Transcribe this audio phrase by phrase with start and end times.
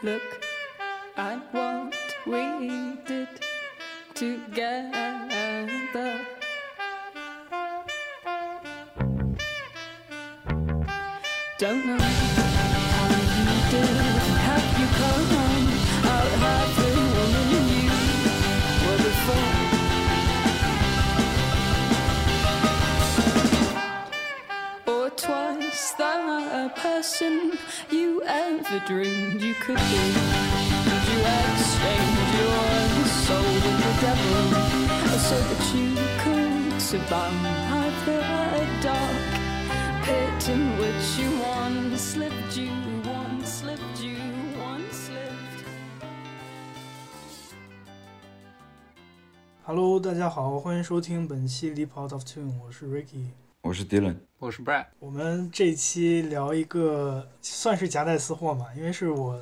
[0.00, 0.22] Look
[1.16, 1.92] at what
[2.24, 3.28] we did
[4.14, 5.66] together.
[11.58, 13.96] Don't know how you did.
[14.46, 15.66] Have you come home?
[16.14, 17.90] I'll have the woman you
[18.86, 19.50] were before.
[24.94, 27.57] Or twice the person
[28.27, 30.03] ever dreamed you could be.
[30.87, 34.45] Did you exchange your soul with the devil
[35.19, 35.89] so that you
[36.23, 38.19] could survive the
[38.81, 39.23] dark
[40.03, 42.55] pit in which you once lived?
[42.55, 42.71] You
[43.05, 44.17] once lived, you
[44.59, 45.65] once lived.
[49.65, 53.27] Hello，大家好，欢迎收听本期《Leap Out of Tune》，我是 Ricky。
[53.62, 59.38] 我是 Dylan，我是 Brad，我们这一期聊一个算是夹带私货嘛，因为是我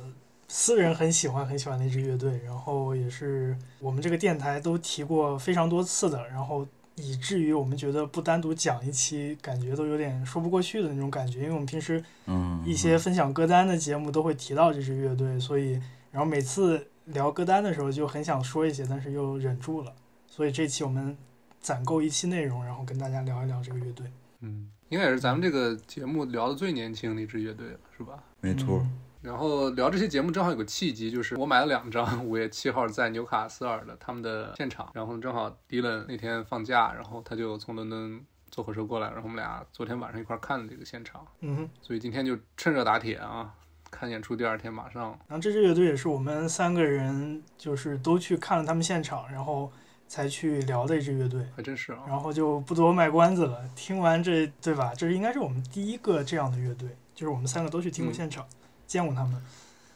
[0.47, 15.79] 私人很喜欢很喜欢的一支乐队，然后也是我们这个电台都提过非常多次的，然后以至于我们觉得不单独讲一期，感觉都有点说不过去的那种感觉，因为我们平时嗯，一些分享歌单的节目都会提到这支乐队，所以
[16.11, 19.93] 然后每次聊歌单的时候就很想说一些，但是又忍住了，
[20.27, 21.15] 所以这期我们
[21.59, 24.05] 攒够一期内容，然后跟大家聊一聊这个乐队。
[24.41, 28.23] 嗯，应该也是咱们这个节目聊的最年轻的一支乐队了，是吧？
[28.41, 43.53] 没错，嗯然后聊这期节目正好有个契机，就是我买了两张五月七号在纽卡斯尔的他们的现场，然后正好迪伦那天放假，然后他就从伦敦坐火车过来，然后我们俩昨天晚上一块儿看了这个现场，嗯哼，所以今天就趁热打铁啊，
[43.89, 49.69] 看演出第二天马上然后这支乐队也是我们三个人就是都去看了他们现场，然后
[50.07, 51.41] 才去聊的一支乐队。
[51.55, 53.59] 还真是啊，然后就不多卖关子了。
[53.75, 54.93] 听完这，对吧？
[54.95, 58.45] 这应该是我们第一个这样的乐队，就是我们三个都去听过嗯现场，
[58.85, 59.41] 见过他们。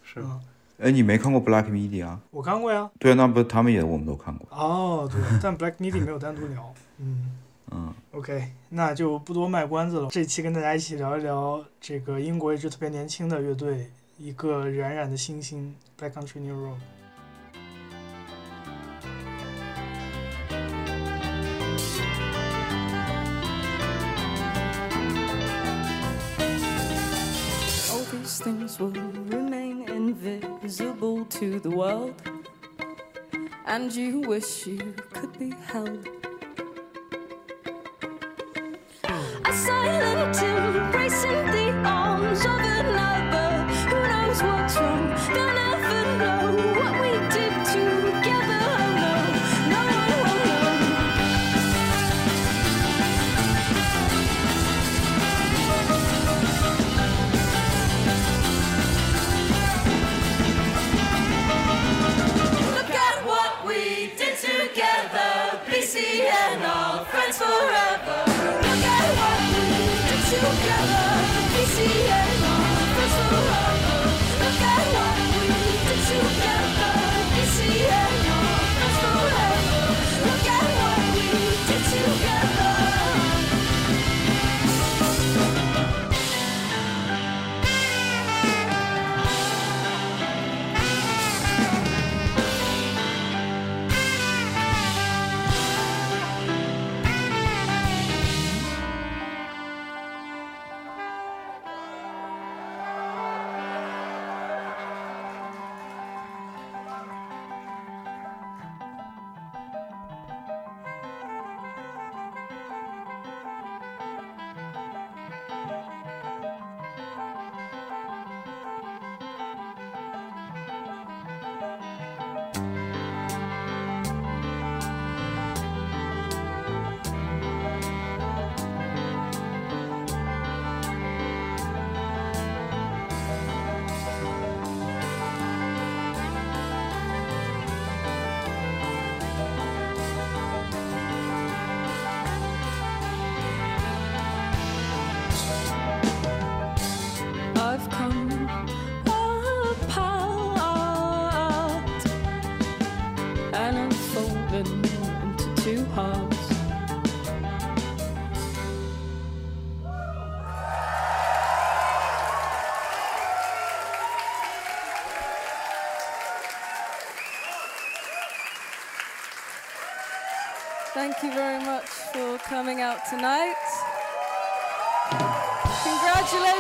[0.03, 0.41] 是吗，
[0.79, 2.19] 哎，你没看过 Black Midi 啊？
[2.31, 2.89] 我看过呀。
[2.99, 4.47] 对啊，那不他们也，我们都看过。
[4.51, 6.73] 哦，对，但 Black Midi 没有单独聊。
[6.97, 7.39] 嗯
[7.73, 10.09] 嗯，，OK，那就不多卖关子了。
[10.11, 16.75] 这期跟大家一起聊一聊这个英国一支特别年轻的乐队，一个冉冉的新星 Black Country New Road。
[28.43, 32.15] Things will remain invisible to the world,
[33.67, 36.07] and you wish you could be held.
[39.45, 41.00] A silent embrace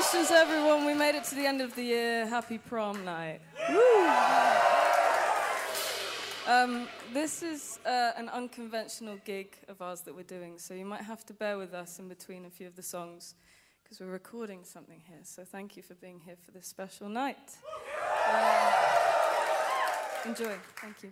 [0.00, 0.06] Congratulations.
[0.06, 0.86] Congratulations, everyone.
[0.86, 2.26] We made it to the end of the year.
[2.26, 3.40] Happy prom night.
[3.70, 4.08] Woo!
[6.48, 11.02] Um, this is uh, an unconventional gig of ours that we're doing, so you might
[11.02, 13.34] have to bear with us in between a few of the songs
[13.82, 15.20] because we're recording something here.
[15.24, 17.58] So thank you for being here for this special night.
[18.32, 18.72] Uh,
[20.24, 20.56] enjoy.
[20.80, 21.10] Thank you.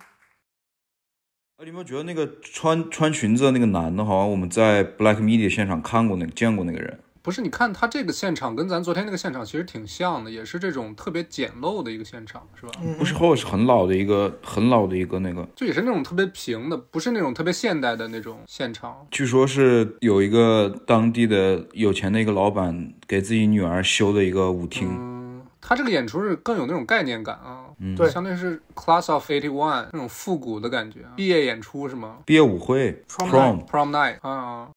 [1.57, 6.99] 哎，你有没有觉得那个穿穿裙子的那个男的，好像我们在 Black Media 现场看过那个见过那个人？
[7.22, 12.72] 不是，你看他这个现场跟咱昨天那个现场其实挺像的，也是这种特别简陋的一个现场，是吧？
[12.82, 19.06] 嗯不是，或者是很老的一个很老的一个那个，就也是那种特别平的，不是那种特别现代的那种现场。
[19.10, 24.88] 据说是有一个当地的有钱的一个老板给自己女儿修的一个舞厅。
[24.90, 34.70] 嗯，他这个演出是更有那种概念感啊，嗯对相当于是 Class of Eighty One 那种复古的感觉啊，毕业演出是吗毕业舞会 Prom prom，？Prom Night 啊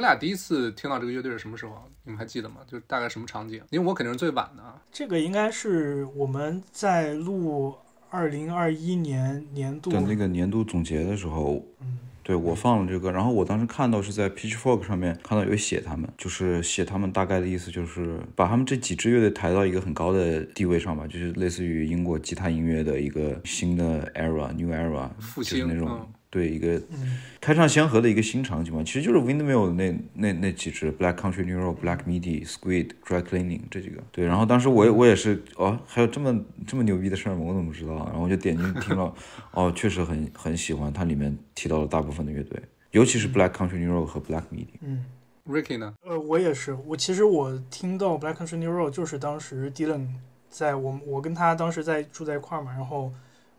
[0.00, 1.82] 们俩第一次听到这个乐队是什么时候啊？
[2.04, 2.56] 你们还记得吗？
[2.66, 3.62] 就是大概什么场景？
[3.68, 4.80] 因为我肯定是最晚的啊。
[4.90, 7.74] 这个应该是我们在录
[8.08, 34.00] 二零二一年年度的那个年度总结的时候，嗯对我放了这个，然后我当时看到是在 Pitchfork 上面看到有写他们，就是写他们大概的意思就是把他们这几支乐队抬到一个很高的地位上吧，就是类似于英国吉他音乐的一个新的 era，new era，复兴就是那种、嗯对一个嗯开唱先河的一个新场景嘛，其实就是 Windmill 那那那几支 Black Country New Road、Black Midi、Squid、Dry Cleaning 这几个。
[34.12, 37.42] 对，然后当时我也我也是哦，还有这么这么牛逼的事儿吗？
[37.42, 37.96] 我怎么不知道？
[38.06, 39.12] 然后我就点进去听了，
[39.52, 42.62] 哦，确实很很喜欢它里面提到了大部分的乐队，
[42.92, 44.68] 尤其是 Black Country New Road 和 Black Midi。
[44.80, 45.04] 嗯。
[45.48, 45.92] Ricky 呢？
[46.04, 50.06] 呃，我也是，我其实我听到 Black Country New Road 就是当时 Dylan
[50.48, 53.10] 在我我跟他当时在住在一块儿嘛，然后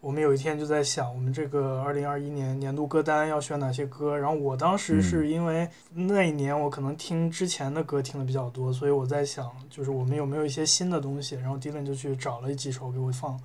[0.02, 13.40] 我们有一天就在想我们这个二零二一年年度歌单要选哪些歌，然后我当时是因为那一年我可能听之前的歌听的比较多，所以我在想就是我们有没有一些新的东西，然后 Dylan 就去找了几首给我放，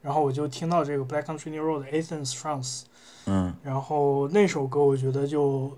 [0.00, 2.84] 然后我就听到这个 Black Country New Road 的 Athens France。
[3.26, 5.76] 嗯然后那首歌我觉得就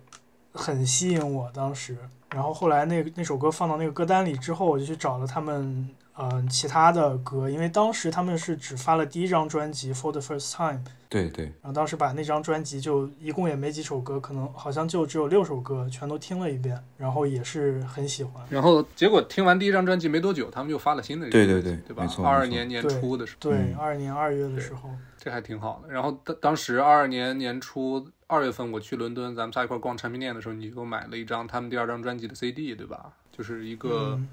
[0.53, 1.97] 很吸引我当时，
[2.31, 10.79] 然后后来那那首歌放到那个歌单里之后，我就去找了他们呃其他的歌，因为当时他们是只发了第一张专辑《For the First Time》，
[11.09, 18.45] 对对，然后当时把那张专辑就一共也没几首歌，可能好像就只有六首歌，全都听了一遍，然后也是很喜欢。
[18.51, 22.09] 然后结果听完第一张专辑没多久，他们就发了新的对对对个专辑对吧对没？
[22.09, 25.93] 错没错二二年年初的时候，对嗯，二二年二月的时候，这还挺好的。
[25.93, 33.13] 然后当当时二二年年初二月份我去伦敦，咱们仨一块逛唱片店的时候，你给我买了一张他们第二张专辑的 CD，对吧？
[33.31, 34.29] 就是一个嗯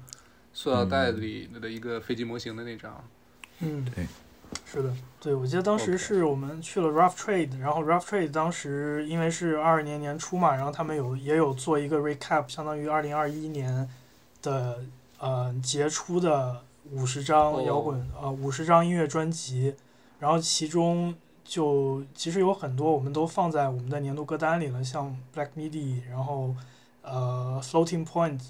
[0.52, 3.02] 塑料袋里的一个飞机模型的那张。
[3.60, 4.06] 嗯，对，
[4.64, 13.88] 是的，对，我记得当时是我们去了 Rough Trade，然后 Rough Trade 当时因为是二二年年初嘛，然后他们有也有做一个 recap，相当于二零二一年
[14.42, 14.80] 的
[15.18, 17.62] 呃杰出的五十张哦。
[17.66, 19.74] 摇滚、呃五十张音乐专辑，
[20.18, 21.14] 然后其中
[21.44, 26.54] 就其实有很多我们都放在我们的年度歌单里了，像 Black Midi，然后
[27.02, 28.40] 呃 Floating Point，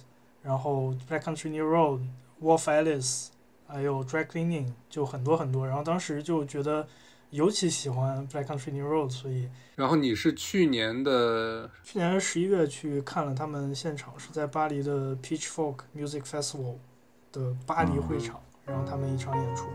[0.43, 2.01] 然后 Black Country New Road、
[2.43, 3.29] Wolf Alice。
[3.73, 5.65] 还有 Dry Cleaning，就很多很多。
[5.65, 6.89] 然后当时就觉得
[7.31, 16.79] 尤其喜欢 Black Country New Road，所以然后你是去年的去年十一月去看了他们现场，是在巴黎的 Pitchfork Music Festival
[17.31, 19.67] 的巴黎会场，然后他们一场演出。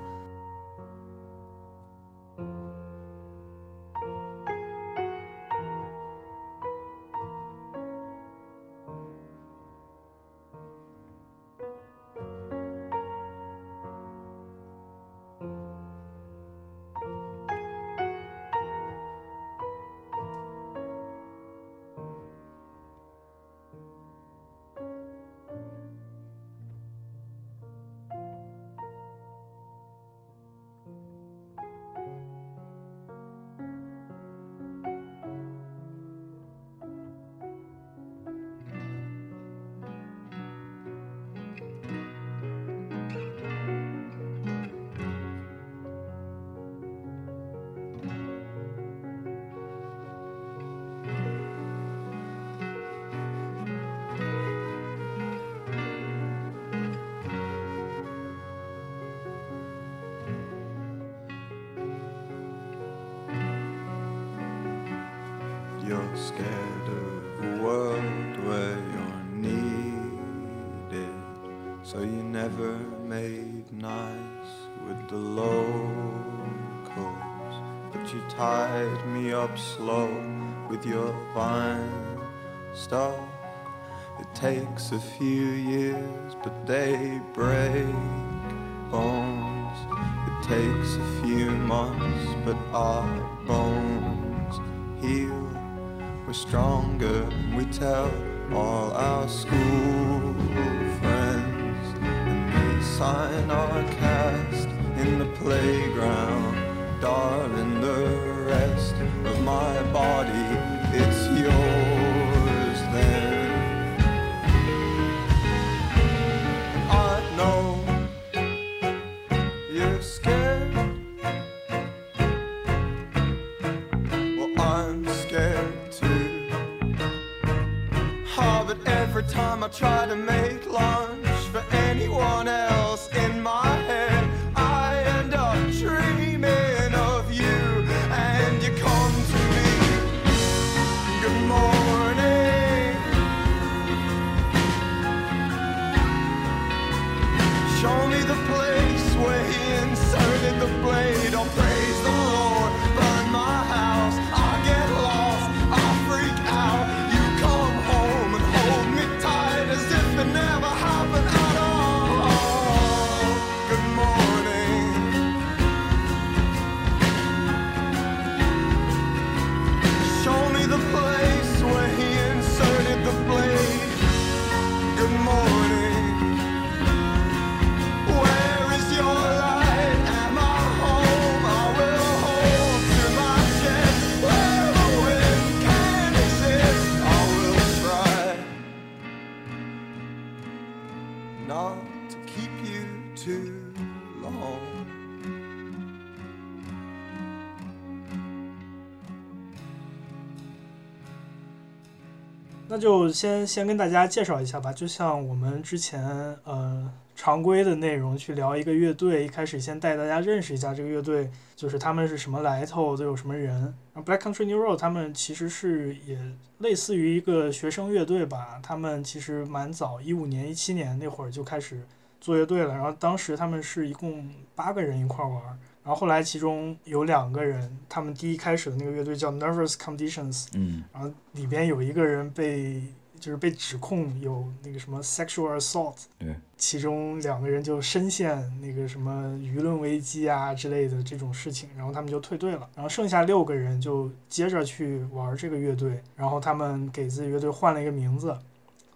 [202.85, 206.05] 就先先跟大家介绍一下吧，就像我们之前
[206.43, 213.73] 呃常规的内容去聊一个乐队，一开始先带大家认识一下这个乐队，就是他们是什么来头，都有什么人。
[213.95, 216.19] Black Country New Road 他们其实是也
[216.59, 221.81] 类似于一个学生乐队吧，他们其实蛮早，一五年、一七年那会儿就开始
[222.21, 222.71] 做乐队了。
[222.71, 225.41] 然后当时他们是一共八个人一块玩，
[225.85, 230.83] 然后后来其中有两个人，他们第一开始的那个乐队叫 Nervous Conditions，嗯。
[230.91, 232.81] 然后里边有一个人被
[233.19, 248.35] 就是被指控有那个什么 sexual assault，对，其中两个人就深陷那个什么舆论危机啊之类的这种事情，然后他们就退队了，然后剩下六个人就接着去玩这个乐队，然后他们给自己乐队换了一个名字，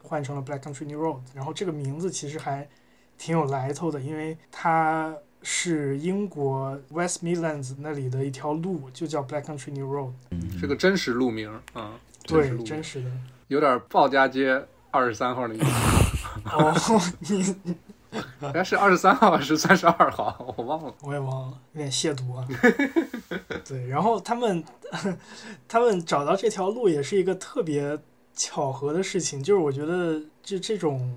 [0.03, 2.67] 换成了 Black Country New Road，然后这个名字其实还
[3.17, 11.93] 挺有来头的，因为它是英国 West Midlands 那里的一条路，就叫 Black Country New Road，嗯，是个真实路名，啊，
[12.24, 13.12] 对，真实的。
[13.48, 15.65] 有点鲍家街二十三号的意思。
[16.46, 16.74] 哦，
[17.19, 17.39] 你
[18.41, 20.93] 应 该是二十三号还是三十二号， 我忘了。
[21.01, 22.48] 我也忘了，有点亵渎啊。
[23.63, 24.63] 对，然后他们
[25.67, 27.98] 他们找到这条路也是一个特别
[28.34, 31.12] 巧合的事情，就是我觉得这这种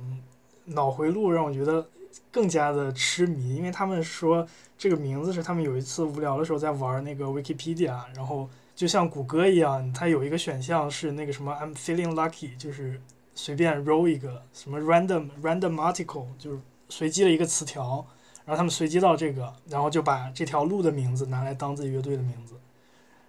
[0.64, 1.87] 脑回路让我觉得
[2.33, 4.45] 更加的痴迷，因为他们说
[4.77, 13.01] 这个名字是他们有一次无聊的时候在玩那个 Wikipedia，然后就像谷歌一样，它有一个选项是那个什么 I'm feeling lucky，就是
[13.35, 16.59] 随便 roll 一个什么 random random article，就是
[16.89, 18.05] 随机的一个词条。
[18.45, 22.55] 然后他们随机到这个，然后就把这条路的名字拿来当自己乐队的名字。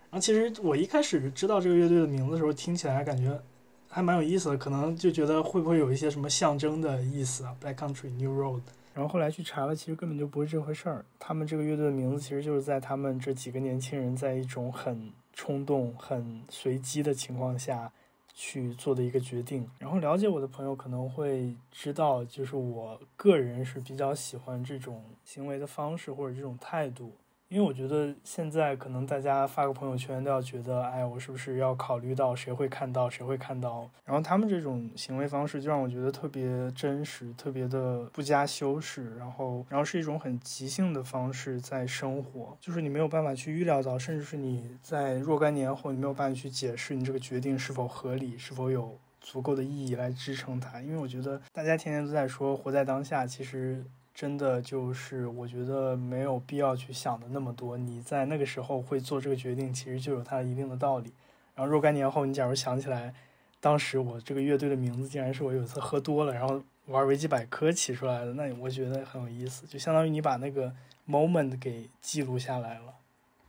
[0.10, 3.40] 然后其实我一开始知道这个乐队的名字的时候，听起来感觉
[3.88, 8.62] 还蛮有意思的，可能就觉得会不会有一些什么象征的意思啊，Black Country New Road。
[8.94, 11.04] 然后后来去查了，其实根本就不是这回事儿。
[11.18, 17.92] 他们这个乐队的名字其实就是在他们这几个年轻人在一种很冲动、很随机的情况下
[18.36, 19.68] 去做的一个决定。
[19.80, 27.12] 然后了解我的朋友可能会知道，就是我个人是比较喜欢这种行为的方式或者这种态度。
[27.54, 33.88] 因为我觉得现在可能大家发个朋友圈都要觉得，哎，我是不是要考虑到谁会看到，谁会看到？
[34.04, 50.82] 然后他们这种行为方式就让我觉得特别真实，特别的不加修饰，然后然后是一种很即兴的方式在生活，就是你没有办法去预料到，甚至是你在若干年后你没有办法去解释你这个决定是否合理，是否有足够的意义来支撑它。
[50.82, 53.86] 因为我觉得大家天天都在说活在当下，其实。
[54.14, 57.78] 真的就是，我觉得没有必要去想的那么多。
[57.78, 61.12] 你在那个时候会做这个决定，其实就有它一定的道理。
[61.56, 63.14] 然后若干年后，你假如想起来，
[63.60, 70.74] 当时我这个乐队的名字竟然是我有一次喝多了，然后玩维基百科起出来的，那我觉得很有意思，就相当于你把那个
[71.08, 72.94] moment 给记录下来了。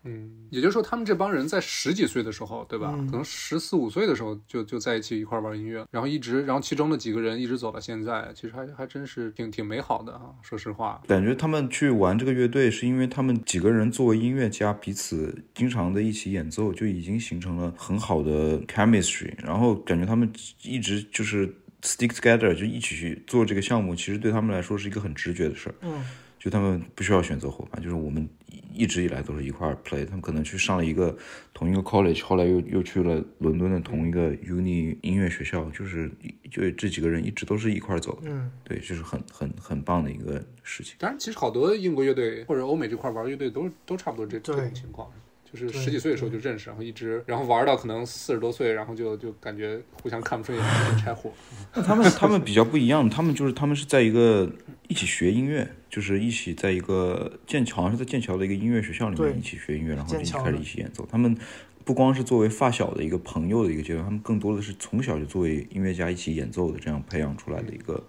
[0.05, 2.93] 嗯，也就是说，他们这帮人在十几岁的时候，对吧？
[2.95, 10.31] 嗯可能十四五岁的时候就就在一起一块玩音乐，然后一直，然后其中的几个人一直走到现在，其实还还真是挺挺美好的啊。
[10.43, 19.33] 说实话，感觉他们去玩这个乐队，是因为他们几个人作为音乐家，彼此经常的一起演奏，就已经形成了很好的 chemistry。
[19.43, 20.31] 然后感觉他们
[20.63, 21.47] 一直就是
[21.83, 25.75] stick together，就一起去做这个项目，其实对他们来说是一个很直觉的事儿。
[25.83, 26.05] 嗯，
[26.45, 28.29] 就他们不需要选择伙伴，就是我们
[28.71, 30.05] 一直以来都是一块儿 play。
[30.05, 31.17] 他们可能去上了一个
[31.55, 36.11] 同一个 college，后来又又去了伦敦的同一个 uni 音乐学校，就是
[36.51, 38.29] 就这几个人一直都是一块儿走的。
[38.29, 40.97] 嗯，对，就是很很很棒的一个事情。
[40.99, 45.11] 当然，其实好多英国乐队或者欧美这块玩乐队都都差不多这这种情况，
[45.55, 51.33] 就是十几岁的时候就认识，然后一直然后玩到可能四十多岁，然后就就感觉互相看不顺眼，就拆伙。
[51.75, 54.51] 那他们他们比较不一样，他们就是他们是在一个
[54.89, 61.07] 一起学音乐，就是一起在一个剑桥，好像是在剑桥的一个音乐学校里面一起学音乐，然后就开始一起演奏。
[61.09, 61.37] 他们
[61.85, 68.03] 不光是作为发小的一个朋友的一个阶段，他们更多的是从小就作为音乐家一起演奏的，这样培养出来的一个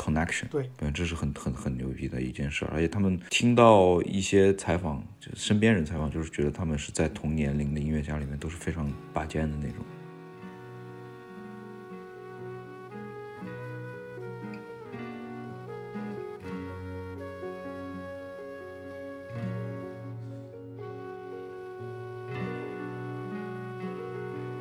[0.00, 0.48] connection。
[0.48, 9.84] 对，对，这是很很很牛逼的一件事儿，而且他们听到一些采访，就身边人采访，就是觉得他们是在同年龄的音乐家里面都是非常拔尖的那种。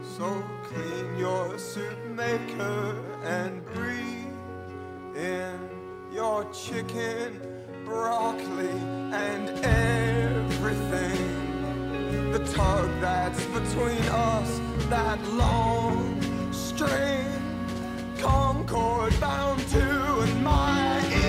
[0.01, 3.68] So clean your soup maker and breathe
[5.19, 5.69] in
[6.13, 7.41] your chicken,
[7.83, 8.69] broccoli,
[9.11, 11.21] and everything.
[12.31, 16.21] The tug that's between us, that long
[16.53, 17.25] string,
[18.17, 21.28] concord bound to in my evening.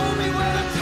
[0.00, 0.79] show me where to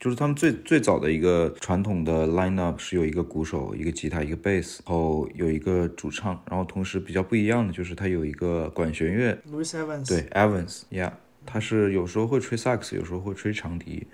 [0.00, 11.12] 就是他们最最早的一个传统的 lineup 是有一个鼓手、一个吉他、一个贝斯，然后有一个主唱，然后同时比较不一样的就是它有一个管弦乐，Louis Evans，对，Evans，yeah，
[11.46, 14.06] 他是有时候会吹萨克斯，有时候会吹长笛，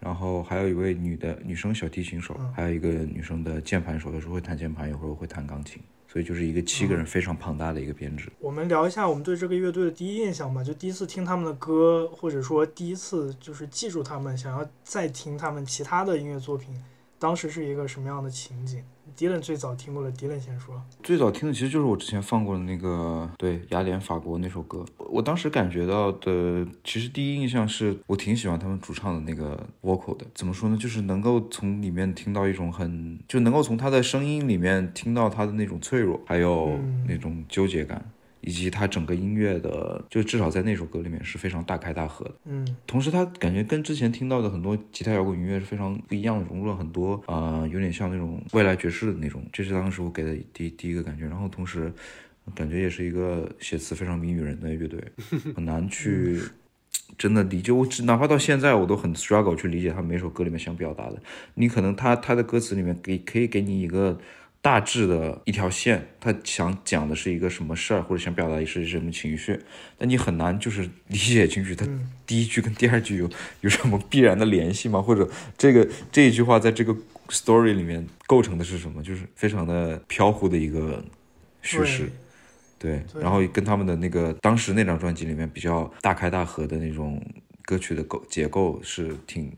[0.00, 8.28] 然后还有一位女的女生小提琴手，还有一个女生的键盘手，有时候会弹键盘，有时候会弹钢琴，所以就是一个七个人非常庞大的一个编制。
[8.40, 16.74] 我们聊一下我们对这个乐队的第一印象吧，就第一次听他们的歌，或者说第一次就是记住他们，想要再听他们其他的音乐作品，
[17.22, 18.82] 当时是一个什么样的情景
[19.16, 20.82] ？Dylan 最早听过的，Dylan 先说。
[21.04, 30.26] 最早听的其实就是我之前放过的那个对雅典法国那首歌，我我当时感觉到的，其实第一印象是我挺喜欢他们主唱的那个 vocal 的。
[30.34, 30.76] 怎么说呢？
[30.76, 38.04] 就是能够从里面听到一种很，就能够从他的声音里面听到他的那种脆弱，还有嗯那种纠结感。
[38.42, 42.34] 以及他整个音乐的，就至少在那首歌里面是非常大开大合的。
[42.44, 51.26] 嗯同时，他感觉跟之前听到的很多吉他摇滚音乐是非常不一样的，融入了很多啊、呃有点像那种未来爵士的那种，这是当时我给的第第一个感觉。
[51.26, 51.92] 然后同时，
[52.54, 55.00] 感觉也是一个写词非常迷语人的乐队，
[55.54, 56.40] 很难去
[57.16, 57.70] 真的理解。
[57.70, 61.22] 我只哪怕到现在，我都很 struggle 去理解他每首歌里面想表达的。
[61.54, 64.18] 你可能他他的歌词里面给可以给你一个。
[64.62, 69.58] 大致的一条线，他想讲的是一个什么事儿，或者想表达的是什么情绪，
[69.98, 73.28] 但你很难就是 理解进去，他嗯第一句跟第二句有
[73.62, 75.02] 有什么必然的联系吗？
[75.02, 76.96] 或者这个这一句话在这个
[77.28, 79.02] story 里面构成的是什么？
[79.02, 81.04] 就是非常的飘忽的一个
[81.60, 82.08] 叙事，
[82.78, 87.20] 对，对然后跟他们的那个当时那张专辑里面比较大开大合的那种
[87.64, 89.52] 歌曲的构结构是挺。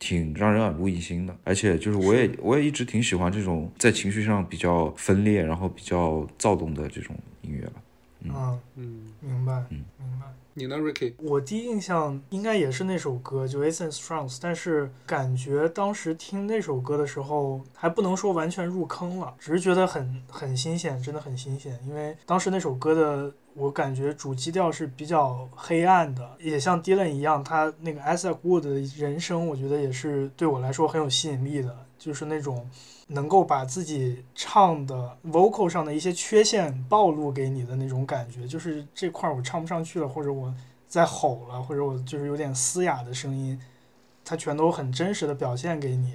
[0.00, 8.34] 挺让人耳目一新的，而且就是我也我也一直挺喜欢这种在情绪上比较分裂，然后比较躁动的这种音乐吧。
[8.34, 9.84] 啊，嗯，明白，嗯。
[9.98, 10.26] 明白。
[10.54, 11.14] 你呢，Ricky？
[11.18, 21.78] 我第一印象应该也是那首歌，就 Essence Trance，但是感觉当时听那首歌的时候，还不能说完全入坑了，只是觉得很很新鲜，真的很新鲜。
[21.86, 32.68] 因为当时那首歌的，我感觉主基调是比较黑暗的，也像 Dylan 一样，他那个 Isaac Wood 的人生，我觉得也是对我来说很有吸引力的，就是那种
[33.08, 40.52] 能够把自己唱的 vocal 上的一些缺陷暴露给你的那种感觉，就是这块儿我唱不上去了，或者我
[40.88, 43.60] 在吼了，或者我就是有点嘶哑的声音，
[44.24, 46.12] 它全都很真实的表现给你。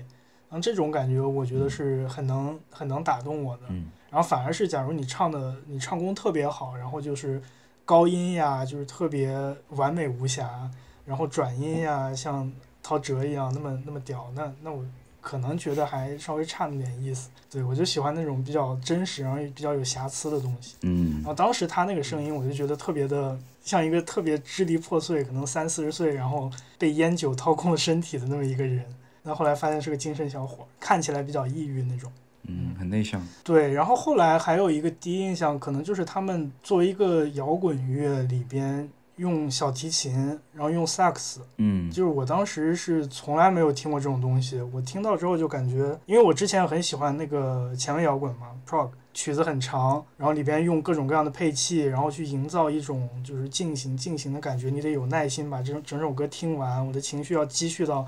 [0.50, 3.64] 然后这种感觉，我觉得是很能很能打动我的。
[3.70, 7.42] 嗯然后反而是，假如你唱的你唱功特别好，然后就是
[7.84, 9.38] 高音呀，就是特别
[9.72, 10.72] 完美无瑕，
[11.06, 12.50] 然后转音呀，像
[12.82, 14.86] 陶喆一样那么那么屌，那那我
[15.26, 17.32] 可能觉得还稍微差那么点意思。
[17.50, 20.76] 对我就喜欢那种比较真实，然后也比较有瑕疵的东西。
[20.84, 28.86] 嗯然后当时他那个声音，我就觉得特别的像一个特别支离破碎，可能三四十岁，然后被烟酒掏空了身体的那么一个人。
[29.24, 32.12] 那后来发现是个精神小伙，看起来比较抑郁那种。
[32.44, 33.20] 嗯，很内向。
[33.44, 40.14] 对，然后后来还有一个第一印象，可能就是他们作为一个摇滚乐里边用小提琴，
[40.54, 41.90] 然后用萨克斯，嗯。
[41.90, 58.06] 就是我当时是从来没有听过这种东西，我听到之后就感觉，因为我之前很喜欢那个前卫摇滚嘛，prog，曲子很长，然后里边用各种各样的配器，然后去营造一种就是进行进行的感觉，你得有耐心把这整首歌听完，我的情绪要积蓄到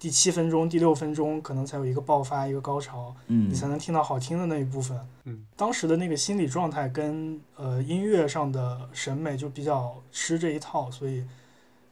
[0.00, 3.14] 第七分钟、第六分钟，可能才有一个爆发、一个高潮。
[3.26, 4.98] 嗯你才能听到好听的那一部分。
[5.24, 11.22] 嗯，当时的那个心理状态跟呃音乐上的审美就比较吃这一套，所以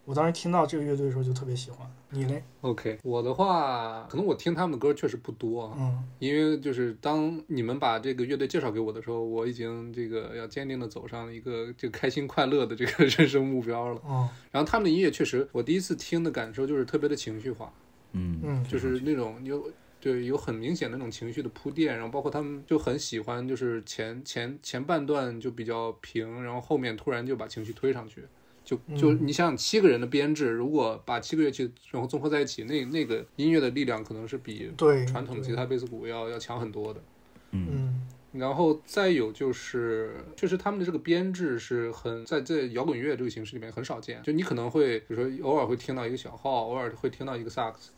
[0.07, 1.87] 我当时听到这个乐队的时候就特别喜欢。
[2.11, 14.01] 你嘞？OK，我的话，可能我听他们的歌确实不多啊，嗯因为就是当你们把这个乐队介绍给我的时候，我已经这个要坚定的走上一个这个开心快乐的这个人生目标了。
[14.07, 17.71] 哦然后他们的音乐确实，我第一次听的感受就是特别的情绪化，
[18.13, 28.25] 嗯嗯就是那种有对有很明显的那种情绪的铺垫，然后包括他们就很喜欢，就是前前前半段就比较平，然后后面突然就把情绪推上去。
[28.65, 37.01] 就就嗯你想想七个人的编制，如果把七个乐器然后综合在一起，那那个音乐的力量可能是比对，传统吉他、贝斯、鼓要要强很多的。
[37.53, 44.23] 嗯嗯然后再有就是，确实他们的这个编制是很在在摇滚乐这个形式里面很少见。
[44.23, 47.91] 就你可能会，比如说偶尔会听到一个小号，偶尔会听到一个萨克斯，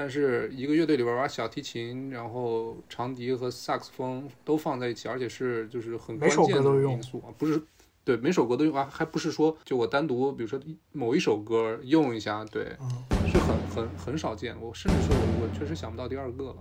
[0.00, 7.60] 但是一个乐队里边把小提琴、然后长笛和萨克斯风都放在一起，而且是就是很关键的因素啊，不是。
[8.04, 10.56] 对，每首歌都用啊，还不是说就我单独，比如说
[10.92, 12.88] 某一首歌用一下，对，嗯
[13.26, 14.54] 是很很很少见。
[14.60, 16.54] 我甚至说我我确实想不到第二个了。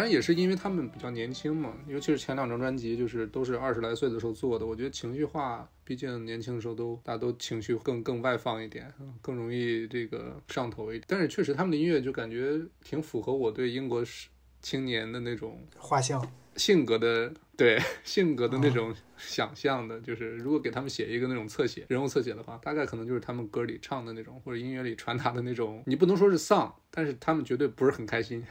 [0.00, 4.64] 当然也是因为他们比较年轻嘛，尤其是前两张专辑，就是都是二十来岁的时候做的。
[4.64, 11.04] 我觉得情绪化，毕竟年轻的时候都大家都情绪更更外放一点，嗯更容易这个上头一点。
[11.06, 14.02] 但是确实他们的音乐就感觉挺符合我对英国
[14.62, 28.42] 青年的那种画像，性格的对性格的那种想象的，就是如果给他们写一个那种侧写人物侧写的话，大概可能就是他们歌里唱的那种，或者音乐里传达的那种，你不能说是丧，但是他们绝对不是很开心。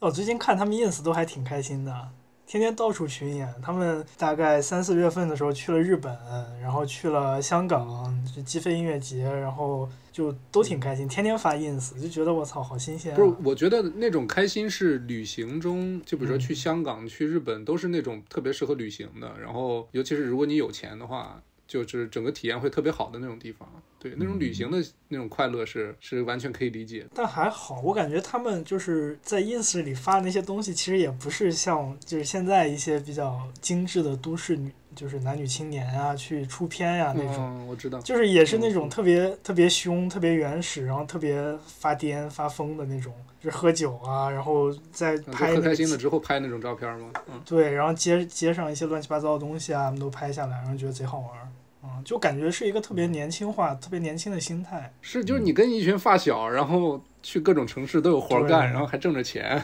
[0.00, 2.10] 我 最近看他们 ins 都还挺开心的，
[2.48, 3.46] 天天到处巡演。
[3.60, 6.16] 他们大概三四月份的时候去了日本，
[6.62, 13.16] 然后去了香港，就击飞音乐节，然后就都挺开心，天天发 ins，就觉得我操，好新鲜、啊。
[13.16, 19.30] 不是，我觉得那种开心是旅行中，就比如说嗯去香港、去日本，都是那种特别适合旅行的。
[19.38, 23.68] 然后，尤其是如果你有钱的话，就是整个体验会特别好的那种地方。
[24.00, 27.04] 对，那种旅行的那种快乐是是完全可以理解。
[27.12, 37.36] 但还好，我感觉他们就是在 ins 里发的那些东西，其实也不是像就是现在一些比较精致的都市女，就是男女青年啊去出片呀、那种。
[37.38, 38.00] 嗯，我知道。
[38.00, 47.10] 就是也是那种嗯特别特别凶、特别原始，然后特别发癫发疯的那种，就是喝酒啊，然后再拍开心了之后拍那种照片吗？
[47.28, 51.30] 嗯，对，然后街街上一些乱七八糟的东西啊，他们都拍下来，然后觉得贼好玩，
[51.84, 54.92] 嗯，就感觉是一个特别年轻化、特别年轻的心态。
[55.00, 59.62] 是，就是你跟一群发小，然后去各种城市都有活儿干，然后还挣着钱，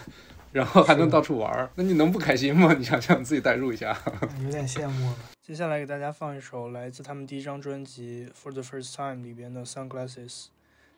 [0.54, 2.72] 然后还能到处玩儿，那你能不开心吗？
[2.78, 3.98] 你想想自己代入一下。
[4.44, 5.16] 有点羡慕了。
[5.42, 10.44] 接下来给大家放一首来自他们第一张专辑《For the First Time》里边的《Sunglasses》。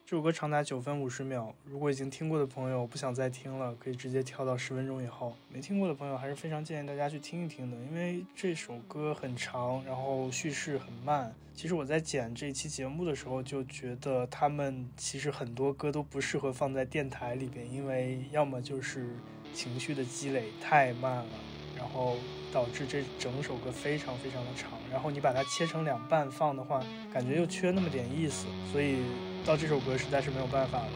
[0.09, 5.35] 这首歌长达九分五十秒，如果已经听过的朋友不想再听了，可以直接跳到十分钟以后。
[5.51, 11.35] 没听过的朋友还是非常建议大家去听一听的，因为这首歌很长，然后叙事很慢。
[11.53, 19.13] 其实我在剪这期节目的时候就觉得，他们其实很多歌都不适合放在电台里边，因为要么就是
[19.53, 21.33] 情绪的积累太慢了。
[21.75, 22.15] 然后
[22.51, 26.81] 导致这整首歌非常非常的长，然后你把它切成两半放的话，
[27.13, 28.97] 感觉又缺那么点意思，所以
[29.45, 30.91] 到这首歌实在是没有办法了。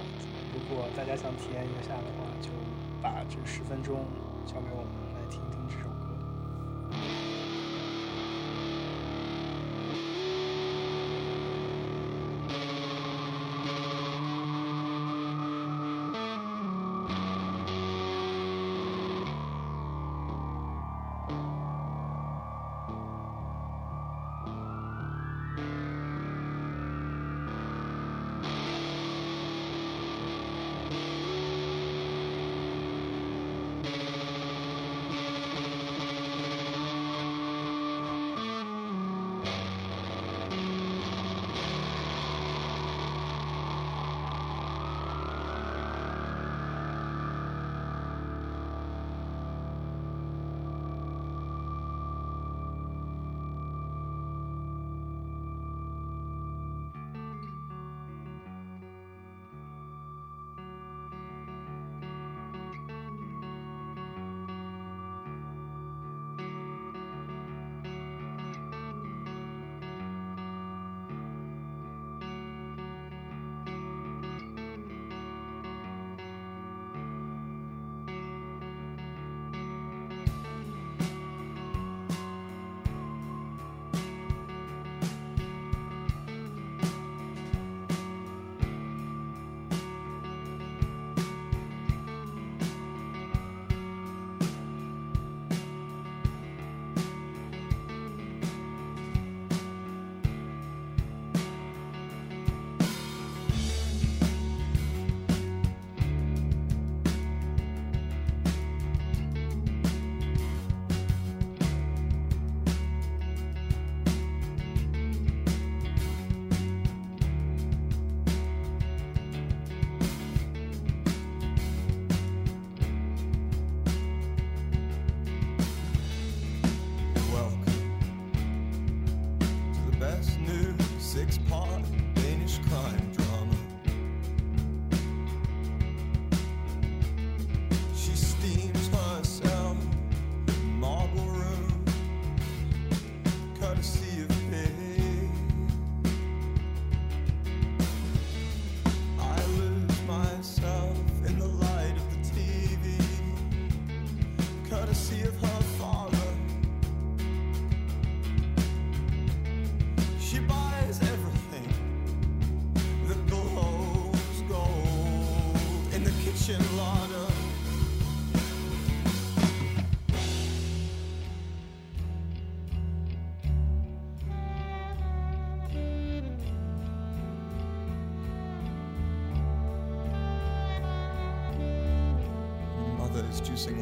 [0.53, 2.49] 如果大家想体验一下的话，就
[3.01, 4.05] 把这十分钟
[4.45, 7.20] 交给我们来听听这首歌。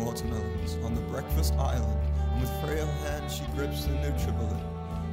[0.09, 1.99] watermelons on the breakfast island,
[2.31, 4.59] and with frail hands she grips the Nutribullet,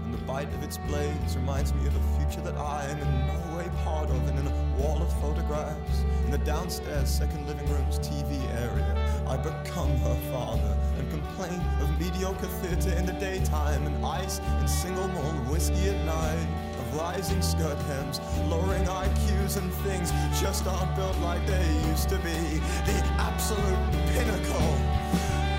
[0.03, 3.27] And the bite of its blades reminds me of a future that I am in
[3.27, 6.01] no way part of, and in a wall of photographs.
[6.25, 12.01] In the downstairs second living room's TV area, I become her father and complain of
[12.01, 16.66] mediocre theatre in the daytime and ice and single malt whiskey at night
[16.97, 22.61] rising skirt hems, lowering IQs and things just aren't built like they used to be.
[22.87, 24.73] The absolute pinnacle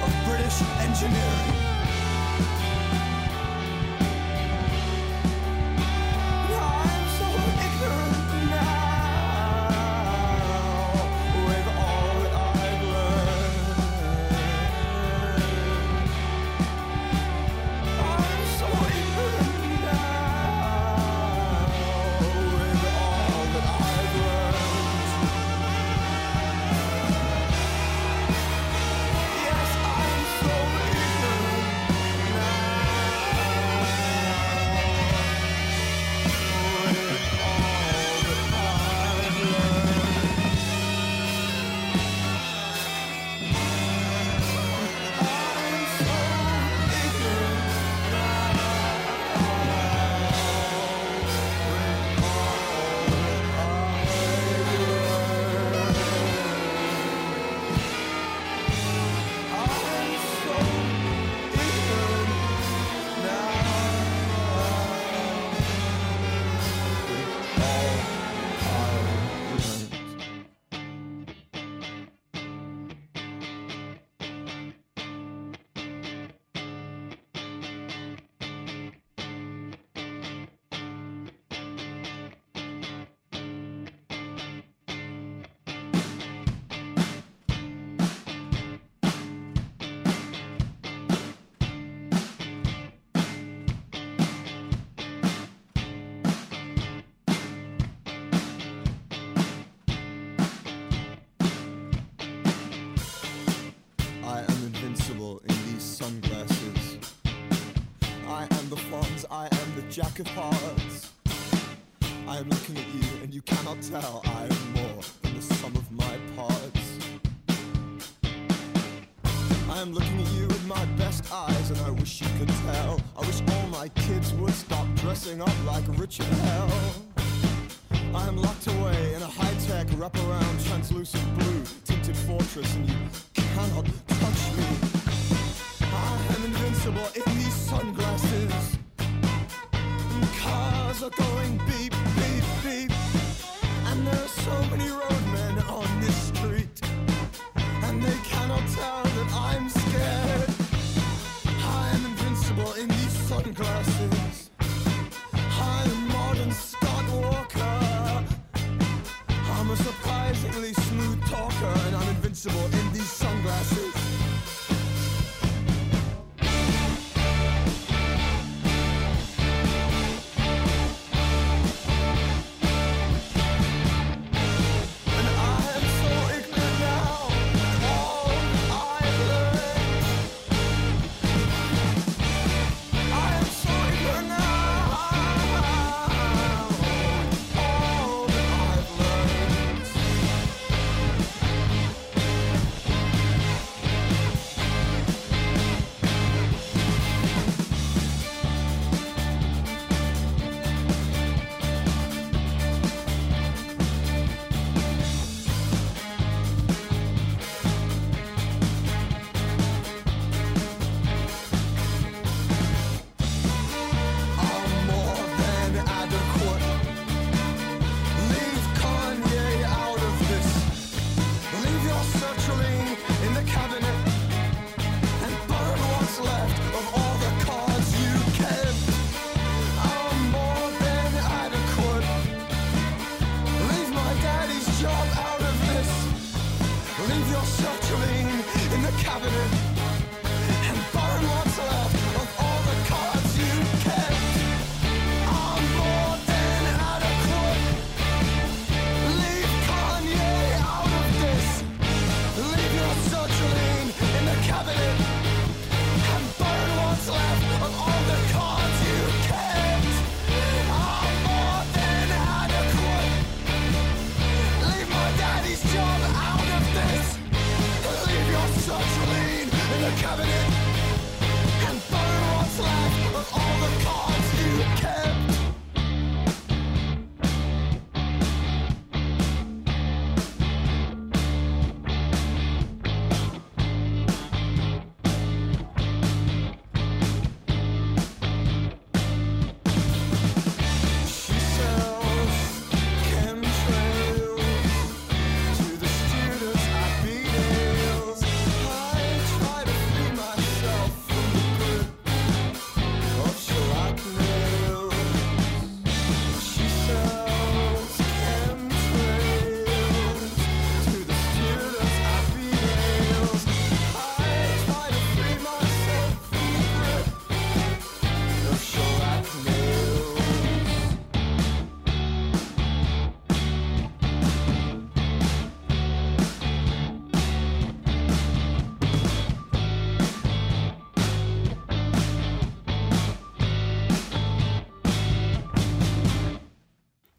[0.01, 1.66] of British engineering.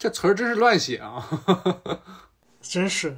[0.09, 1.29] 这词儿真是乱写啊！
[2.63, 3.15] 真是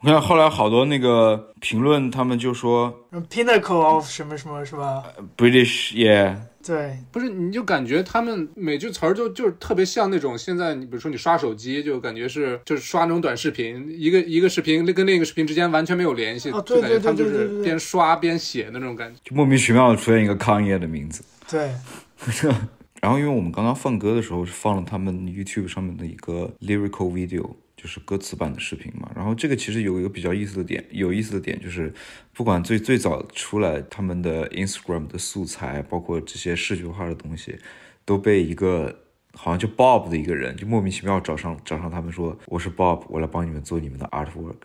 [0.00, 5.04] 我看后来好多那个评论，他们就说嗯 pinnacle of 什么什么是吧
[5.36, 6.36] ？British yeah，
[6.66, 19.20] 对，不是，你就感觉他们每句词儿就就是特别像那种现在你比如说你刷手机，就感觉是就是刷那种短视频，一个一个视频跟另一个视频之间完全没有联系，哦对就感觉他们就是边刷边写那种感觉。
[19.22, 21.22] 就莫名其妙的出现一个康业的名字。
[21.48, 21.72] 对，
[23.02, 29.10] 然后因为我们刚刚放歌的时候是放了他们 YouTube 上面的一个 lyrical video，就是歌词版的视频嘛。
[29.12, 31.92] 然后这个其实有一个比较意思的点，有意思的点就是，
[32.32, 37.58] 不管最最早出来他们的 Instagram 的素材，包括这些视觉化的东西，
[38.04, 39.00] 都被一个
[39.34, 44.58] 好像叫 Bob 的一个人就莫名其妙找上找上他们说我是 Bob，我来帮你们做你们的 artwork。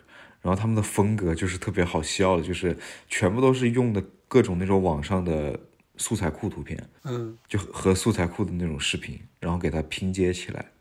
[0.44, 2.78] 然后他们的风格就是特别好笑的，就是
[3.10, 5.60] 全部都是用的各种那种网上的
[5.98, 6.82] 素材库图片。
[7.04, 10.72] 嗯，就和素材库的那种视频，然后给它拼接起来，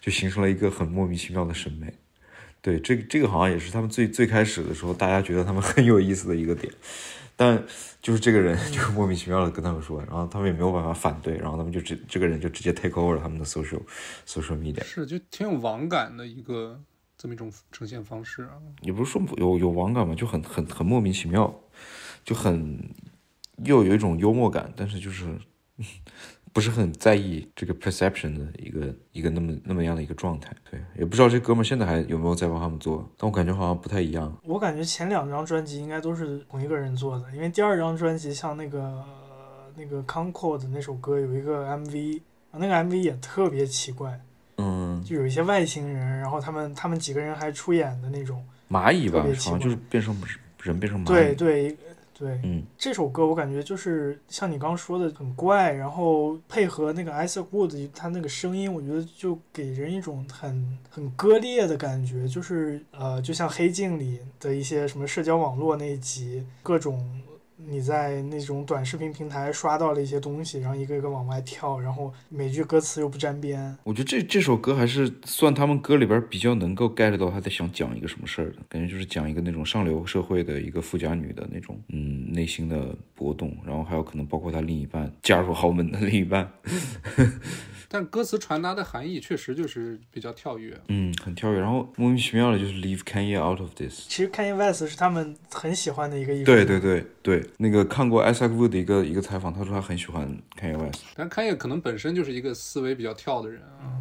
[0.00, 1.92] 就形成了一个很莫名其妙的审美。
[2.60, 6.72] 对，这个这个好像也是他们最最开始的时候，大家觉得他们很有意思的一个点，
[7.36, 7.64] 但
[8.02, 13.80] 就是这个人 就莫名其妙的跟他们说，然后他们也没有办法反对，然后他们就直这个人就直接 take over 了他们的 social
[14.26, 16.80] social media，是就挺有网感的一个
[17.16, 18.58] 这么一种呈现方式啊。
[18.80, 21.60] 也不是说有有网感嘛，就很很很莫名其妙，
[22.24, 22.92] 就很
[23.64, 25.26] 又有一种幽默感，但是就是
[26.52, 30.50] 不是很在意这个 perception 的一个一个那么那么样的一个状态。
[30.70, 34.34] 对，也不知道这哥们现在还有没有在帮他们做，但我感觉好像不太一样。
[34.44, 39.04] 我感觉前两张专辑应该都是同一个人做的，因为第二张专辑像那个
[39.76, 44.20] 那个 Concord 那首歌有一个 MV，啊那个 MV 也特别奇怪，
[44.56, 48.44] 嗯，就有一些外星人，然后他们他们几个人还出演的那种。
[48.70, 50.14] 蚂蚁吧，好像就是变成
[50.62, 51.06] 人变成蚂蚁。
[51.06, 51.76] 对，对
[52.18, 67.08] 对，嗯，这首歌我感觉就是像你刚刚说的很怪，然后配合那个 Isaac Wood 他那个声音，我觉得就给人一种很很割裂的感觉，就是呃，就像《黑镜》里的一些什么社交网络那一集，各种
[67.70, 86.50] 你在那种短视频平台刷到了一些东西，然后一个一个往外跳，然后每句歌词又不沾边，我觉得这这首歌还是算他们歌里边比较能够 get 到他在想讲一个什么事儿的，感觉就是讲一个那种上流社会的一个富家女的那种嗯内心的波动，然后还有可能包括他另一半嫁入豪门的另一半，
[87.90, 90.78] 但歌词传达的含义确实就是比较跳跃。
[90.88, 94.06] 嗯，很跳跃，然后莫名其妙的就是 leave Kanye out of this。
[94.08, 100.28] 其实 Kanye West 是他们很喜欢的一个艺术对对对对，那个看过 Isaac Wood 的一个一个采访，他说他很喜欢
[100.60, 101.02] Kanye West。
[101.14, 103.96] 但 Kanye 可能本身就是一个思维比较跳的人啊。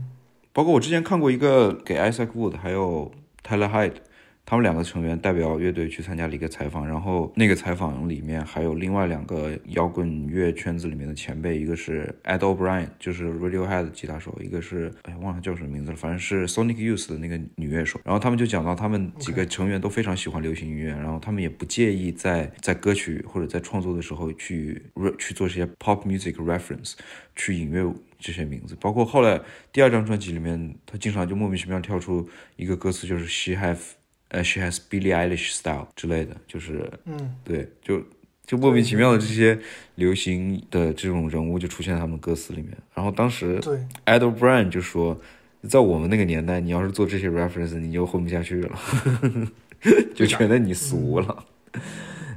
[0.51, 3.11] 包括我之前看过一个给 Isaac Wood 还有
[3.43, 3.93] Tyler Hyde
[4.49, 17.99] 他们两个成员代表乐队去参加了一个采访，然后那个采访里面还有另外两个摇滚乐圈子里面的前辈，一个是 Ed O'Brien，就是 Radiohead 的吉他手，一个是哎忘了叫什么名字了，反正是 Sonic Youth 的那个女乐手。
[18.05, 24.81] 然后他们就讲到他们几个成员都非常喜欢流行音乐，然后他们也不介意在在歌曲或者在创作的时候去
[25.19, 26.93] 去做这些 pop music reference，
[27.35, 28.77] 去引用这些名字。
[28.79, 29.41] 包括后来
[29.73, 33.79] 第二张专辑里面，他经常就莫名其妙跳出一个歌词，就是 She have
[34.29, 38.03] 呃 She has Billie Eilish style 之类的，就是嗯，对，就
[38.45, 39.59] 就莫名其妙的这些
[39.95, 42.77] 流行的这种人物就出现在他们歌词里面。
[42.93, 45.19] 然后当时对，Ed O'Brien 就说，
[45.63, 48.79] 在我们那个年代，你要是做这些 reference，你就混不下去了，
[50.15, 51.45] 就觉得你俗了。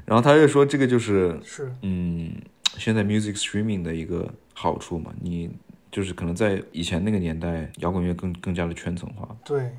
[0.05, 2.33] 然后他就说，这个就是是，嗯，
[2.77, 5.49] 现在 music streaming 的一个好处嘛，你
[5.93, 9.71] 就是可能在以前那个年代，摇滚乐更更加的圈层化，对，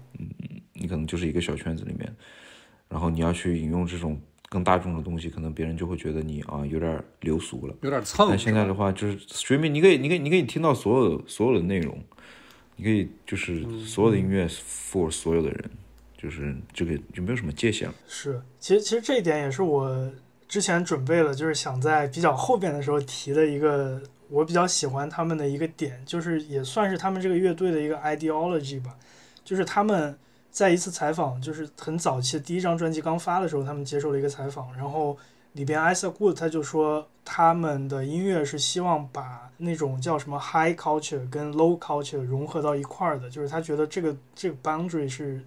[0.82, 2.12] 你可能就是一个小圈子里面，
[2.90, 4.20] 然后你要去引用这种
[4.50, 7.76] 更大众的东西，可能别人就会觉得你啊有点流俗了。
[7.82, 8.28] 有点蹭。
[8.28, 11.98] 但现在的话，就是 streaming，你可以，你可以，你可以听到所有所有的内容，
[12.76, 15.70] 你可以就是所有的音乐 for 所有的人，
[16.18, 17.94] 就是这个就没有什么界限了。
[18.08, 20.12] 是，其实其实这一点也是我
[20.48, 28.98] 之前准备了，就是想在比较后边的时候提的一个我比较喜欢他们的一个点，就是也算是他们这个乐队的一个 ideology 吧，
[29.46, 30.18] 就是他们
[30.52, 35.18] 在一次采访，就是很早期第一张专辑刚发的时候，他们接受了一个采访，然后
[35.54, 45.42] 里边 Isaac Wood 他就说他们的音乐是希望把那种叫什么 high culture 跟 low culture 融合到一块儿的，就是他觉得这个这个 boundary 是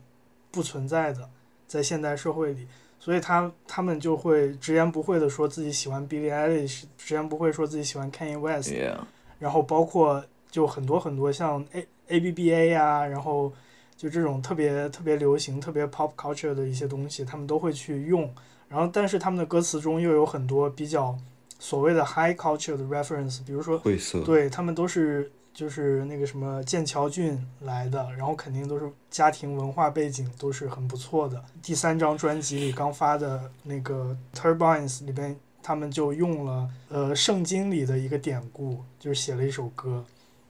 [0.50, 1.28] 不存在的，
[1.66, 2.66] 在现代社会里。
[2.98, 8.96] 所以他他们就会直言不讳的说自己喜欢 Billie Eilish，直言不讳说自己喜欢 Kanye West，Yeah，
[9.38, 13.52] 然后包括就很多很多像 A A B B A 呀，然后
[13.96, 18.30] 就这种特别特别流行、特别 pop culture 的一些东西，他们都会去用。
[18.68, 21.16] 然后但是他们的歌词中又有很多比较
[21.58, 24.20] 所谓的 high culture 的 reference，比如说晦涩。
[24.22, 31.44] 对他们都是就是那个什么剑桥郡来的，然后肯定都是家庭文化背景都是很不错的。
[31.62, 40.04] 第三张专辑里刚发的那个 Turbines 里边，他们就用了呃圣经里的一个典故，就是写了一首歌。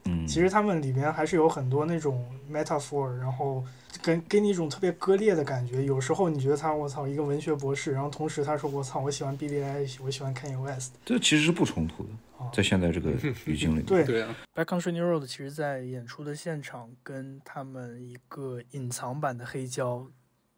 [0.04, 3.64] 嗯，其实他们里面还是有很多那种 metaphor，然后
[4.02, 5.84] 给给你一种特别割裂的感觉。
[5.84, 10.92] 有时候你觉得他我操一个文学博士，然后同时他说我操我喜欢 Billie Eilish，我喜欢 Kanye West。
[11.04, 13.12] 这其实是不冲突的，啊在现在这个
[13.46, 13.84] 语境里面。
[13.86, 20.06] 对对啊，Backcountry New Road 其实在演出的现场跟他们一个隐藏版的黑胶，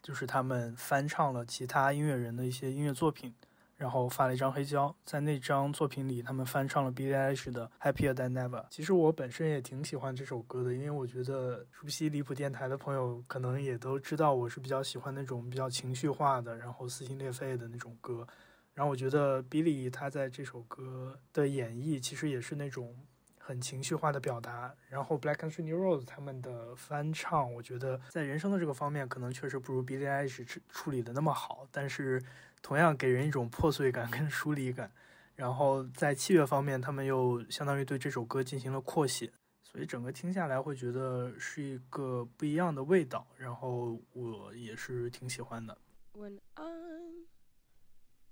[0.02, 3.32] 就是他们翻唱了其他音乐人的一些音乐作品，
[3.76, 4.94] 然后发了一张黑胶。
[5.04, 8.62] 在那张作品里，他们翻唱了 Billy Ish 的《Happier Than Never》。
[8.70, 18.26] 其实我本身也挺喜欢这首歌的，因为我觉得熟悉离谱电台的朋友可能也都知道，我是比较喜欢那种比较情绪化的，然后撕心裂肺的那种歌。
[18.74, 22.94] 然后我觉得 Billy 他在这首歌的演绎，其实也是那种
[23.38, 24.74] 很情绪化的表达。
[24.90, 32.22] 然后 Black Country New Road 他们的翻唱，我觉得在人声的这个方面，可能确实不如 Billie Eilish 处理的那么好，但是
[32.62, 34.90] 同样给人一种破碎感跟疏离感。
[35.34, 39.30] 然后在器乐方面，他们又相当于对这首歌进行了扩写，
[39.62, 43.26] 所以整个听下来会觉得是一个不一样的味道。
[43.36, 45.76] 然后我也是挺喜欢的。
[46.16, 47.26] when I'm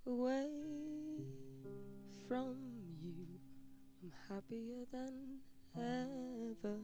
[0.07, 0.49] away
[2.27, 2.57] from
[3.03, 3.39] you.
[4.03, 5.41] I'm happier than
[5.77, 6.79] ever.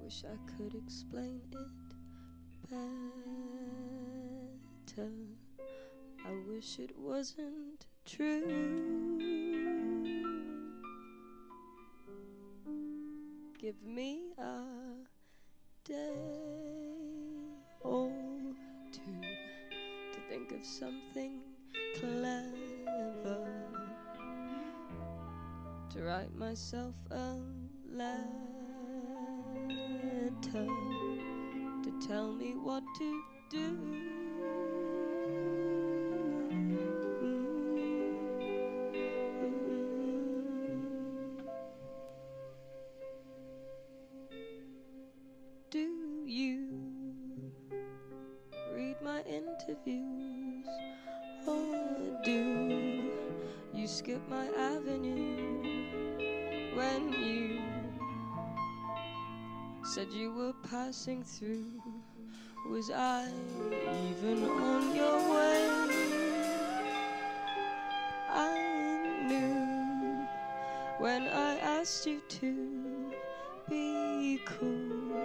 [0.00, 1.94] Wish I could explain it
[2.70, 3.10] better.
[6.26, 9.18] I wish it wasn't true.
[13.58, 14.62] Give me a
[15.84, 16.14] day
[17.80, 18.10] or
[18.92, 19.20] two
[20.12, 21.40] to think of something
[21.98, 23.46] clever
[25.90, 27.36] to write myself a
[27.90, 28.24] letter
[31.82, 33.76] to tell me what to do.
[33.80, 34.19] Do
[60.68, 61.64] passing through?
[62.68, 63.28] Was I
[64.08, 65.68] even on your way?
[68.28, 70.26] I knew
[70.98, 73.12] when I asked you to
[73.68, 75.16] be cool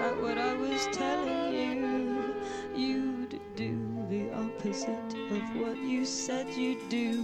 [0.00, 2.34] at what I was telling you.
[2.74, 7.22] You'd do the opposite of what you said you'd do,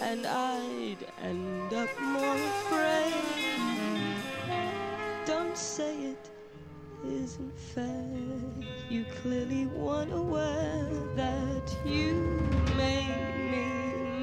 [0.00, 3.95] and I'd end up more afraid.
[5.56, 6.30] Say it
[7.02, 8.20] isn't fair.
[8.90, 12.12] You clearly weren't aware that you
[12.76, 13.08] made
[13.50, 13.64] me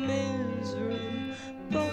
[0.05, 1.89] miserable.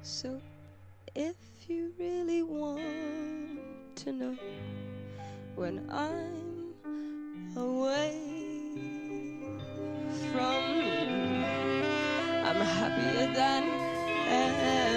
[0.00, 0.40] So
[1.14, 1.36] if
[1.68, 3.60] you really want
[3.96, 4.38] to know
[5.54, 6.74] when I'm
[7.58, 8.23] away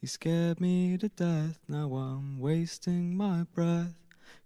[0.00, 3.96] You scared me to death, now I'm wasting my breath.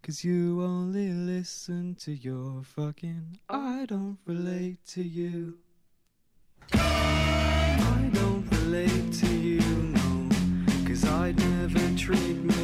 [0.02, 3.38] Cause you only listen to your fucking.
[3.50, 5.58] I don't relate to you.
[6.72, 10.30] I don't relate to you, no.
[10.86, 12.61] Cause I'd never treat me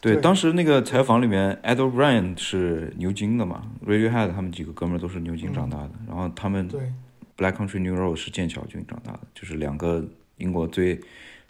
[0.00, 6.80] 对，当时那个采访里面，Edward Ryan 是牛津的嘛，Radiohead 他们几个哥们儿都是牛津长大的，然后他们对。
[7.36, 10.04] Black Country New Road 是剑桥郡长大的，就是两个
[10.36, 11.00] 英国最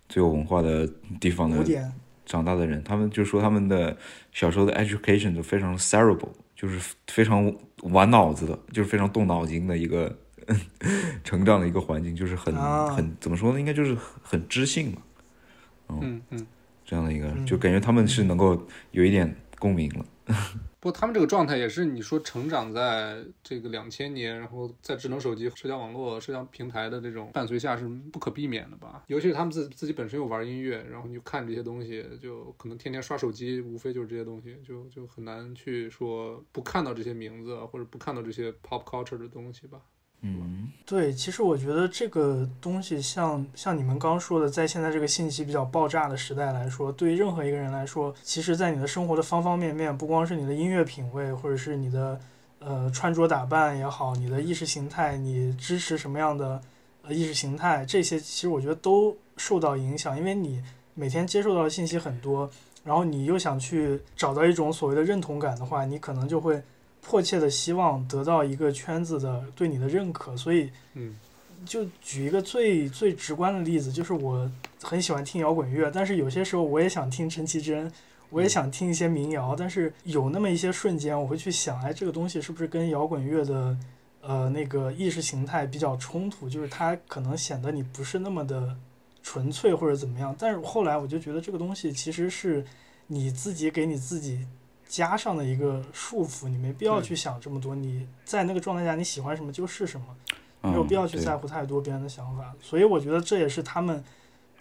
[0.09, 0.89] 最有文化的
[1.19, 1.65] 地方的，
[2.25, 3.97] 长大的人，他们就说他们的
[4.31, 10.17] 小时候的 education 都非常 cerebral，就是非常玩脑子的，就是非常动脑筋的一个
[11.25, 12.87] 成长的一个环境，就是很、啊。
[12.91, 13.59] 很怎么说呢？
[13.59, 15.03] 应该就是很很知性嘛，
[16.01, 16.47] 嗯嗯。
[16.91, 20.05] 这样的一个，嗯就感觉他们是能够有一点共鸣了。
[20.81, 29.05] 不过他们这个状态也是你说成长在这个两千年，然后在智能手机、社交网络、社交平台的这种伴随下是不可避免的吧？
[29.07, 39.79] 尤其是他们自自己本身又玩音乐，然后你就看这些东西，就可能天天刷手机，无非就是这些东西，就就很难去说不看到这些名字啊或者不看到这些 pop culture 的东西吧。
[40.23, 52.21] 嗯，对，其实我觉得这个东西像像你们刚说的，在现在这个信息比较爆炸的时代来说，对于任何一个人来说，其实，在你的生活的方方面面，不光是你的音乐品味，或者是你的
[52.59, 56.61] 呃穿着打扮也好，你的意识形态，你支持什么样的
[57.03, 60.63] 呃意识形态，这些其实我觉得都受到影响，因为你
[60.93, 62.51] 每天接受到的信息很多，
[62.85, 66.63] 然后你又想去找到一种所谓的认同感的话，你可能就会
[67.03, 71.17] 迫切的希望得到一个圈子的对你的认可，所以嗯
[71.67, 74.51] 就举一个最最直观的例子，就是我
[74.83, 77.91] 很喜欢听摇滚乐，但是有些时候我也想听陈绮贞，
[78.31, 83.77] 我也想听一些民谣，但是有那么一些瞬间，我会去想，哎，这个东西是不是跟摇滚乐的
[84.23, 86.49] 呃那个意识形态比较冲突？
[86.49, 88.75] 就是它可能显得你不是那么的
[89.23, 90.35] 纯粹或者怎么样。
[90.39, 92.65] 但是后来我就觉得这个东西其实是
[93.07, 94.47] 你自己给你自己
[94.91, 97.77] 加上的一个束缚，你没必要去想这么多。
[97.77, 100.07] 你在那个状态下，你喜欢什么就是什么。
[100.63, 104.05] 没嗯有必要去在乎太多别人的想法，所以我觉得这也是他们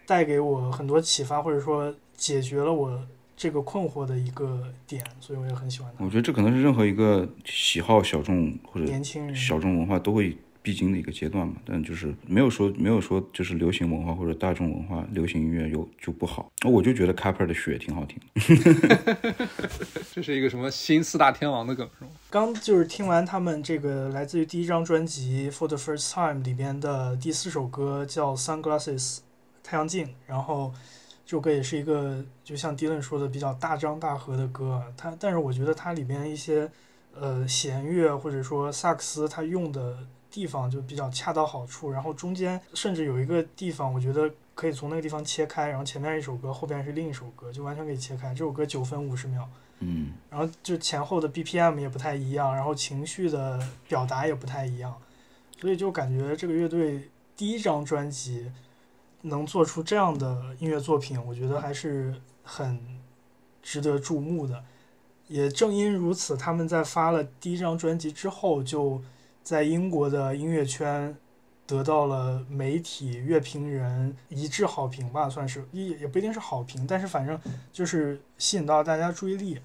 [0.05, 2.97] 带给我很多启发，或者说解决了我
[3.35, 6.05] 这个困惑的一个点，所以我也很喜欢他。
[6.05, 10.37] 我觉得这可能是任何一个喜好小众或者年轻人，小众文化都会
[10.69, 11.55] 必经的一个阶段嘛。
[11.65, 16.51] 但就是没有说没有说就是流行文化或者大众文化、流行音乐有就不好。
[16.63, 19.47] 我就觉得 Capper 的雪挺好听的。
[20.13, 22.11] 这是一个什么新四大天王的梗是吗？
[22.29, 29.17] 刚就是听完他们这个来自于第一张专辑《For the First Time》里边的第四首歌叫《Sunglasses》
[29.63, 30.71] 太阳镜，然后
[31.25, 36.69] 这首歌也是一个就像 Dylan 说的比较大张大合的歌，它但是我觉得它里边一些
[37.15, 39.97] 呃弦乐或者说萨克斯它用的
[40.39, 48.29] 地方就比较恰到好处，然后中间甚至有一个地方我觉得可以从那个地方切开，然后前面一首歌，后边是另一首歌，就完全可以切开。
[48.29, 49.45] 这首歌九分五十秒。
[49.79, 54.95] 嗯，然后就前后的 BPM 也不太一样，然后情绪的表达也不太一样，
[55.59, 58.49] 所以就感觉这个乐队第一张专辑
[59.23, 62.79] 能做出这样的音乐作品，我觉得还是很
[63.61, 64.63] 值得注目的。
[65.27, 69.01] 也正因如此，他们在发了第一张专辑之后，就
[69.43, 71.15] 在英国的音乐圈
[71.65, 77.39] 得到了媒体、乐评人一致好评吧，算是也也不一定是好评，但是反正
[77.71, 79.59] 就是吸引到大家注意力。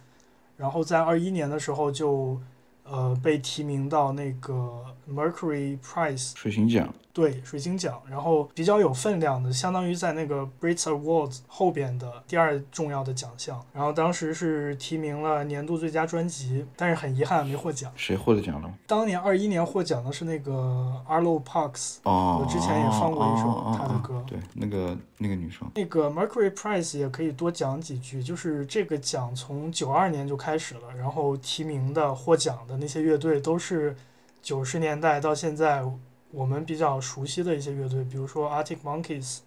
[0.57, 2.41] 然后在二一年的时候就
[2.85, 13.65] 呃被提名到那个 Mercury Prize 水星奖，对水星奖，然后比较有分量的，相当于在那个 Brit Awards 后边的第二重要的奖项。
[13.73, 17.93] 然后当时是提名了年度最佳专辑，但是很遗憾没获奖。
[17.97, 18.73] 谁获得奖了？
[18.87, 33.95] 当年二一年获奖的是那个 Arlo Parks，哦，我之前也放过一首哦他的歌哦哦对，那个那个女生，那个 Mercury Prize 也可以多讲几句，就是这个奖从九二年就开始了，然后提名的获奖的那些乐队都是
[34.43, 35.83] 九十年代到现在
[36.31, 39.39] 我们比较熟悉的一些乐队，比如说 Arctic Monkeys，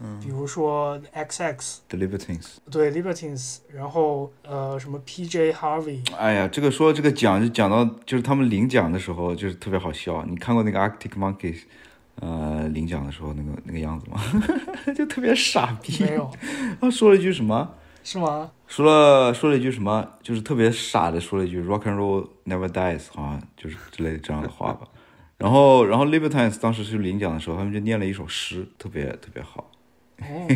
[0.00, 2.46] 嗯比如说 XX，，The Libertines。
[2.70, 10.24] 对 Libertines，然后呃什么 PJ Harvey，哎呀，这个说这个奖就讲到就是他们领奖的时候，就是特别好笑。
[10.24, 11.62] 你看过那个 Arctic Monkeys，
[12.14, 14.18] 呃，领奖的时候那个那个样子吗？
[14.96, 16.02] 就特别傻逼。
[16.04, 16.30] 没有
[16.80, 17.74] 他说了一句什么？
[18.02, 18.50] 是吗？
[18.66, 20.08] 说了说了一句什么？
[20.22, 24.86] 就是特别傻的说了一句 “Rock and Roll never dies”，好像就是之类的这样的话吧。
[25.38, 29.70] 然后，然后 Libertines 当时去领奖的时候，他们就念了一首诗，特别特别好。
[30.18, 30.46] 哦，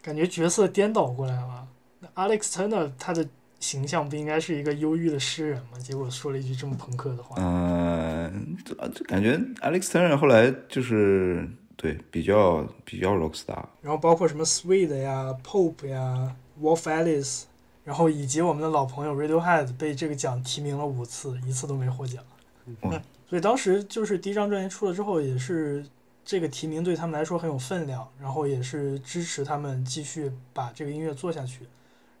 [0.00, 1.66] 感觉角色颠倒过来了。
[1.98, 3.26] 那 Alex Turner 他的
[3.58, 5.78] 形象不应该是一个忧郁的诗人吗？
[5.80, 7.36] 结果说了一句这么朋克的话。
[7.40, 11.48] 嗯、这这感觉 Alex Turner 后来就是
[11.80, 13.64] 对比较比较 rock star。
[13.80, 17.44] 然后包括什么 Sweet 呀、Pope 呀、Wolf Alice，
[17.84, 22.22] 然后以及我们的老朋友 Radiohead 被这个奖提名了五次，一次都没获奖。
[22.82, 25.86] 哇所以当时就是第一张专辑出了之后，也是
[26.22, 31.60] 这个提名对他们来说很有分量，然后也是支持他们继续把这个音乐做下去。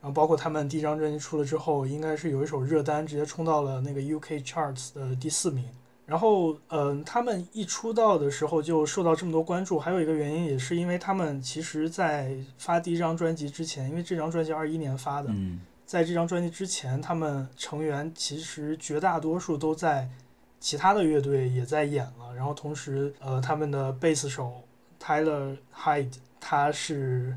[0.00, 5.66] 然后包括他们第一张专辑出了之后，应该是有一首热单直接冲到了那个 UK Charts 的第四名。
[6.10, 20.08] 然后，嗯、他们一出道的时候就受到这么多关注，还有一个原因也是因为他们其实在发第一张专辑之前，因为这张专辑二一年发的，嗯在这张专辑之前，他们成员其实绝大多数都在
[20.58, 22.34] 其他的乐队也在演了。
[22.34, 24.64] 然后同时，呃，他们的贝斯手
[25.00, 27.36] Tyler Hyde，他是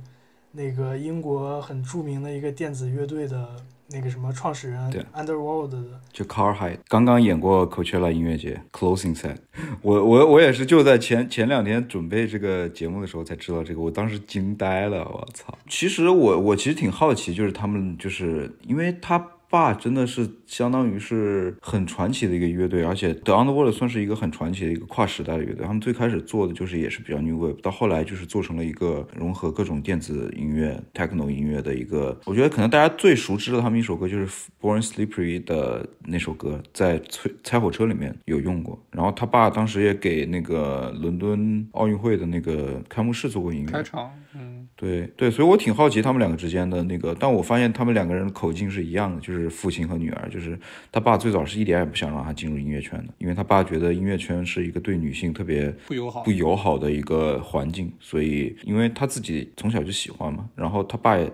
[0.51, 3.55] 那个英国很著名的一个电子乐队的
[3.93, 5.83] 那个什么创始人对，Underworld 的。
[6.11, 9.35] 就 Carhide 刚刚演过 Coachella 音乐节 Closing Set，
[9.81, 15.57] 我我我也是就在前前两天准备这个节目的时候才知道这个，我当时惊呆了，我操！
[15.69, 19.25] 其实我我其实挺好奇，就是他们就是因为他。
[19.53, 25.63] 爸真的是相当于是很传奇的一个乐队，而且 The Underworld 算是一个很传奇的一个跨时代的乐队。
[25.63, 32.19] 他们最开始做的就是也是比较 new wave，到后来就是做成了一个融合各种电子音乐、techno 音乐的一个。
[32.25, 34.27] 我觉得可能大家最熟知的他们一首歌就是
[34.59, 38.83] Born Slippery 的那首歌，在催猜火车里面有用过。
[38.89, 43.71] 然后他爸当时也给那个伦敦奥运会的那个开幕式做过音乐。
[43.71, 50.59] 开场，嗯，对对，所以我挺好奇他们两个之间的那个，但我发现他们两个人的口径是一样的，就是父亲和女儿，就是
[50.91, 56.33] 他爸最早是一点也不想让他进入音乐圈的，因为他爸觉得音乐圈是一个对女性特别不友好不。
[56.33, 61.31] 友好的一个环境，所以因为他自己从小就喜欢嘛，然后他爸也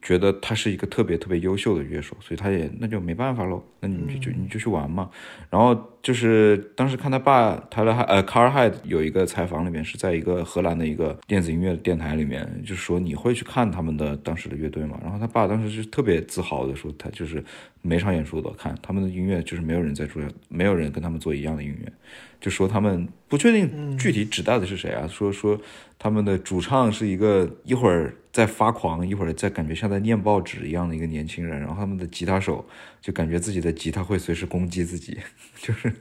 [0.00, 5.10] 觉得他是一个特别特别优秀的乐手，所以他也那就没办法喽，那你就就你就去玩嘛。
[5.50, 14.98] 然后就是当时看他爸他的海呃卡尔海有一个采访里面是在一个荷兰的一个电子音乐电台里面，就是说你会去看他们的当时的乐队嘛？
[15.02, 17.44] 然后他爸当时就特别自豪的说，他就是
[17.82, 21.92] 每场演出都看他们的音乐，就是没有人在做，没有人跟他们做一样的音乐。
[22.40, 25.60] 就说他们不确定具体指代的是谁啊，说说
[25.98, 32.64] 他们的主唱是一个一会儿在发狂，一会儿在感觉像在念报纸一样的一个年轻人，然后他们的吉他手
[33.00, 35.18] 就感觉自己的吉他会随时攻击自己，
[35.60, 35.92] 就是，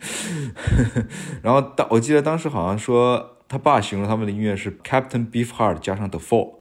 [1.42, 6.60] 然后当我记得当时好像说他爸形容他们的音乐是 Captain Beefheart 加上 The Fall。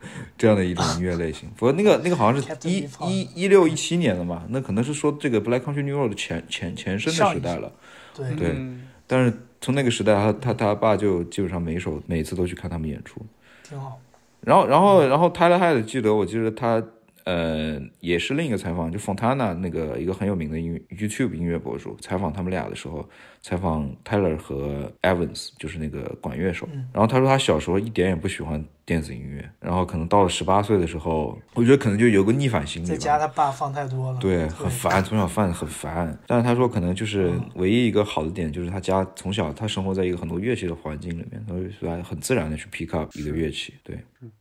[0.38, 7.72] 这样的一种音乐类型，不过那个那个好像是一一一六一七年的嘛，那可能是说这个 Black Country New Road 的前前前身的时代了。
[8.14, 8.56] 对，
[9.06, 13.20] 但是从那个时代，他他他爸就基本上每一首每次都去看他们演出。
[13.62, 14.00] 挺好。
[14.40, 16.82] 然后然后然后 Tyler Hyde 记得我记得他
[17.28, 23.06] 呃也是另一个采访，就 Fontana 那个一个很有名的音乐 YouTube 音乐博主采访他们俩的时候，
[23.42, 26.66] 采访 Tyler 和 Evans 就是那个管乐手。
[26.90, 32.94] 然后他说他小时候一点也不喜欢电子音乐，然后可能到了十八岁的时候，我觉得可能就有个逆反心理吧。
[32.94, 36.18] 在家他爸放太多了，对，很烦，从小放很烦。
[36.26, 44.32] 但是他说，可能就是唯一一个好的点，就是他家从小他生活在一个很多乐器的环境里面，所以所以很自然的去 pick up 一个乐器，对，嗯，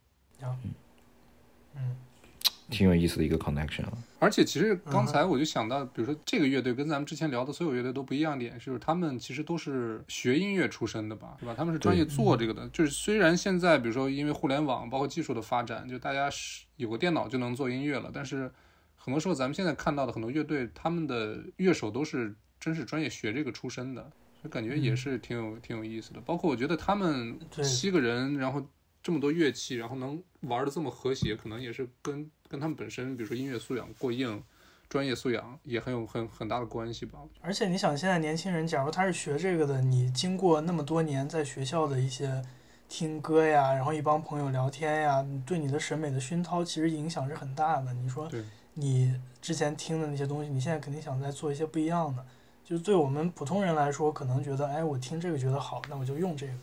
[2.70, 3.94] 挺有意思的一个 connection 啊。
[4.20, 11.54] 而且其实刚才我就想到，比如说这个乐队跟咱们之前聊的所有乐队都不一样点，就是他们其实都是学音乐出身的吧，对吧？
[11.56, 12.68] 他们是专业做这个的。
[12.70, 18.52] 就是虽然现在比如说因为互联网包括技术的发展，就大家是有个电脑就能做音乐了，但是
[18.96, 24.02] 很多时候咱们现在看到的很多乐队，他们的乐手都是真是专业学这个出身的，
[24.42, 26.20] 所以感觉也是挺有挺有意思的。
[26.22, 28.68] 包括我觉得他们七个人，然后
[29.04, 34.42] 这么多乐器，然后能玩的这么和谐，可能也是跟跟他们本身，比如说音乐素养过硬，
[34.90, 37.20] 专业素养也很有很很大的关系吧。
[37.42, 42.42] 而且你想，现在年轻人，假如他是学这个的，你经过那么多年在学校的一些
[42.88, 47.94] 听歌呀，然后一帮朋友聊天呀，你对你的审美的熏陶，其实影响是很大的。
[47.94, 48.30] 你说
[48.74, 52.26] 你之前听的那些东西，你现在肯定想再做一些不一样的。
[52.64, 56.54] 就是对我们普通人来说，可能觉得，哎，我听这个觉得好，那我就用这个。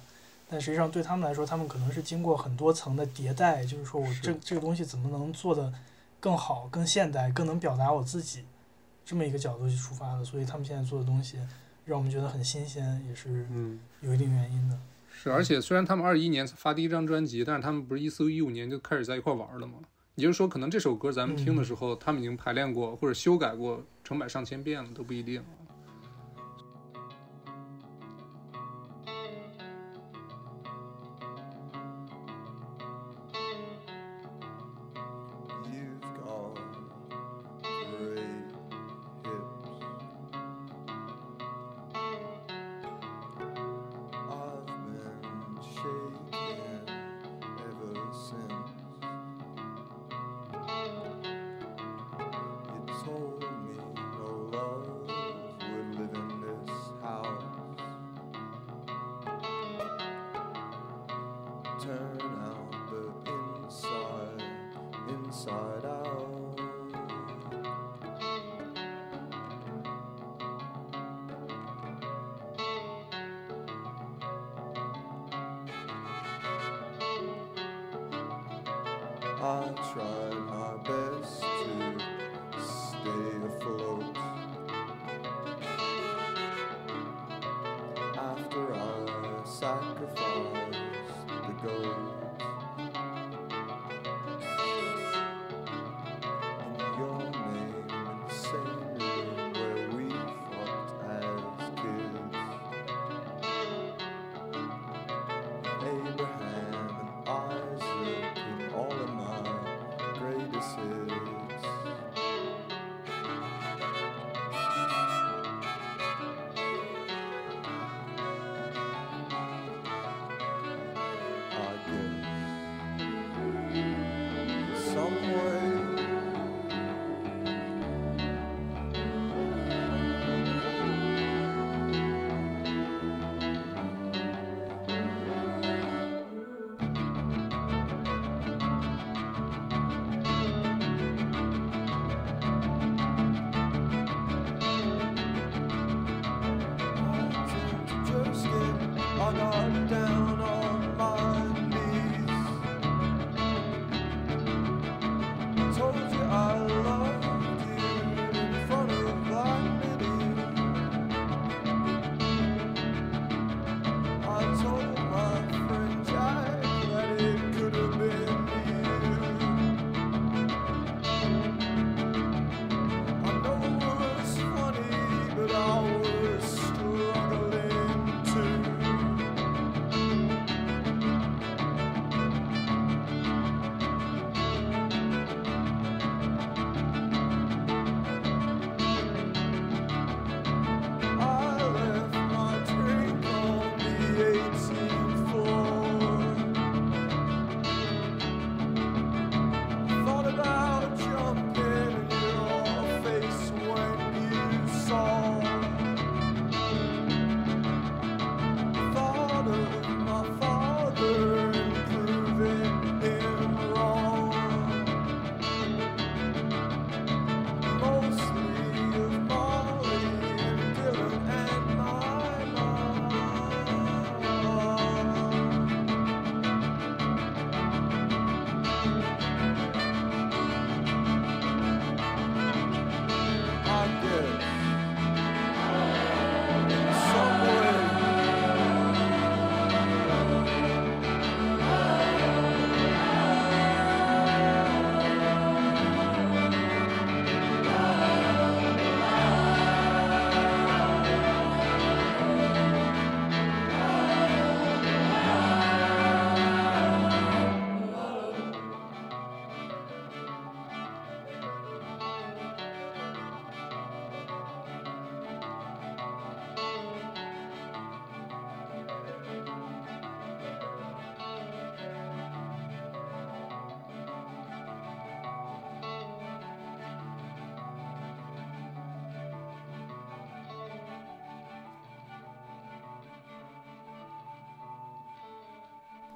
[0.49, 5.73] 但实际上对他们来说，他们可能是经过很多层的迭代，就是说我这这个东西怎么能做的
[6.21, 8.45] 更好、更现代、更能表达我自己，
[9.05, 10.25] 这么一个角度去出发的。
[10.25, 11.39] 所以他们现在做的东西，
[11.85, 14.79] 让我们觉得很新鲜，也是嗯，有一定原因的。
[15.13, 19.75] 是，而且虽然他们二一年发第一张专辑，但是他们不是一四一五年就开始在一块玩了吗？
[20.17, 25.43] 也就是说，可能这首歌咱们听的时候，他们已经排练过或者修改过成百上千遍了，都不一定。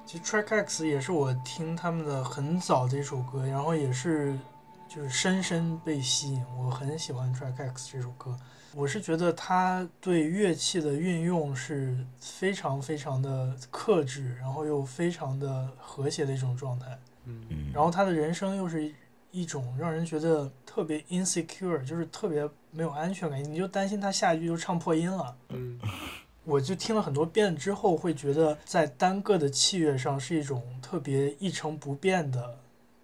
[0.09, 4.35] 其实 Track X 也是我听他们的很早的一首歌，然后也是
[4.87, 6.43] 就是深深被吸引。
[6.57, 8.35] 我很喜欢 Track X 这首歌，
[8.73, 16.87] 我是觉得他对乐器的运用是非常非常的克制，然后又非常的和谐的一种状态。
[17.25, 18.91] 嗯嗯，然后他的人声又是
[19.29, 25.37] 一种让人觉得特别 insecure，就是特别没有安全感，你就担心他下一句就唱破音了。
[25.49, 25.79] 嗯
[26.45, 32.57] 我就听了很多遍之后，会觉得在单个的器乐上是一种特别一成不变的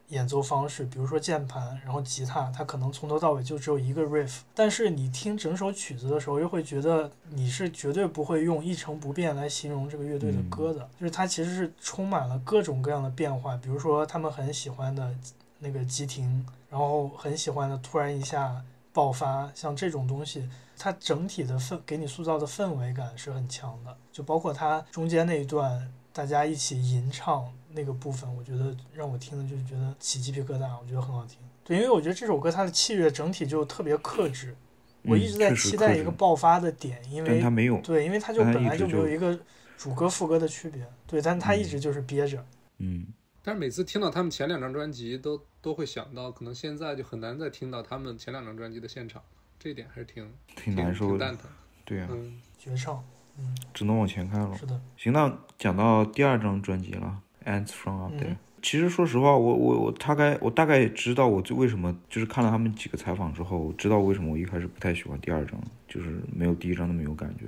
[0.09, 15.13] 演奏方式，比如说键盘，然后吉他，它可能从头到尾就只有一个 riff，但是你听整首曲子的时候，又会觉得你是绝对不会用一成不变来形容这个乐队的歌的，就是它其实是充满了各种各样的变化，比如说他们很喜欢的
[15.59, 18.63] 那个急停，然后很喜欢的突然一下
[18.93, 20.47] 爆发，像这种东西，
[20.77, 31.39] 它整体的氛给你塑造的氛围感是很强的，就包括它中间那一段大家一起吟唱那个部分，我觉得让我听的就是觉得起鸡皮疙瘩，我觉得很好听。
[31.63, 34.55] 对，因为我觉得这首歌它的器乐整体就特别克制，
[35.03, 39.37] 我一直在期待一个爆发的点，因为但他没有，对，因为它就本来就没有一个
[39.77, 42.45] 主歌副歌的区别，对，但它一直就是憋着。
[42.77, 43.07] 嗯，
[43.41, 49.21] 但是每次听到他们前两张专辑都，都会想到，可能现在就很难再听到他们前两张专辑的现场，
[49.59, 51.19] 这一点还是挺挺难受的。
[51.19, 51.49] 蛋，疼。
[51.83, 53.03] 对呀、嗯，绝唱，
[53.37, 54.57] 嗯，只能往前看了。
[54.57, 67.45] 是的，行，那讲到第二张专辑了，《Ants from Up 嗯 There》，其实说实话，我我我大概我大概知道我最为什么就是看了他们几个采访之后，知道为什么我一开始不太喜欢第二张，就是没有第一张那么有感觉，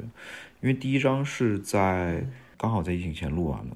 [0.62, 2.24] 因为第一张是在
[2.58, 3.76] 刚好在疫情前录完了，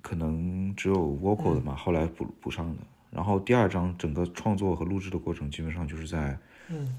[0.00, 2.82] 可能只有 vocal 的嘛，后来补补上的。
[3.12, 6.38] 然后第二张整个创作和录制的过程基本上就是在嗯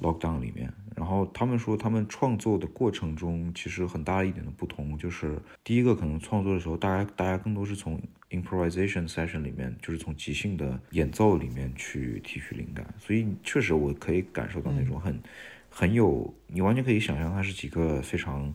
[0.02, 0.72] lockdown 里面。
[0.96, 8.00] 然后他们说，他们创作的过程中其实很大一点的不同，就是第一个可能创作的时候，大家大家更多是从
[8.30, 12.94] improvisation session 里面，就是从即兴的演奏里面去提取灵感。
[13.00, 15.20] 所以确实我可以感受到那种很、
[15.68, 18.54] 很有，你完全可以想象它是几个非常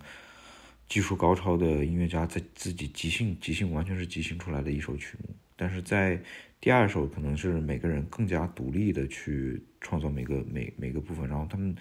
[0.88, 5.34] 技术高超的音乐家在自己即兴即兴完全是即兴出来的一首曲目。
[5.56, 6.22] 但是在
[6.60, 11.74] 第二首可能是每个人更加独立的去创造每个每每个部分，然后他们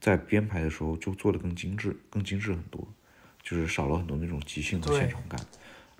[0.00, 2.86] 在编排的时候就做的更精致，更精致很多，
[3.42, 5.40] 就是少了很多那种即兴的现场感。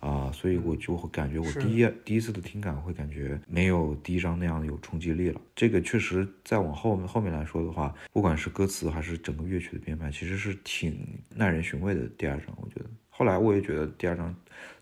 [0.00, 5.40] 啊，所以我就会感觉我第一第一次的听感会感觉没有第一张那样有冲击力了。
[5.56, 12.06] 这个确实再往后面后面来说的话，不管是歌词还是整个乐曲的编排，其实是挺耐人寻味的。
[12.18, 14.34] 第二张我觉得，后来我也觉得第二张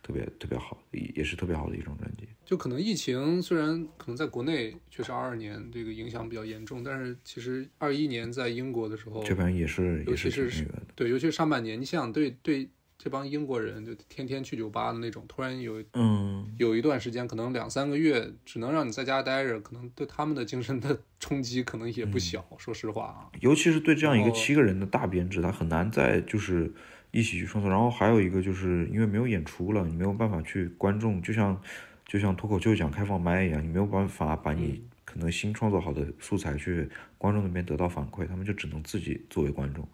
[0.02, 2.26] 特别特别好，也也是特别好的一张专辑。
[2.46, 10.86] 就可能疫情虽然可能在国内确实二二年这个影响比较严重，但是其实二一年在英国的时候，这边也是尤也是其是挺那个的。
[10.94, 12.68] 对，尤其是上半年，你想对对
[12.98, 22.44] 这帮英国人就天天去酒吧的那种，突然有嗯，有一段时间，可能两三个月只能让你在家待着，可能对他们的精神的 冲击可能也不小。
[22.59, 26.72] 说实话啊，尤其是对这样一个七个人的大编制，他很难在就是
[27.12, 27.70] 一起去创作。
[27.70, 31.59] 然后还有一个就是因为没有演出了，你没有办法去观众，就像
[32.05, 39.86] 就像脱口秀讲开放麦一样，你没有办法把你可能新创作好的素材去观众那边得到反馈，他们就只能自己作为观众。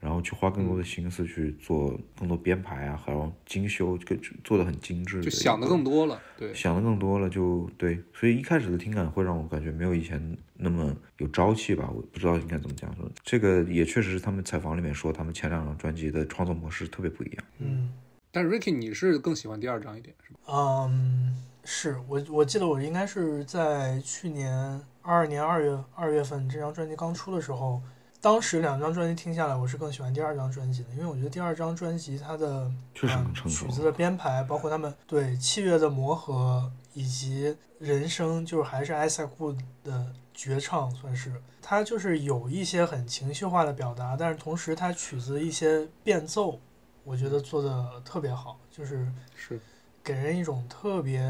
[0.00, 6.20] 然后去花更多的心思去做更多编排啊，还有精修，就做的很精致就想的更多了。
[6.38, 13.06] 对，想的更多了就，对，所以一开始的听感会让我感觉没有以前那么有朝气吧，我不知道应该怎么讲说。
[13.22, 17.44] 这个也确实是他们采访里面说，他们前两张专辑的创作模式特别不一样。
[17.58, 17.92] 嗯
[18.32, 20.38] 但是 Ricky 你是更喜欢第二张一点是吧？
[20.46, 24.54] 嗯，是我我记得我应该是在去年
[25.02, 27.82] 二二年二月二月份这张专辑刚出的时候，
[28.20, 41.32] 当时两张专辑听下来，我是更喜欢第二张专辑的，因为我觉得第二张专辑它的确实嗯更成熟曲子的编排，包括他们对器乐的磨合，以及人声，就是还是艾塞库的绝唱，算是。
[41.62, 46.60] 它就是有一些很情绪化的表达，但是同时它曲子一些变奏，
[47.04, 49.58] 我觉得做的特别好，就是是
[50.02, 51.22] 给人一种特别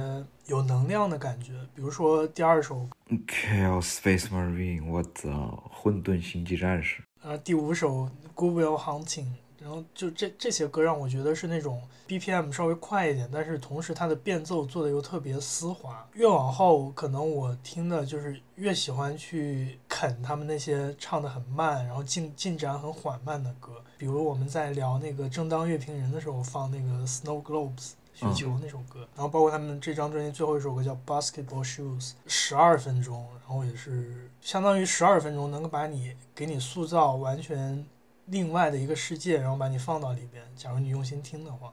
[0.47, 1.53] 有能量的感觉。
[1.75, 2.89] 比如说第二首
[3.27, 7.03] ，Chaos Space Marine，我操，混沌星际战士。
[7.23, 9.25] 呃，第五首《Good Will Hunting》，
[9.59, 16.09] 然后就这这些歌让我觉得是那种 BPM 稍微快一点，但是同时它的变奏做的又特别丝滑。
[16.15, 23.73] 越往后，可能我听的就是越喜欢去啃他们那些唱的很慢，然后进进展很缓慢的歌。
[23.99, 27.91] 比如我们在聊那个正当乐评人的时候放那个 Snow Globes。
[28.21, 37.83] 雪球那首歌，然后包括他们这张专辑最后一首歌叫《Basketball Shoes》，十二分钟，然后也是相当于十二分钟能够把你给你塑造完全
[38.27, 40.45] 另外的一个世界，然后把你放到里边。
[40.55, 41.73] 假如你用心听的话，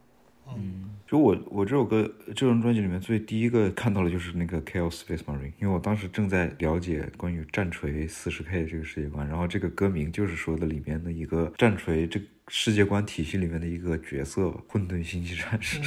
[0.56, 15.82] 嗯，就我我这首歌这张专辑里面最第一个看到的就是那个 Chaos Space Marine，因为我当时正在了解关于战锤四十 K 这个世界观，然后这个歌名就是说的里面的一个战锤这世界观体系里面的一个角色吧，混沌星际战士。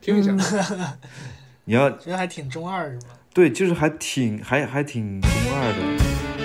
[0.00, 0.32] 听一下，
[1.64, 3.14] 你要觉得还挺中二是吗？
[3.34, 6.35] 对，就是还挺还还挺中二的。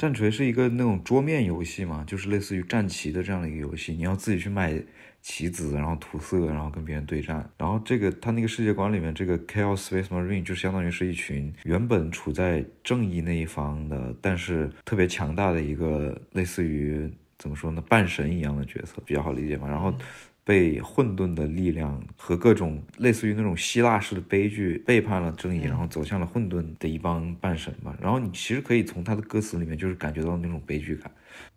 [0.00, 4.82] 战锤是一个那种桌面游戏嘛，就是类似于战棋的这样的一个游戏，你要自己去买
[5.20, 7.46] 棋子，然后涂色，然后跟别人对战。
[7.58, 17.06] 然后这个他那个世界观里面，这个 Chaos Space Marine 就相当于是一群原本处在正义那一方的，但是特别强大的一个类似于
[17.36, 19.68] 怎么说呢，半神一样的角色，比较好理解嘛。
[19.68, 19.94] 然后
[20.50, 27.96] 被混沌的力量和各种类似于那种希腊式的悲剧背叛了正义，然后走向了混沌的一帮半神吧。
[28.02, 31.08] 然后你其实可以从他的歌词里面就是感觉到那种悲剧感。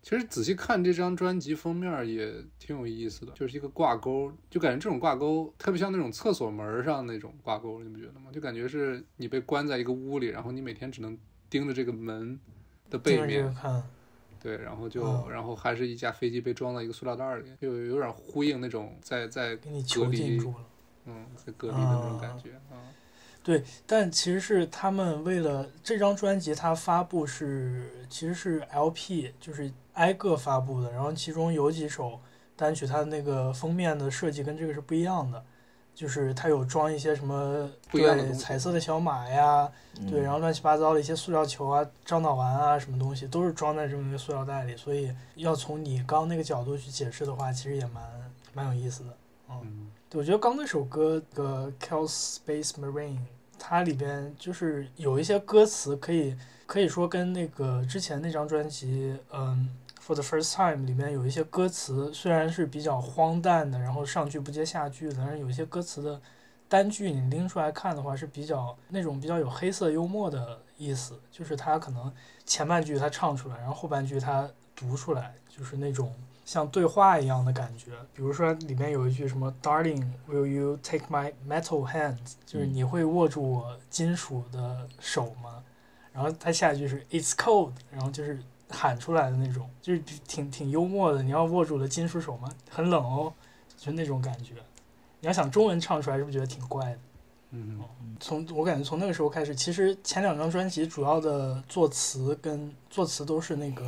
[0.03, 8.30] 其实仔细看这张专辑封面也挺有意思的，就是一个挂钩，就感觉这种挂钩特别像那种厕所门上那种挂钩，你不觉得吗？
[8.32, 11.18] 就感觉是你被关在一个屋里，然后你每天只能
[11.49, 12.40] 盯着这个门
[12.91, 13.82] 的背面，看，
[14.44, 20.56] 对，然后就、嗯然后还是一架飞机被装到一个塑料袋里，就有点呼应那种在在隔给你囚禁离，住了。
[21.06, 22.76] 嗯，在隔离的那种感觉啊。
[23.41, 30.91] 对，但其实是他们为了这张专辑，它发布是其实是 LP，就是挨个发布的。
[30.91, 32.20] 然后其中有几首
[32.56, 35.44] 单曲，它的那个封面的设计跟这个是不一样的，
[35.95, 39.72] 就是它有装一些什么对不一样的彩色的小马呀，
[40.10, 44.76] 对，然后乱七八糟的一些塑料球啊、樟脑丸啊什么东西，都是装在这么一个塑料袋里。
[44.76, 48.03] 所以要从你刚那个角度去解释的话，其实也蛮
[48.53, 49.18] 蛮有意思的。
[49.49, 53.18] 嗯，对，我觉得刚那首歌的《Kill Space Marine》，
[53.60, 59.70] 它里边就是有一些歌词可以可以说跟那个之前那张专辑，嗯，
[60.06, 66.20] 《For the First Time》里面有一些歌词虽然是比较荒诞的，然后上句不接下句的，但是有一些歌词的
[66.68, 72.12] 单句你拎出来看的话是比较那种比较有黑色幽默的意思，就是它可能
[72.46, 76.14] 前半句它唱出来，然后后半句它读出来，就是那种。
[76.46, 85.64] 像对话一样的感觉，比如说里面有一句什么 “Darling, will you take my metal hands”，就是你会握住我金属的手吗？
[86.12, 88.44] 然后他下一句是 “It's cold”，然后就是
[88.74, 91.22] 喊出来的那种，就是挺挺幽默的。
[91.22, 92.50] 你要握住了金属手吗？
[92.70, 93.32] 很冷哦，
[93.78, 94.56] 就那种感觉。
[95.20, 97.00] 你要想中文唱出来，是不是觉得挺怪的？
[97.52, 97.80] 嗯，
[98.20, 103.84] 从我感觉从那个时候开始，其实前两张专辑主要的作词跟作词都是那个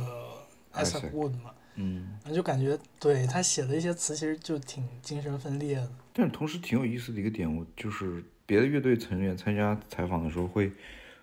[0.72, 1.50] Isaac Isaac Wood 嘛。
[1.74, 5.90] 嗯，然后就感觉对他写的一些词其实就挺精神分裂的。
[6.12, 10.72] 但同时挺有意思的一个点，我就是别的乐队成员参加采访的时候会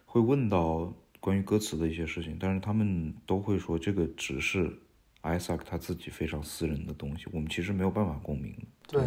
[0.06, 0.94] 会问到
[1.24, 4.70] 关于歌词的一些事情，但是他们都会说这个只是
[5.22, 8.54] Isaac 他自己非常私人的东西，我们其实没有办法共鸣。
[8.90, 9.02] 对，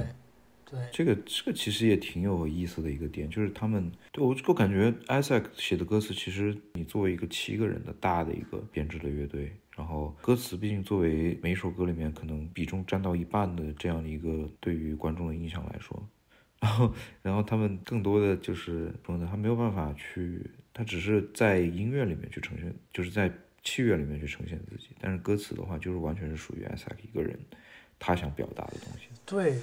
[0.65, 16.09] 对，这个这个其实也挺有意思的一个点，就是他们对我我感觉 Isaac 写的歌词，其实你作为一个七个人的大的一个编制的乐队，然后歌词毕竟作为每一首歌里面可能比重占到一半的这样的一个对于观众的印象来说，
[16.63, 23.33] 然后然后他们更多的就是说呢，他没有办法去，他只是在音乐里面去呈现，就是在
[23.65, 27.35] 器乐里面去呈现自己，但是歌词的话，就是完全是属于 Isaac 一个人
[27.99, 29.09] 他想表达的东西。
[29.25, 29.59] 对，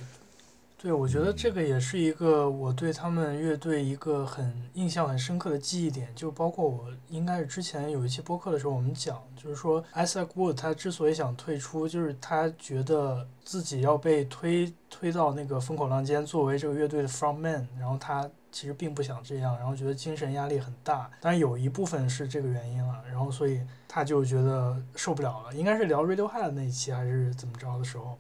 [0.76, 28.18] 对，我觉得这个也是一个我对他们乐队一个很印象很深刻的记忆点，就包括我应该是之前有一期播客的时候，我们讲，就是说 Isaac Wood 他之所以想退出，就是他觉得自己要被推推到那个风口浪尖，作为这个乐队的 frontman，然后他其实并不想这样，然后觉得精神压力很大，当然有一部分是这个原因了，然后所以他就觉得受不了了，应该是聊 Radiohead 那一期还是怎么着的时候。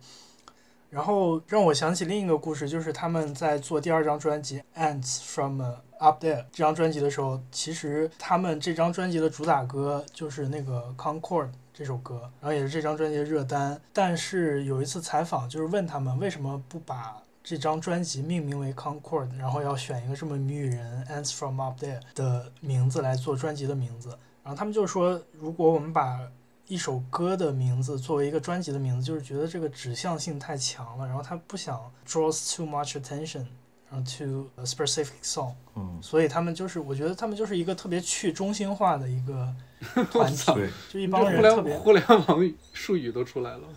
[0.90, 5.60] 然后让我想起另一个故事，就是他们在做第二张专辑《Ants from
[5.98, 13.82] Up There》这张专辑的时候，其实他们这张专辑的主打歌就是那个《Concord》这首歌，然后也是这张专辑的热单。
[13.92, 24.10] 但是有一次采访，就是问他们为什么不把这张专辑命名为《Concord》，然后要选一个这么谜语人《Ants from Up There》的名字来做专辑的名字。
[24.41, 26.20] 然后他们就说，如果我们把
[26.68, 33.45] 一首歌的名字作为一个专辑的名字，就是觉得这个指向性太强了，然后他不想 draws too much attention，
[33.90, 39.53] 然后 to a specific song，嗯，所以他们就是，我觉得他们就是一个特别去中心化的一个
[40.10, 43.68] 团体，对，就一帮这互联人特别互联网术语都出来了。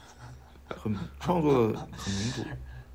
[0.68, 1.52] 很创作
[1.97, 2.43] 很民主。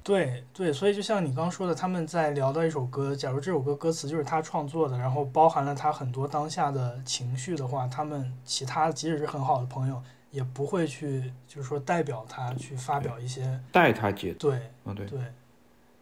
[0.04, 10.02] 对对，所以就像你刚说的，他们在聊到一首歌，假如这首歌歌词就是他创作的，然后包含了他很多当下的情绪的话，他们其他即使是很好的朋友，
[10.32, 15.20] 也不会去就是说代表他去发表一些代他解，对啊对，对，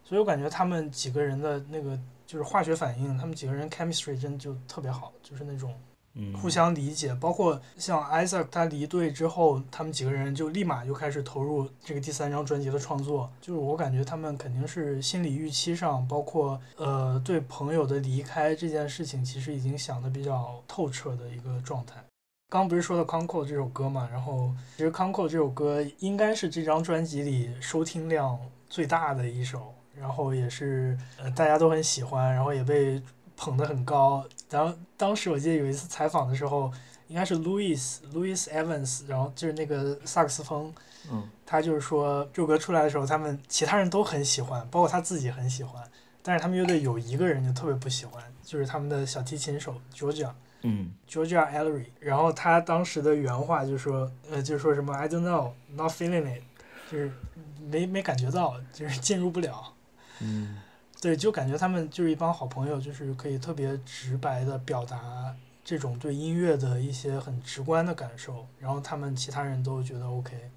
[0.03, 5.76] 所以我感觉他们几个人的那个就是化学反应，他们几个人 chemistry 真就特别好，就是那种
[6.41, 7.14] 互相理解。
[7.15, 13.31] 包括像 Isaac 他离队之后，他们几个人就立马就开始投入这个第三张专辑的创作。
[13.41, 21.95] 就是我感觉他们肯定是心理预期上，包括呃对朋友的离开这件事情，其实已经想的比较透彻的一个状态。
[22.52, 32.99] 刚不是说到《Concord》这首歌嘛，然后其实《Concord》这首歌应该是这张专辑里收听量最大的一首，然后也是呃大家都很喜欢，然后也被
[33.39, 34.25] 捧得很高。
[34.49, 36.69] 然后当时我记得有一次采访的时候，
[37.07, 40.73] 应该是 Louis Louis Evans，然后就是那个萨克斯风，
[41.09, 45.81] 嗯，他就是说这首歌出来的时候，他们其他人都很喜欢，包括他自己很喜欢，
[46.21, 50.31] 但是他们乐队有一个人就特别不喜欢，就是他们的小提琴手 Georgia。
[50.61, 56.43] 嗯 Georgia Ellery，然后他当时的原话就说，呃，就说什么 I don't know, not feeling it，
[56.91, 57.09] 就是
[57.61, 59.73] 没没感觉到，就是进入不了。
[60.19, 60.59] 嗯
[61.01, 70.51] 对，就感觉他们就是一帮好朋友，就是可以特别直白的表达这种对音乐的一些很直观的感受，然后他们其他人都觉得 OK。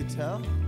[0.00, 0.08] To love you.
[0.08, 0.59] Can't you tell?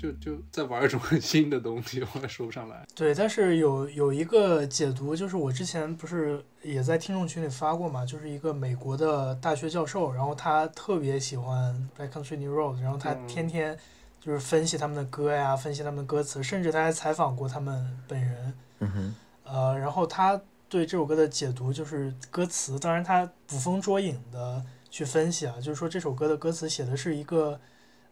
[0.00, 2.86] 就就就在玩一种很新的东西，我也说不上来。
[2.94, 13.76] 对，但是有有一个解读，就是我之前不是也在听众群里发过嘛，就是一个美国的大学教授，然后他特别喜欢 Black Country New Road，然后他嗯天天
[14.20, 18.54] 就是分析他们的歌呀，分析他们的歌词，甚至他还采访过他们本人。
[18.80, 19.14] 嗯哼，
[19.44, 27.58] 呃，然后他对这首歌的解读就是歌词，当然他捕风捉影的去分析啊，就是说这首歌的歌词写的是一个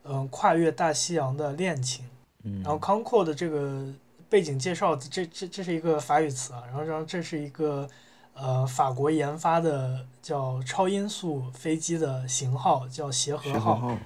[0.09, 2.05] 嗯、跨越大西洋的恋情。
[2.43, 3.85] 嗯，然后 Concord 的这个
[4.28, 7.89] 背景介绍，这这这是一个法语词啊，然后然后这是一个
[8.35, 13.99] 呃法国研发的叫超音速飞机的型号，叫协和号，协和号，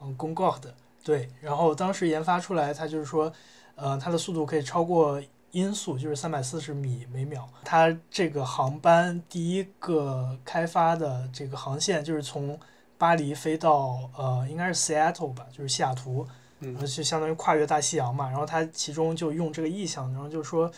[0.00, 0.72] 嗯，Concorde，
[1.02, 3.32] 对，然后当时研发出来，它就是说，
[3.76, 5.22] 呃，它的速度可以超过
[5.52, 7.48] 音速，就是三百四十米每秒。
[7.64, 12.58] 它这个航班第一个开发的这个航线就是从
[13.00, 16.28] 巴黎飞到呃，应该是 Seattle 吧，就是西雅图，
[16.60, 18.28] 嗯然后就相当于跨越大西洋嘛。
[18.28, 20.70] 然后他其中就用这个意象，然后就说。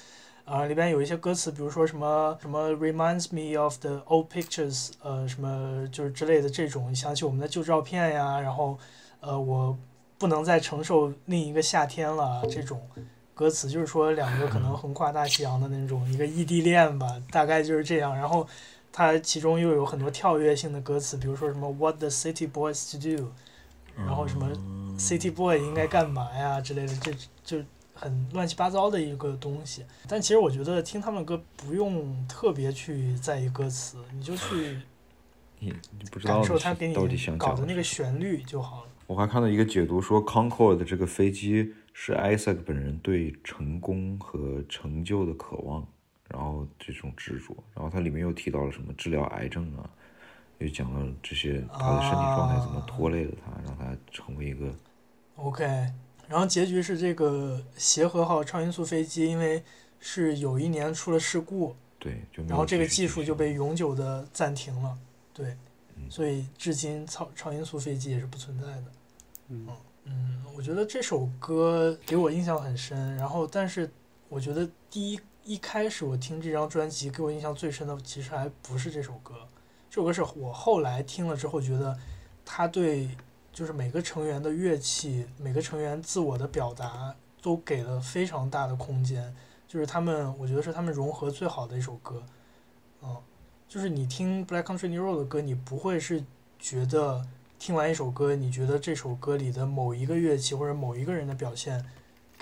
[0.44, 8.76] 呃，里边有一些歌词，比如说什么什么 reminds me of the old pictures，呃，什么就是之类的这种，想起我们的旧照片呀，然后
[9.20, 9.78] 呃，我
[10.18, 12.82] 不能再承受另一个夏天了这种
[13.34, 18.12] 歌词，就是说两个可能横跨大西洋的那种一个异地恋吧，大概就是这样。
[18.12, 18.44] 然后
[18.92, 23.32] 它其中又有很多跳跃性的歌词，比如说什么 What the city boys to do，
[23.96, 24.46] 然后什么
[24.98, 27.12] City boy 应该干嘛呀之类的，这
[27.42, 27.64] 就
[27.94, 29.84] 很乱七八糟的一个东西。
[30.06, 34.78] 但其实我觉得听他们歌不用特别去在意歌词，你就去
[35.58, 36.94] 你 你不知道感你受他给你
[37.38, 38.90] 搞的那个旋律就好了。
[39.06, 45.86] 我还看到一个解读说，Concorde 的这个飞机是 Isaac 本人对成功和成就的渴望，
[46.32, 49.88] 然后这种执着，然后它里面又提到了什么治疗癌症啊，
[50.58, 54.74] 又讲了这些他的身体状态怎么拖累了他，让他成为一个
[55.36, 55.64] OK，
[56.28, 59.62] 然后结局是这个协和号超音速飞机，因为
[60.00, 64.96] 是有一年出了事故，对，就然后这个技术就被永久的暂停了，
[65.34, 65.56] 对，
[65.96, 68.84] 嗯所以至今超超音速飞机也是不存在的。
[69.48, 69.68] 嗯
[70.04, 73.90] 嗯，我觉得这首歌给我印象很深，然后但是
[74.28, 79.34] 我觉得第一一开始我听这张专辑给我印象最深的其实还不是这首歌，
[79.90, 81.98] 这首歌是我后来听了之后觉得
[82.44, 83.10] 他对
[83.52, 89.34] 就是每个成员的乐器、每个成员自我的表达都给了非常大的空间，
[89.66, 92.22] 就是他们我觉得是他们融合最好的一首歌，
[93.02, 93.16] 嗯，
[93.68, 96.24] 就是你听 Black Country New Road 的歌，你不会是
[96.58, 97.26] 觉得。
[97.58, 101.80] 听完一首歌，你觉得这首歌里的某一个乐器或者某一个人的表现，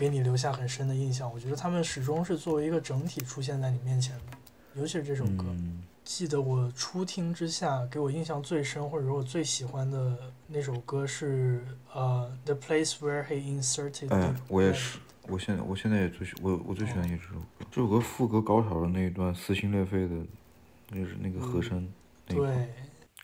[0.01, 1.31] 给你留下很深的印象？
[1.31, 5.44] 我觉得他们始终是作为一个整体出现在你面前的，尤其是这首歌。
[5.48, 10.18] 嗯记得我初听之下，给我印象最深或者说我最喜欢的
[10.48, 11.62] 那首歌是
[11.93, 14.09] 呃《The Place Where He Inserted》。
[14.12, 14.98] 哎，我也是，
[15.28, 20.16] 我现在我现在也最喜我我最喜欢也是这首歌，这首歌副歌高潮的那一段撕心裂肺的，
[20.93, 21.86] 就是那个和声
[22.27, 22.68] 那对，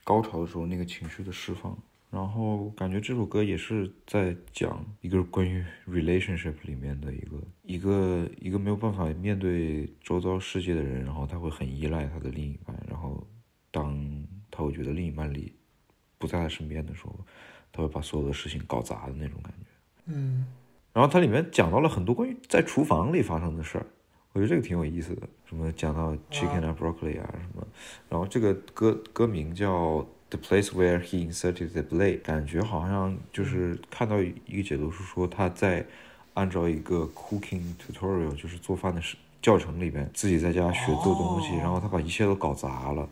[0.05, 1.77] 高潮的时候那个情绪的释放，
[2.11, 13.27] 然后感觉这首歌也是在讲一个关于 relationship 里面的一个一个一个没有办法面对周遭世界的人，然后他会很依赖他的另一半，然后
[13.71, 15.53] 当他会觉得另一半里
[16.17, 17.19] 不在他身边的时候，
[17.73, 19.67] 他会把所有的事情搞砸的那种感觉。
[20.07, 20.47] 嗯
[20.93, 23.87] 然后它里面讲到了很多关于在厨房里发生的事儿，
[24.33, 25.29] 我觉得这个挺有意思的。
[25.45, 27.67] 什么讲到 chicken and broccoli 啊什么，
[28.09, 35.87] 然后这个歌歌名叫 The Place Where He Inserted the Blade，感觉好像就是看到一个解读是说他在
[36.35, 39.01] 按照一个 cooking tutorial，就是做饭的
[39.41, 43.09] 教程里边，自己在家学做东西，哦然后他把一切都搞砸了。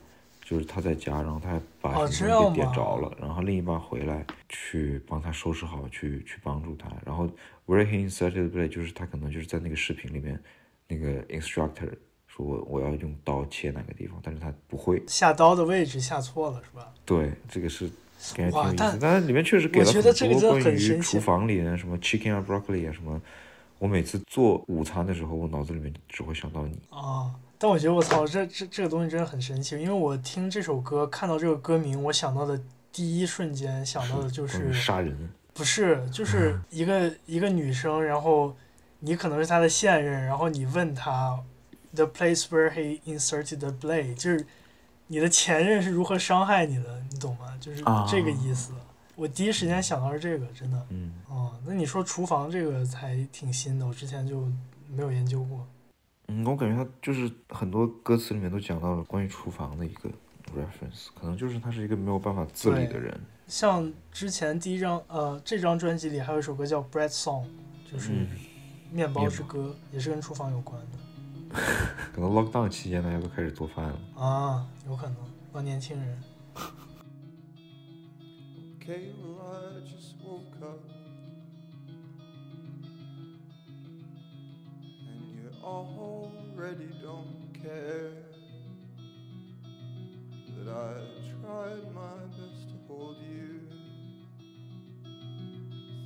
[0.47, 6.87] 就是他在家，然后他还把哦什么东西给点着了，然后另一半回来去帮他收拾好，去去帮助他。
[7.03, 7.25] 然后
[7.65, 10.39] where he inserted the blade 就是他可能就是在那个视频里面，
[10.87, 11.91] 那个 instructor
[12.35, 15.03] 说我我要用刀切哪个地方，但是他不会。
[15.07, 16.93] 下刀的位置下错了是吧？
[17.05, 17.89] 对，这个是
[18.35, 23.21] 感觉挺有意思但，是里面确实给了我觉得这个真的很多关于很神奇厨房里的什么 chicken 啊 broccoli 啊什么。
[23.79, 26.79] 我每次做午餐的时候，我脑子里面只会想到你。
[26.91, 32.59] 啊，但我觉得我操，这这这个东西真的很神奇，因为我听这首歌，看到这个歌名，我想到的
[32.91, 35.15] 第一瞬间想到的就是杀人。
[35.53, 38.57] 不是，就是 一个一个女生，然后
[39.01, 41.39] 你可能是她的现任，然后你问她
[41.95, 44.47] ，the place where he inserted the blade，就是
[45.07, 47.57] 你的前任是如何伤害你的，你懂吗？
[47.61, 48.73] 就是啊这个意思。
[49.17, 50.87] 我第一时间想到是这个，真的。
[50.91, 54.49] 嗯，哦，那你说厨房这个才挺新的，我之前就
[54.89, 55.65] 没有研究过。
[56.27, 60.09] 嗯，我感觉他就是很多歌词里面都讲到了关于厨房的一个
[60.57, 63.21] reference，可能就是他是一个没有办法自理的人。
[63.47, 67.45] 像之前第一张呃这张专辑里还有一首歌叫《Bread Song》，
[67.93, 68.27] 就是嗯
[68.91, 70.99] 面包之歌，也是跟厨房有关的
[72.13, 73.99] 可能 lockdown 期间大家都开始做饭了。
[74.17, 75.17] 啊，有可能
[75.53, 76.19] 我年轻人。
[78.79, 80.83] Okay, well, I just woke up.
[85.09, 88.13] And you already don't care
[90.55, 91.01] that I
[91.41, 93.63] tried my best to hold you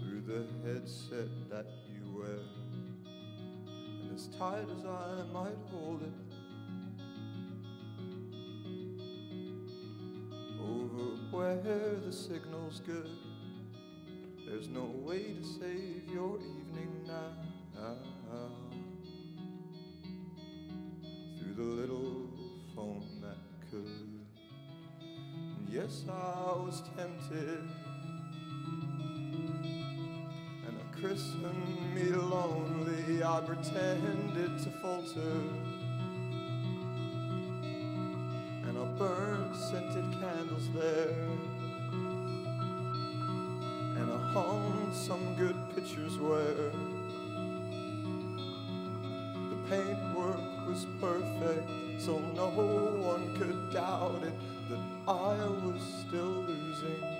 [0.00, 2.38] through the headset that you wear.
[4.18, 6.12] As tight as I might hold it,
[10.60, 13.08] over where the signal's good.
[14.44, 17.30] There's no way to save your evening now.
[21.38, 22.26] Through the little
[22.74, 23.38] phone that
[23.70, 24.20] could.
[25.00, 27.70] And yes, I was tempted.
[31.00, 33.22] Christened me lonely.
[33.22, 35.20] I pretended to falter
[38.66, 41.14] and I burned scented candles there.
[43.96, 46.72] And I hung some good pictures where
[49.50, 51.68] the paintwork was perfect,
[52.00, 54.34] so no one could doubt it
[54.68, 57.17] that I was still losing.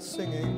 [0.00, 0.49] Singing.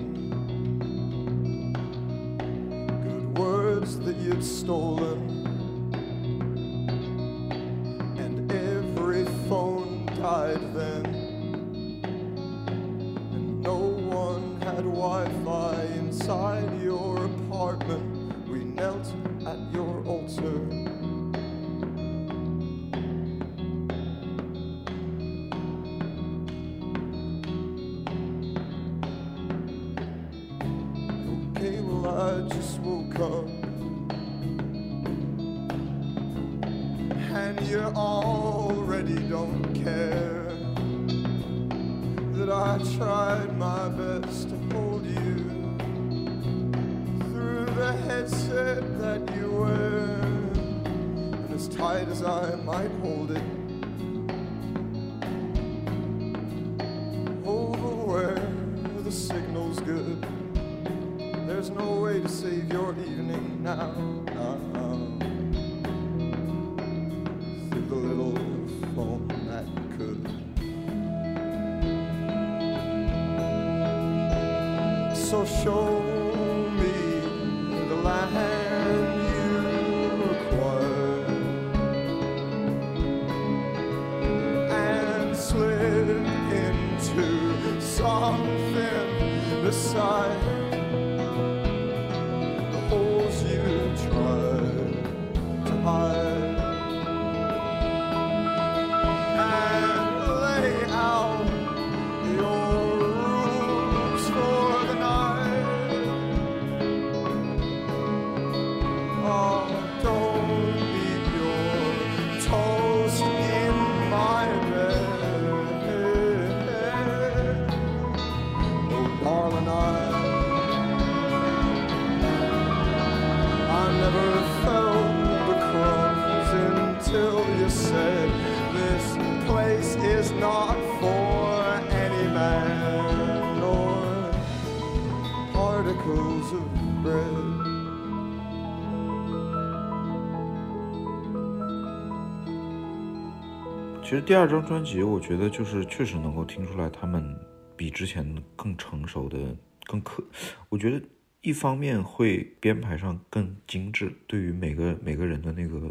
[144.12, 147.34] 其实第二张专辑，我觉得就是确实能够听出来他们
[147.74, 149.56] 比之前更成熟的、
[149.86, 150.22] 更刻。
[150.68, 151.02] 我觉得
[151.40, 155.90] 一方面会编排上更精致，对于每个每个人的那个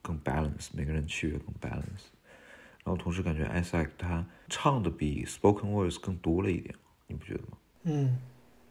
[0.00, 2.06] 更 balance，每个人器乐更 balance。
[2.84, 6.72] 然后同时感觉 Isaac 他唱的比 spoken words 更多了一点，
[7.08, 7.58] 你不觉得吗？
[7.82, 8.18] 嗯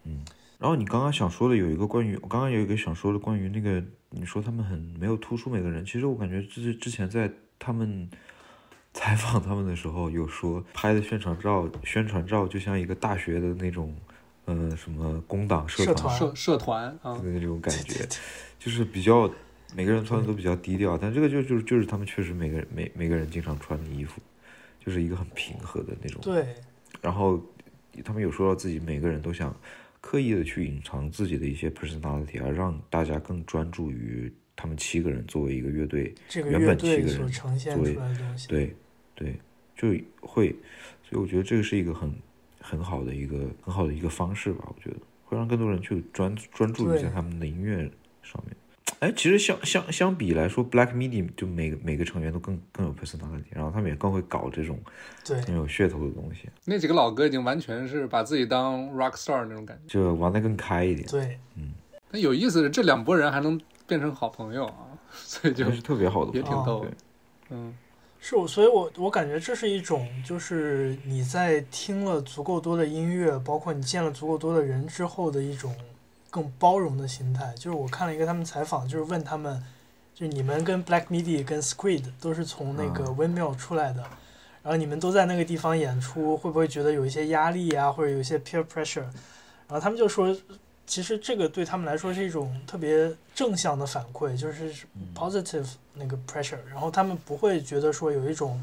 [0.05, 0.23] 嗯，
[0.57, 8.09] 然后你刚刚想说的有一个关于，我刚刚有一个想说的关于那个，你说他们很没有突出每个人，其实我感觉之之前在他们
[8.95, 13.93] 采访他们的时候有说拍的宣传照，宣传照就像一个大学的那种，
[14.45, 18.07] 呃，什么工党社团社社社团那种感觉，
[18.57, 19.29] 就是比较
[19.75, 24.21] 每个人穿的都比较低调，但这个就就是就是他们确实每个人每每个人经常穿的衣服，
[24.83, 26.21] 就是一个很平和的那种。
[26.21, 26.47] 对，
[27.01, 27.39] 然后
[28.03, 29.53] 他们有说到自己每个人都想
[29.99, 38.73] 刻意的去隐藏自己的一些 personality，而让大家更专注于他们七个人作为一个乐队这个原乐队本七个人所呈现作为出来的东西，对
[39.15, 39.39] 对，
[39.75, 39.87] 就
[40.21, 40.49] 会，
[41.03, 42.13] 所以我觉得这个是一个很
[42.59, 47.89] 很好的一个很好的一个方式吧，我觉得会让更多人去专专注于在他们的音乐
[48.21, 48.55] 上面。
[48.99, 54.79] 哎，其实相相相比来说，Black Midi 就每个每个成员都更更有 personality，然后他们也更会搞这种
[55.25, 59.93] 对很有噱头的东西，那几个老哥已经完全是把自己当 rock star 那种感觉。
[59.93, 61.73] 就玩的更开一点，对，嗯。
[62.11, 66.91] 那有意思的是，这两拨人还能变成好朋友啊，所以就这是特别好的也朋友对挺逗的。
[67.49, 67.73] 嗯，
[68.27, 75.75] 是我，所以我我感觉这是一种，就是你在听了足够多的音乐，包括你见了足够多的人之后的一种
[76.31, 77.53] 更包容的心态。
[77.55, 79.63] 就是我看了一个他们采访，就是问他们，
[80.15, 84.01] 就你们跟 Black Midi 跟 Squid 都是从那个嗯 Windmill 出来的，
[84.63, 89.01] 然后你们都在那个地方演出，会不会觉得有一些压力啊，或者有一些 peer pressure？
[89.01, 90.35] 然后他们就说，
[90.87, 95.07] 其实这个对他们来说是一种特别正向的反馈，就是嗯。
[95.15, 98.61] positive 那个 pressure，然后他们不会觉得说有一种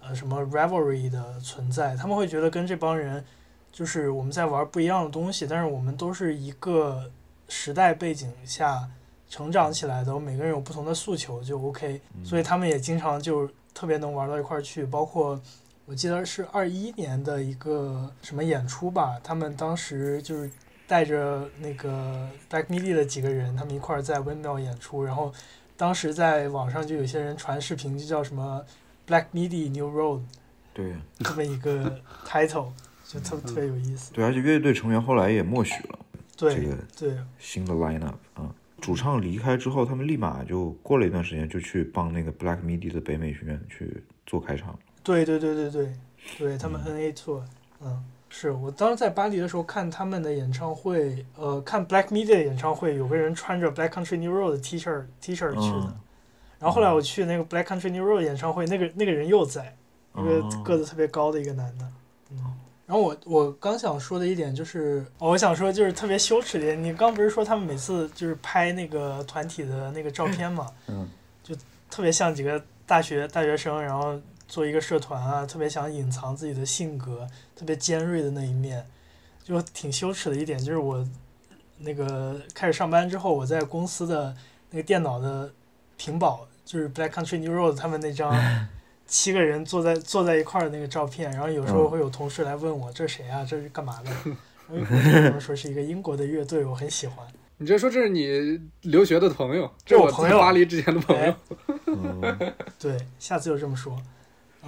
[0.00, 3.24] 呃什么 rivalry 的存在，他们会觉得跟这帮人
[3.72, 7.10] 就是我们在玩不一样的东西，但是我们都是一个
[7.48, 8.88] 时代背景下
[9.28, 15.40] 成长起来的，我们每个人有不同的诉求就 OK，所以他们也经常就特别能玩到一块儿去，包括。
[15.90, 20.50] 我记得是二一年的一个什么演出吧，他们当时就是
[20.88, 25.32] 带着那个 Black Midi 的几个人，他们一块儿在 Windmill 演出，然后
[25.76, 28.64] 当时在网上就有些人传视频，就叫什么
[29.06, 30.22] Black Midi New Road
[30.72, 32.70] 对 这么一个 title，
[33.06, 34.12] 就特特别有意思。
[34.12, 35.98] 对，而且乐队成员后来也默许了
[36.34, 38.54] 这对个对新的 lineup 啊。
[38.80, 44.78] 主唱离开之后，他们立马就过了一段时间，就去帮那个 Black Midi 的北美巡演去做开场。
[45.02, 45.92] 对对对对对
[46.38, 47.42] 对，他们 NA tour，
[47.80, 55.86] 嗯，是我当时在巴黎的时候看他们的演唱会，呃，看 Black Midi 的演唱会，有个人穿着 Black Country New Road 的 T 恤 T 恤去的。
[55.86, 56.00] 嗯
[56.60, 59.76] 然后后来我去那个 Black Country New Road 演唱会，那个那个人又在，
[60.16, 61.84] 一个哦个子特别高的一个男的，
[62.32, 62.38] 嗯。
[62.84, 71.08] 然后我我刚想说的一点就是，哦我想说就是特别羞耻的一点，你刚不是说他们每次就是拍那个团体的那个照 片嘛，嗯，
[71.88, 74.18] 特别像几个大学大学生，然后
[74.48, 78.84] 做一个社团啊，特别想隐藏自己的性格，特别尖锐的那一面，
[79.44, 81.06] 就挺羞耻的一点就是我
[81.78, 84.34] 那个开始上班之后，我在公司的
[84.70, 85.52] 那个电脑的
[85.96, 88.34] 屏保就是 Black Country New Road 他们那张
[89.06, 94.10] 七个人坐在坐在一块儿的那个照片，然后有时候嗯会有同事来问我这谁啊，这是干嘛的？
[94.70, 97.26] 然后有人说是一个英国的乐队，我很喜欢。
[97.56, 101.34] 你这说这是你留学的朋友，这我这我朋友在巴黎之前的朋友
[102.78, 103.96] 对，下次就这么说。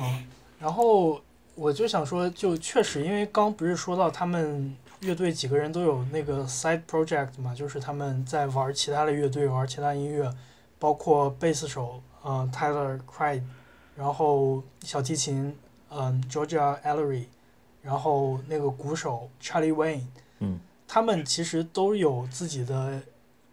[0.01, 0.25] 嗯，
[0.59, 1.21] 然后
[1.55, 10.33] 我就想说，就确实，因为刚不是说到他们乐队几个人都有那个 side project 嘛，就是他们在玩其他的乐队，玩其他音乐，
[10.79, 13.43] 包括贝斯手，嗯、Tyler Craig，
[13.95, 15.55] 然后小提琴，
[15.91, 17.25] 嗯、Georgia Ellery，
[17.83, 20.05] 然后那个鼓手 Charlie Wayne，
[20.39, 20.59] 嗯，
[20.89, 23.03] 他们其实都有自己的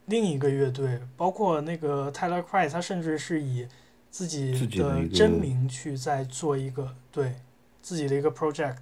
[0.06, 3.68] 另一个乐队，包括那个 Tyler Craig，他甚至是以
[4.10, 7.36] 自己的真名去在做一个对
[7.82, 8.78] 自己的一个 project。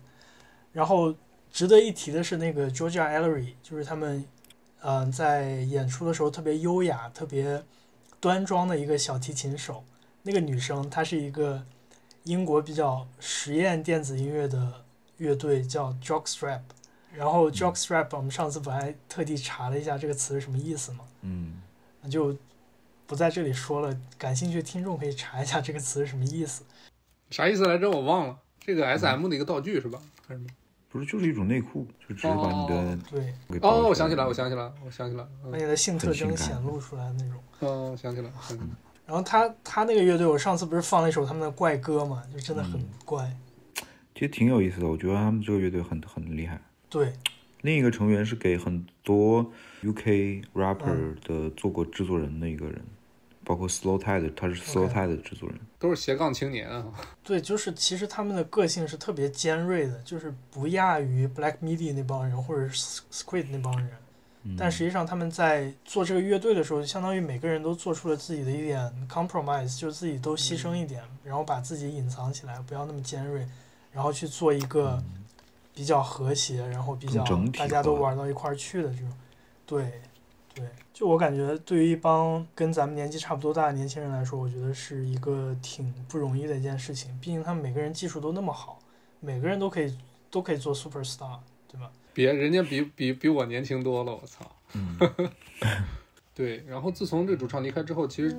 [0.72, 1.14] 然后
[1.52, 4.26] 值得一提的是，那个 Georgia Ellery，就是他们
[4.82, 7.64] 嗯、呃在演出的时候特别优雅、特别
[8.20, 9.84] 端庄的一个小提琴手。
[10.24, 11.64] 那个女生她是一个
[12.24, 14.84] 英国比较实验电子音乐的
[15.18, 16.62] 乐队，叫 Jockstrap。
[17.14, 21.06] 然后 Jockstrap，我们上次不还特地查了一下这个词是什么意思吗？
[21.22, 21.62] 嗯，
[22.02, 22.36] 那就
[23.08, 26.64] 不在这里说了，感兴趣的听众可以查一下这个词是什么意思。
[27.30, 27.90] 啥意思来着？
[27.90, 28.38] 我忘了。
[28.60, 30.00] 这个 S M 的一个道具是吧？
[30.28, 30.50] 还是什么？
[30.90, 35.28] 不是，就是一种内裤，就只是把你的对，哦，我想起来，我想起来，我想起来。
[35.44, 37.44] 嗯，把你的性特征显露出来的那种。
[37.60, 38.30] 哦，我想起来。
[38.52, 38.72] 嗯
[39.06, 43.32] 然后他他那个乐队，我上次不是放了一首他们的怪歌嘛，就真的很怪。
[44.16, 44.88] 其实挺有意思的。
[44.88, 46.60] 我觉得他们这个乐队很很厉害。
[46.90, 47.14] 对，
[47.62, 49.46] 另一个成员是给很多
[49.84, 52.84] UK 嗯 rapper 的做过制作人的一个人，
[53.46, 55.60] 包括 Slow Tide，他是 Slow Tide 的制作人。
[55.80, 56.84] 都是斜杠青年啊。
[57.24, 63.88] 对，就是其实他们的个性是特别尖锐的，就是不亚于 Black Midi 那帮人或者是 Squid 那帮人。
[64.48, 73.48] 嗯但实际上他们在做这个乐队的时候，相当于每个人都做出了自己的一点 compromise，就是自己都牺牲一点，然后把自己隐藏起来，不要那么尖锐，
[73.92, 75.04] 然后去做一个
[75.74, 79.12] 比较和谐，然后比较更整体大家都玩到一块儿去的这种。
[79.66, 80.00] 对，
[80.54, 80.64] 对，
[80.96, 87.12] 就我感觉，对于一帮跟咱们年纪差不多大的年轻人来说，我觉得是一个挺不容易的一件事情。
[87.20, 88.80] 毕竟他们每个人技术都那么好，
[89.20, 89.94] 每个人都可以
[90.32, 91.92] 都可以做 super star，对吧？
[92.14, 94.50] 别人家比比比我年轻多了，我操！
[94.74, 94.98] 嗯，
[96.34, 98.30] 对，然后自从这主唱离开之后，其实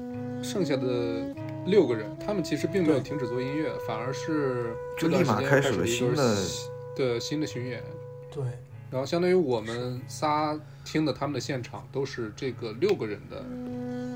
[0.43, 1.35] 剩下的
[1.67, 7.85] 六个人，他们其实并没有停止做音乐，反而是就这段时间立马开始始一个了新的新的新的巡演，
[8.33, 8.45] 对，
[8.91, 13.45] 然后相当于我们仨听的他们的现场都是这个六个人的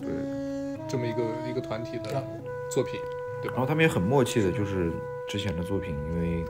[0.01, 0.09] 对。
[0.88, 2.20] 这么一个一个团体的
[2.68, 2.98] 作品，
[3.40, 4.90] 对然后他们也很默契的，就是
[5.28, 6.44] 之前的作品，因为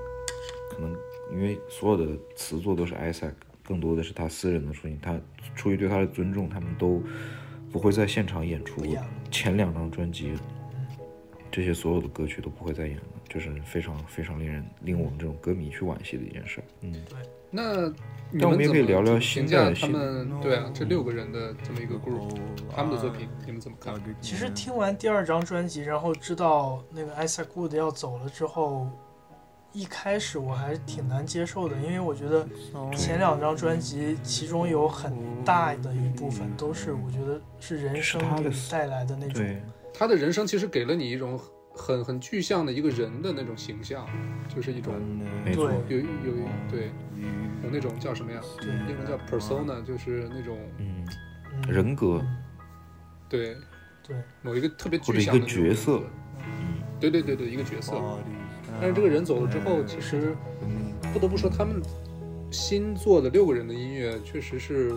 [0.71, 0.97] 可能
[1.31, 5.21] 因为所有的词作都是 Isaac，更多的是他私人的作品，他
[5.55, 7.03] 出于对他的尊重，他们都
[7.71, 8.83] 不会在现场演出
[9.31, 10.33] 前两张专辑，
[11.51, 16.65] 这些所有的歌曲都不会再演了，就是非常非常令人令我们这种歌迷去惋惜的一件事儿。
[16.81, 16.95] 嗯，
[17.51, 17.93] 那
[18.33, 22.37] 你们也可以怎么聊聊评新价他的新们对啊这六个人的这么一个 group，
[22.75, 23.95] 他们的作品你们怎么看？
[24.21, 28.89] 其实听完第二张专辑，然后知道那个 Isaac Wood 要走了之后，
[29.73, 32.47] 一开始我还是挺难接受的，因为我觉得
[32.97, 35.13] 前两张专辑其中有很
[35.45, 39.45] 大的一部分都是我觉得是人生给你带来的那种，
[39.93, 41.39] 他的人生其实给了你一种
[41.73, 44.07] 很很具象的一个人的那种形象，
[44.55, 44.95] 就是一种
[45.45, 46.91] 没错，对有有对
[47.63, 48.41] 有那种叫什么呀？
[48.61, 51.07] 对英文叫 persona，就是那种嗯，
[51.55, 52.23] 嗯人格，
[53.29, 53.57] 对
[54.07, 56.03] 对某一个特别或者一个具象的角色。
[56.99, 57.95] 对对对对，一个角色。
[58.81, 60.37] 但是这个人走了之后，其实
[61.13, 61.83] 不得不说，他们
[62.51, 64.93] 新做的六个人的音乐确实是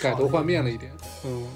[0.00, 0.92] 改头换面了一点。
[1.24, 1.46] 嗯，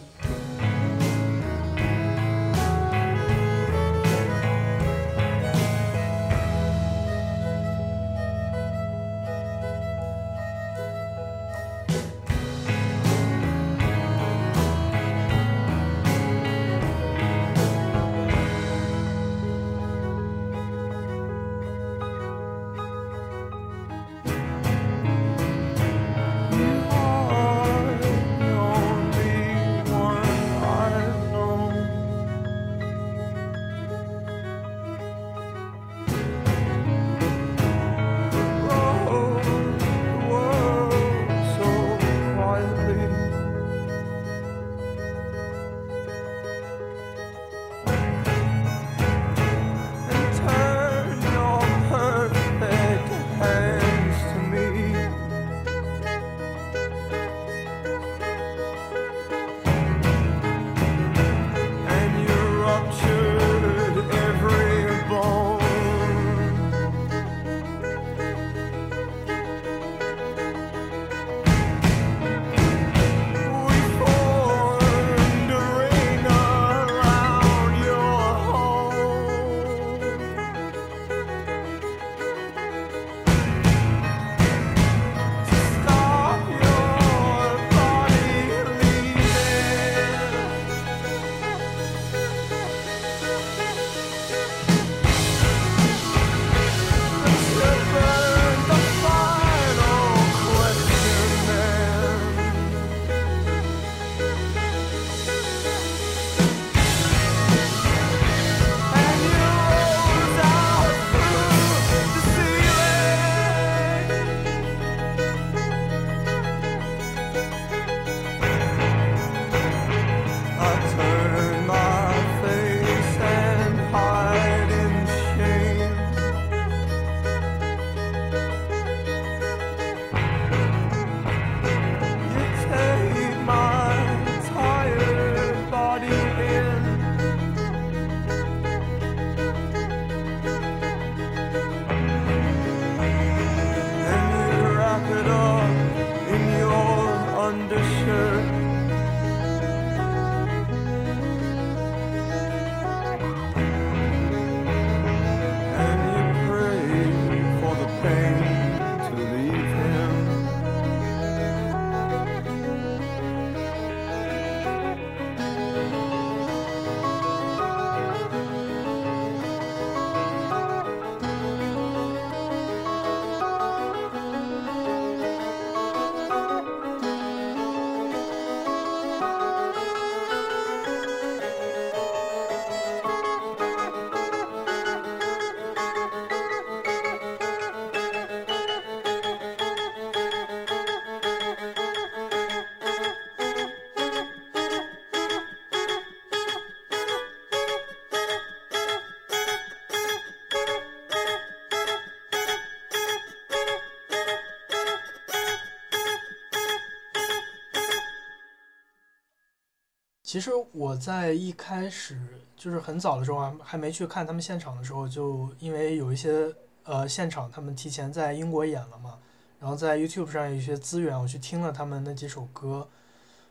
[210.33, 212.19] 其实我在一开始
[212.57, 216.51] 就是很早的时候啊，还没去看他们现场的时候，就因为有一些
[216.85, 219.19] 呃现场他们提前在英国演了嘛，
[219.61, 222.89] 然后在 YouTube 上有一些资源，我去听了他们那几首歌，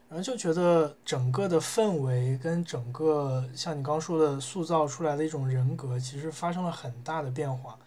[0.10, 7.78] 然后就觉得整个的氛围跟整个像你刚刚说的塑造出来的一种人格，其实发生了很大的变化，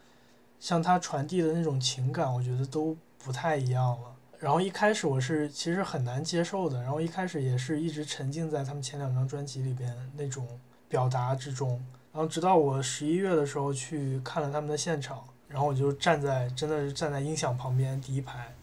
[0.61, 4.14] 像他传递的那种情感，我觉得都不太一样了。
[4.45, 10.47] 然后一开始我是其实很难接受的，然后一开始也是一直沉浸在他们前两张专辑里边那种
[10.87, 18.55] 表达之中，然后直到我十一月的时候去看了他们的现场，然后我就站在真的是站在音响旁边第一排，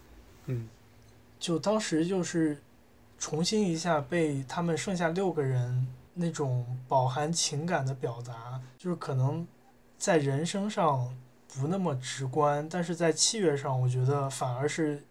[0.45, 0.69] 嗯，
[1.39, 2.61] 就当时就是
[3.17, 9.47] 重新一下被他们剩下六个人那种饱含情感的表达，就是可能
[9.97, 11.11] 在人声上
[11.55, 15.03] 不那么直观，但是在器乐上，我觉得反而是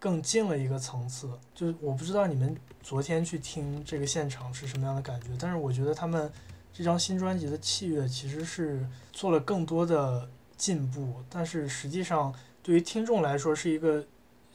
[0.00, 1.30] 更进了一个层次。
[1.54, 6.28] 就是我不知道你们昨天去听这个现场是什么样的感觉，但是我觉得他们
[6.72, 14.04] 这张新专辑的器乐其实是做了更多的进步，但是实际上对于听众来说是一个，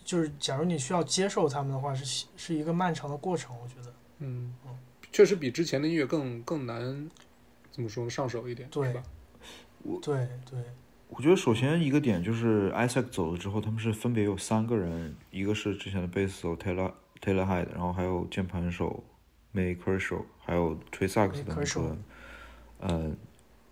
[0.03, 3.55] 就是假如你需要接受他们的话，是是一个漫长的过程。
[3.61, 4.53] 我觉得，嗯，
[5.11, 7.09] 确实比之前的音乐更更难，
[7.71, 8.09] 怎么说呢？
[8.09, 9.03] 上手一点，对吧？
[9.83, 9.99] 我？
[10.01, 10.59] 对对，
[11.17, 19.01] 我觉得首先一个点就是 Isaac 走了之后，他们是分别有三个人，一个是之前的贝斯手 Taylor Taylor Hyde，然后还有键盘手
[19.53, 21.97] May Kershaw，还有吹萨克斯的
[22.81, 23.15] 呃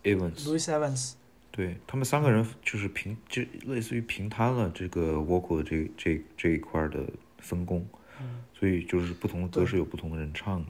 [0.02, 1.12] Evans，Louis Evans，
[1.50, 7.04] 对他们三个人就是平，就类似于平摊了这个 vocal 的这这这一块的
[7.40, 7.86] 分工，
[8.58, 10.66] 所以就是不同的歌对是有不同的人唱的。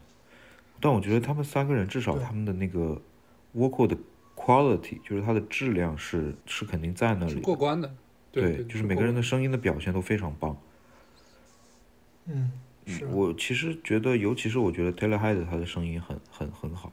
[0.80, 3.00] 但我觉得他们三个人至少他们的那个
[3.54, 3.96] vocal 的
[4.44, 7.40] quality，就是它的质量是是肯定在那里。
[7.40, 7.90] 过关的，
[8.30, 10.56] 对，就是每个人的声音的表现都非常棒。
[12.26, 12.52] 嗯，
[12.86, 16.92] 是我其实觉得，尤其是我觉得 Taylor Hyde 他的声音很很很好，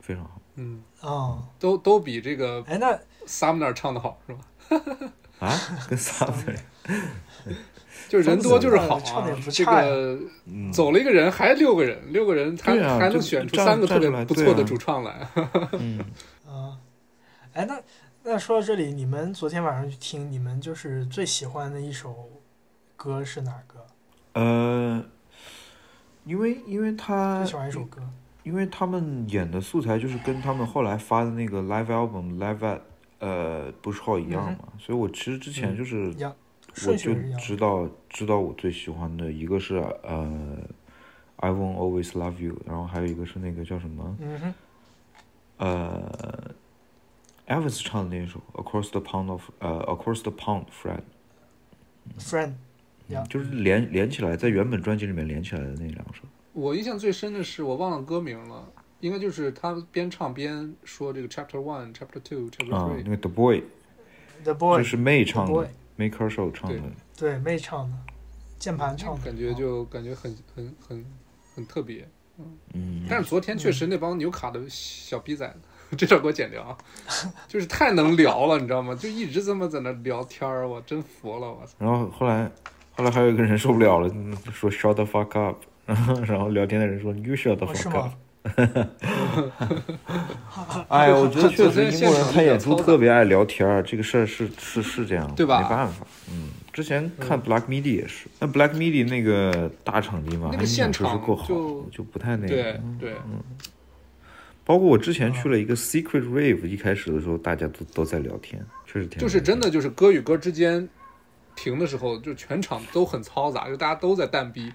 [0.00, 5.10] 非常好嗯，啊，都都比这个哎，那 Sumner 唱的好，是吧？
[5.40, 5.52] 啊，
[5.88, 6.56] 跟 Sumner，
[8.08, 15.28] 就人多就是好唱不啊这个嗯，走了一个人，还六个人，六个人他啊还能选出三个特别不错的主唱来。
[17.56, 17.80] 哎，那
[18.22, 22.28] 那说到这里，你们昨天晚上去听，你们就是最喜欢的一首
[22.96, 23.86] 歌是哪个？
[24.34, 25.02] 呃，
[26.24, 28.02] 因为因为他最喜欢一首歌？
[28.42, 32.80] 因为他们演的素材就是跟他们后来发的那个 live album live at
[33.20, 36.14] 呃 Bush Hall 一样嘛，所以我其实之前嗯就是
[36.86, 37.14] 我就。
[37.38, 40.58] 知道知道我最喜欢的一个是呃
[41.36, 44.54] I won't always love you，然后还有一个是那个叫什么嗯哼，
[45.56, 46.54] 呃
[47.46, 52.54] Elvis 唱的那首 Across the Pond of 呃 Across the Pond Fred，，Friend，
[53.08, 56.22] 呀就是连连起来在原本专辑里面连起来的那两首。
[56.52, 58.68] 我印象最深的是我忘了歌名了，
[59.00, 63.02] 应该就是他边唱边说这个 Chapter One、Chapter Two、Chapter 啊，Three。
[63.04, 63.62] 那个 The Boy
[64.42, 66.80] The Boy，就是 May 唱 Boy 的，May Kershaw 唱的
[67.16, 67.96] 对，，May 唱的，
[68.58, 71.06] 键盘唱的，感觉就感觉很很很
[71.54, 72.08] 很特别。
[72.74, 75.60] 嗯，但是昨天确实那帮纽卡的小逼崽子，
[75.96, 76.76] 这段给我剪掉啊，
[77.46, 78.94] 就是太能聊了，你知道吗？
[78.94, 81.72] 就一直这么在那聊天儿，我真服了，我操！
[81.78, 82.50] 然后后来
[82.96, 88.12] 后来还有一个人受不了了，嗯说 Shut the fuck up， 然后聊天的人说 You shut the 哦，是 fuck 吗 up。？
[90.88, 102.80] 哎，我觉得确实英国人看演出特别爱聊天儿，这个事儿是是是这样，对吧没办法，嗯，之前看 Black Midi 也是，那 Black Midi 那个大场地嘛，那个它音响现场确实够好，就就不太那对个。
[103.00, 103.14] 对，
[104.66, 110.86] 包括我之前去了一个 Secret Rave，一开始的时候大家都都在聊天，确实挺就是真的就是歌与歌之间
[111.54, 114.72] 停的时候，就全场都很嘈杂，就大家都在蛋逼。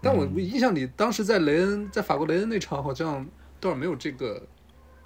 [0.00, 3.26] 但我我印象里，当时在雷恩，在法国雷恩那场，好像
[3.60, 4.42] 倒是没有这个。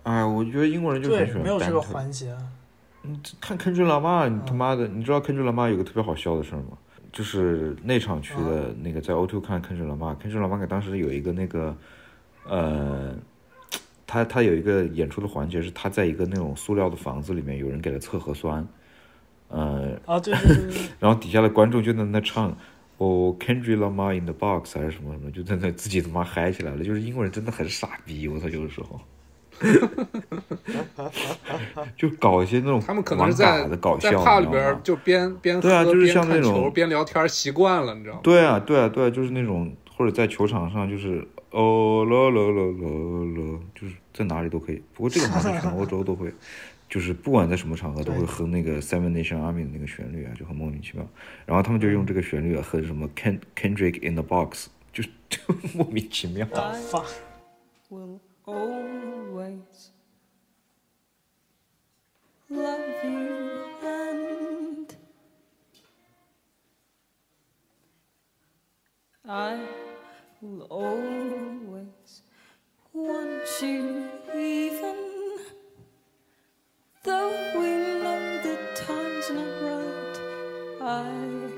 [0.04, 2.34] 哎，我觉得英国人就很喜，欢没有这个环节。
[3.40, 6.78] 看 Kendrick Lamar，你他嗯妈的，你知道 Kendrick Lamar 有个特别好笑的事儿吗？
[7.12, 11.76] 就是那场去的那个在 O2 看 Kendrick Lamar，Kendrick Lamar 当时有一个那个，
[12.46, 13.14] 呃，
[14.10, 18.66] 他他有一个演出的环节是他在一个那种塑料的房子里面，有人给他测核酸，
[19.46, 22.56] 呃，啊，对对对对， 然后底下的观众就在那唱。
[22.98, 26.84] 哦、k e n d r i c k Lamar in the box 还是什么什么，就在那自己他妈嗨起来了。
[26.84, 29.00] 就是英国人真的很傻逼，我操，有的时候，
[31.96, 38.20] 就搞一些那种他们可能玩是在搞笑，在帕里边就边边对啊就是像那种球边聊天，习惯了，你知道吗？
[38.22, 42.86] 对啊，对啊，对啊，就是那种或者在球场上就是哦啦啦啦啦
[43.36, 44.82] 啦，就是在哪里都可以。
[44.94, 46.32] 不过这个好像全欧洲都会，
[46.88, 51.06] 就是不管在什么场合都会对哼那个 Seven Nation Army 的那个旋律啊，就很莫名其妙。
[51.46, 55.38] 然后他们就用这个旋律啊哼什么 Ken Kendrick in the Box，就 就
[55.74, 56.46] 莫名其妙。
[56.46, 56.72] 发
[57.90, 59.90] will always
[62.48, 63.28] love you
[63.82, 64.96] and
[69.24, 69.89] I
[70.40, 72.22] will always
[72.94, 74.96] want you even
[77.04, 77.68] though we
[78.02, 80.20] know the time's not right
[80.80, 81.50] I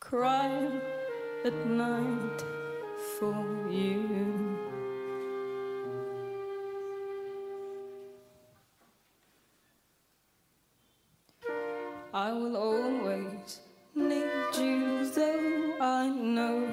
[0.00, 0.70] cry
[1.44, 2.44] at night
[3.18, 4.58] for you.
[12.12, 13.60] I will always
[14.00, 16.66] need you, though I know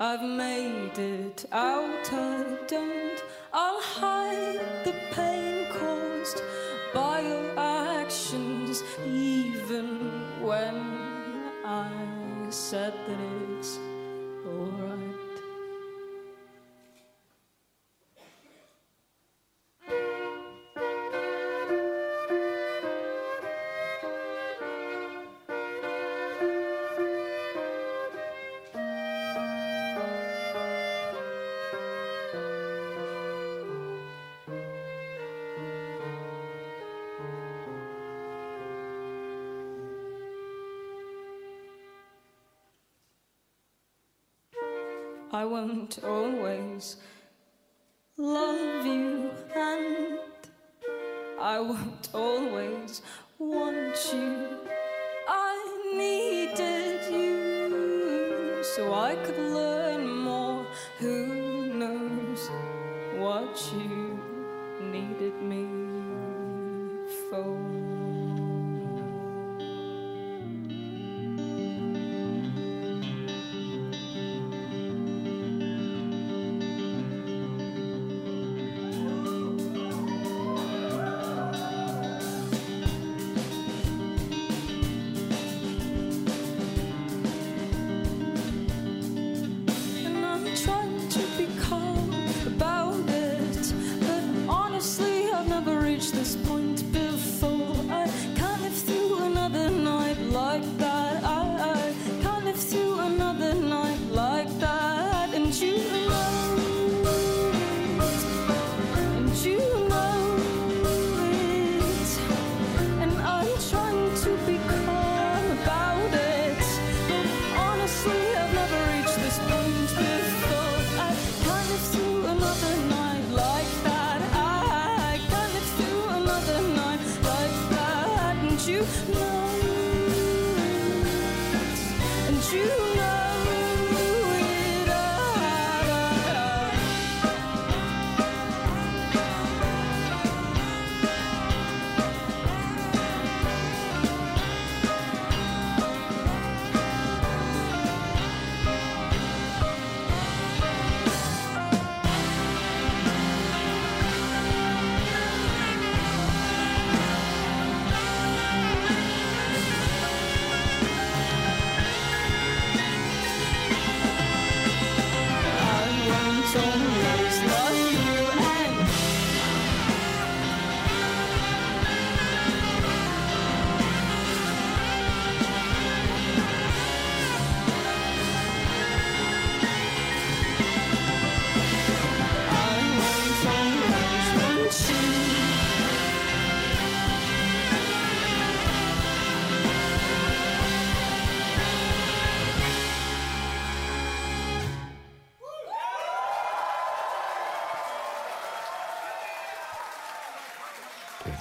[0.00, 2.12] I've made it out.
[2.12, 3.22] I don't.
[3.52, 6.42] I'll hide the pain caused
[6.94, 9.86] by your actions, even
[10.42, 10.76] when
[11.64, 11.90] I
[12.50, 13.31] said that
[46.00, 46.21] I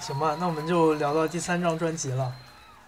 [0.02, 2.34] 行吧，那我们就聊到第三张专辑了。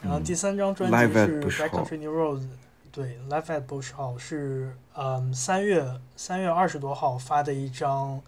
[0.02, 2.48] 然后第三张专辑是 Hall Country New Roads，
[2.92, 8.20] 对 Life at Bush Hall 是嗯三月三月二十多号发的一张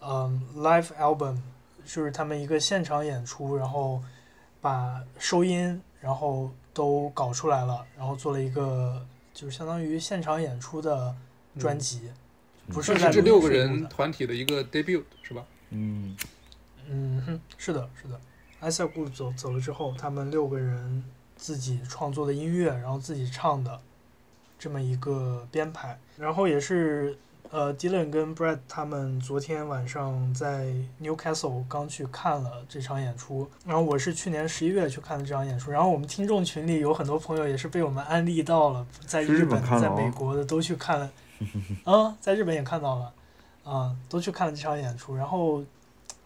[0.00, 1.38] 嗯 Live Album，
[1.86, 4.02] 就是他们一个现场演出，然后
[4.60, 11.14] 把收音然后都搞出来了，然后做了一个就是相当于现场演出的
[11.58, 12.10] 专辑，
[12.68, 15.42] 不是在这六个人团体的一个 debut 是吧？
[15.70, 16.14] 嗯，
[16.88, 18.20] 嗯哼，是的，是的。
[18.60, 21.04] 埃塞库走走了之后，他们六个人
[21.36, 23.78] 自己创作的音乐，然后自己唱的
[24.58, 27.16] 这么一个编排，然后也是
[27.50, 41.10] 呃，Dylan 跟 Brad 他们昨天晚上在 Newcastle 刚去看了这场演出，然后我是去年十一月去看的这场演出，然后我们听众群里有很多朋友也是被我们安利到了，在去日日本、在美国的都去看了，
[41.84, 43.12] 嗯， 在日本也看到了，
[43.64, 45.14] 啊、都去看了这场演出。
[45.14, 45.62] 然后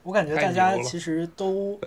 [0.02, 1.78] 我感觉大家其实都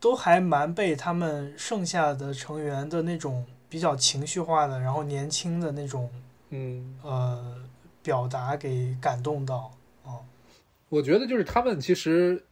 [0.00, 6.10] 都还蛮被他们剩下的成员的那种比较情绪化的，然后年轻的那种
[6.50, 7.56] 嗯，呃
[8.02, 9.72] 表达给感动到。
[10.04, 10.18] 啊、
[10.88, 12.42] 我觉得就是他们其实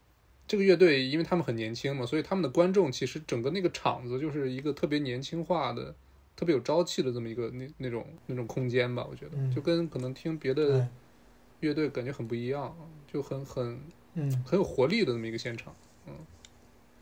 [0.46, 5.94] 这个乐队，因为他们很年轻嘛，所以他们的观众其实整个那个场子就是一个特别年轻化的、
[6.36, 9.06] 特别有朝气的这么一个那那种那种空间吧。
[9.10, 10.86] 我觉得嗯就跟可能听别的，
[11.60, 12.76] 乐队感觉很不一样，
[13.10, 13.80] 就很很
[14.16, 14.44] 嗯。
[14.44, 15.72] 很有活力的这么一个现场。
[16.06, 16.12] 嗯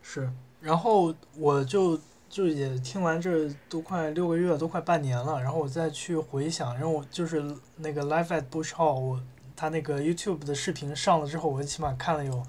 [0.02, 0.30] 是，
[0.60, 7.42] 然后我就就也听完这都快六个月，都快半年了，然后我再去回想，然后我就是
[7.76, 9.22] 那个 Live at Bush Hall，我
[9.56, 12.44] 他那个 YouTube 的视频上了之后，我起码看了有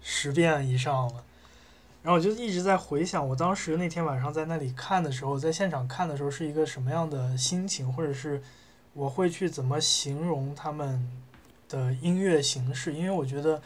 [0.00, 1.24] 十遍以上了。
[2.02, 8.40] 然后我就一直在回想，我当时那天晚上在那里看的时候，在现场看的时候是一个什么样的心情，或者是
[8.94, 11.08] 我会去怎么形容他们
[11.68, 13.60] 的音乐形式，因为我觉得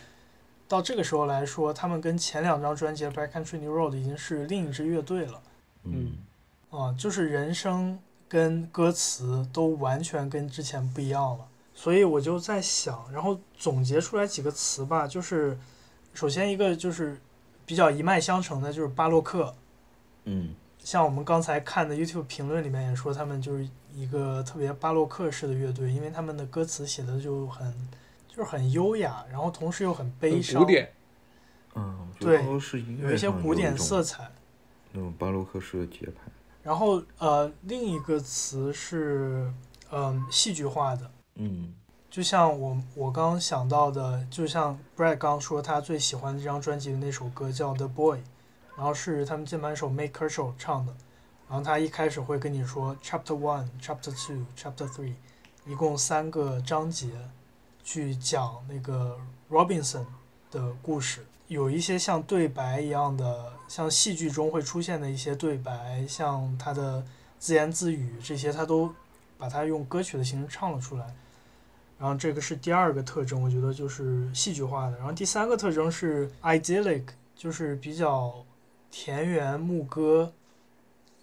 [0.70, 5.42] 到这个时候来说，他们跟前两张专辑《Back Country New Road》已经是另一支乐队了。
[5.82, 6.12] 嗯。
[6.70, 7.98] 啊，就是人声
[8.28, 11.48] 跟歌词都完全跟之前不一样了。
[11.74, 15.58] 所以我就在想，然后总结出来几个词吧，就是
[16.14, 17.20] 首先一个就是
[17.66, 19.52] 比较一脉相承的，就是巴洛克，
[20.26, 20.54] 嗯。
[20.78, 27.74] 像我们刚才看的 YouTube 评论里面也说，他们就是一个特别巴洛克式的乐队，因为他们的歌词写的就很
[28.30, 30.92] 就是很优雅，然后同时又很悲伤，古典，
[31.74, 34.30] 嗯，对是有一些古典色彩。
[34.92, 36.30] 那种巴洛克式的节拍。
[36.62, 39.52] 然后呃，另一个词是
[39.90, 41.74] 嗯、戏剧化的，嗯
[42.08, 48.18] 就像我我刚刚想到的，就像 Brad 刚说他最喜欢这张专辑的那首歌叫《The Boy》，
[48.76, 50.94] 然后是他们键盘手 Mike Kershaw 唱的，
[51.48, 55.14] 然后他一开始会跟你说 Chapter One、Chapter Two、Chapter Three，
[55.66, 57.08] 一共三个章节，
[57.90, 59.18] 去讲那个
[59.50, 60.04] Robinson
[60.48, 67.04] 的故事，有一些像对白一样的，像戏剧中会出现的一些对白，像他的
[67.40, 68.94] 自言自语这些，他都
[69.36, 71.12] 把它用歌曲的形式唱了出来。
[71.98, 74.96] 然后这个是第二个特征，我觉得就是戏剧化的。
[74.96, 77.02] 然后第三个特征是 idyllic，
[77.34, 78.32] 就是比较
[78.88, 80.32] 田园牧歌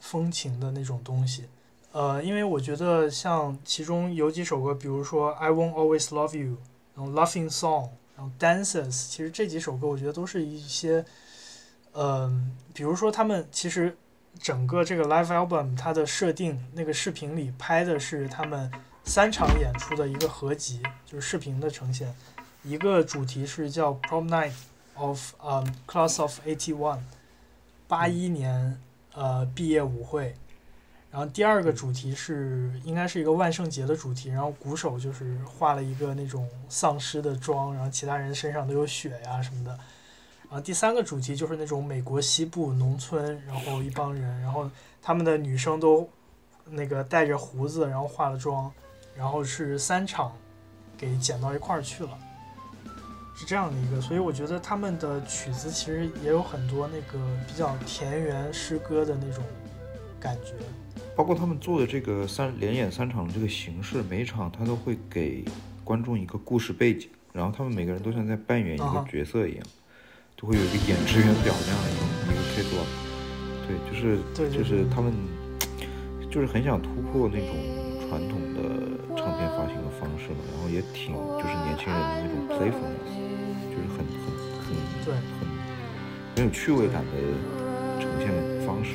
[0.01, 1.45] 风情的那种东西。
[1.97, 6.57] 呃，因为我觉得像其中有几首歌，比如说 I Won't Always Love You，
[6.95, 11.03] 然后 Laughing Song，然后 Dances，其实这几首歌我觉得都是一些，
[11.93, 13.97] 嗯、比如说他们其实
[14.37, 18.71] 整个这个 live album 它的设定，那个视频里拍的是他们
[19.03, 22.13] 三场演出的一个合集，就是视频的呈现。
[22.63, 24.53] 一个主题是叫 Prom Night
[24.93, 26.99] of 嗯、Class of Eighty One，
[27.87, 28.79] 八一年
[29.15, 30.35] 呃毕业舞会。
[31.09, 39.71] 然后第二个主题是应该是一个万圣节的主题，然后鼓手就是画了一个那种丧尸的妆，然后其他人身上都有血呀什么的。
[40.49, 44.69] 然后第三个主题就是那种美国西部农村，然后一帮人，然后
[45.01, 46.07] 他们的女生都
[46.65, 48.71] 那个带着胡子，然后化了妆，
[49.15, 50.31] 然后是三场
[50.97, 52.17] 给剪到一块儿去了，
[53.35, 53.99] 是这样的一个。
[53.99, 59.43] 所以我觉得他们的曲子其实也有很多那个比较田园诗歌的那种
[60.19, 60.53] 感觉。
[61.17, 65.43] 包括他们做的这个三连演三场的这个形式，每一场他都会给
[65.83, 69.65] 观众一个故事背景，然后他们每个人都像在扮演一个角色一样，
[70.35, 72.85] 都会有一个演职员表那样的一个一个 cakewalk。
[73.65, 74.21] 对，就是
[74.55, 75.11] 就是他们
[76.29, 77.49] 就是很想突破那种
[78.07, 78.61] 传统的
[79.17, 83.09] 唱片发行的方式嘛，然后也挺就是年轻人的那种 playfulness，
[83.73, 84.29] 就是很很
[84.61, 84.69] 很
[85.03, 85.17] 很
[86.35, 87.11] 很有趣味感的
[87.99, 88.29] 呈现
[88.67, 88.93] 方式。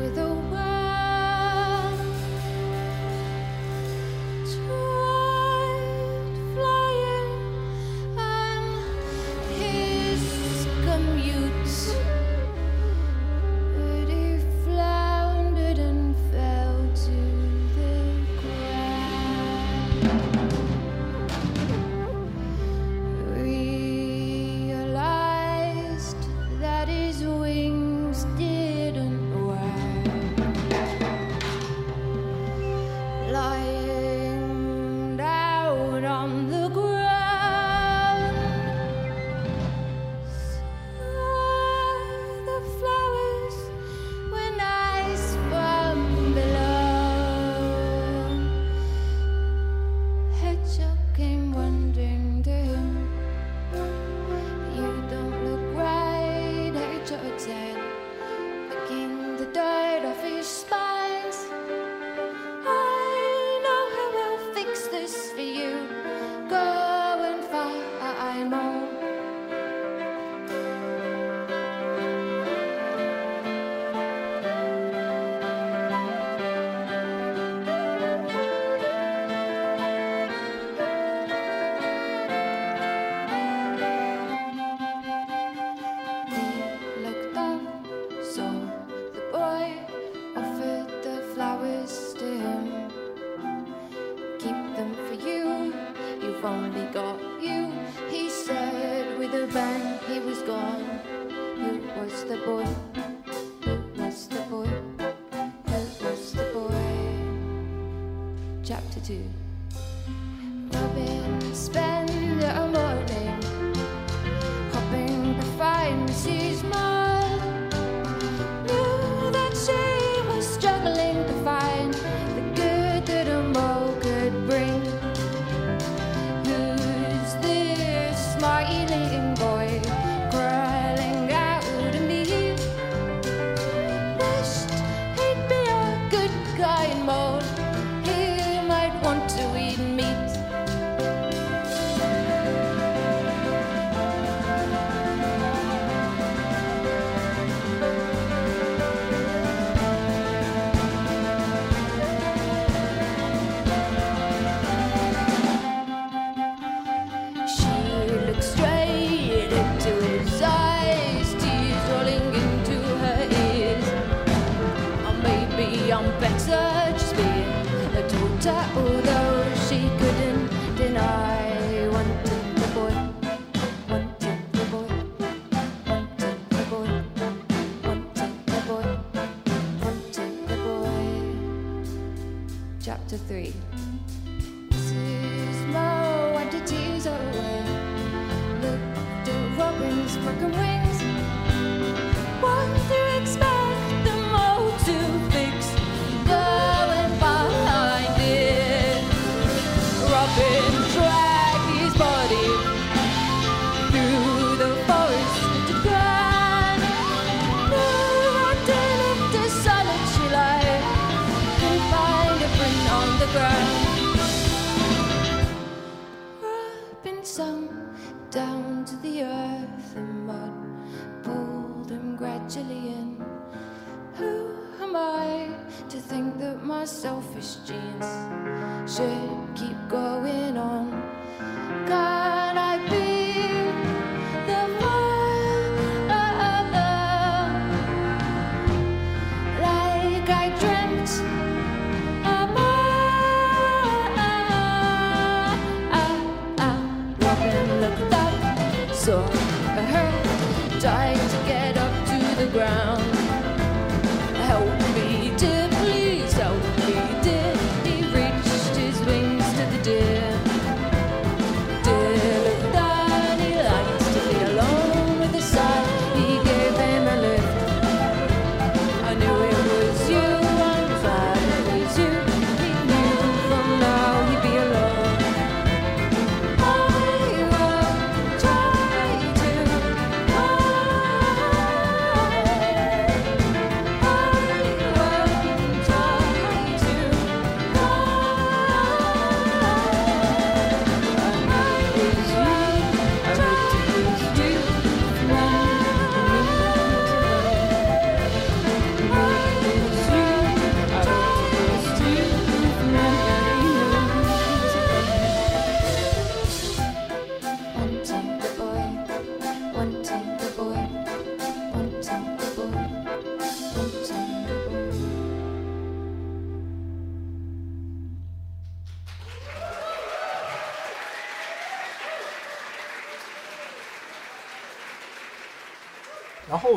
[0.00, 0.47] Is fast with a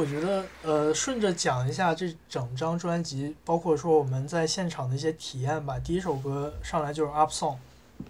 [0.02, 5.78] 我觉得，呃，顺着讲一下这整张专辑，包括说我们在现场的一些体验吧。
[5.78, 7.57] 第一首歌上来就是 Up Song，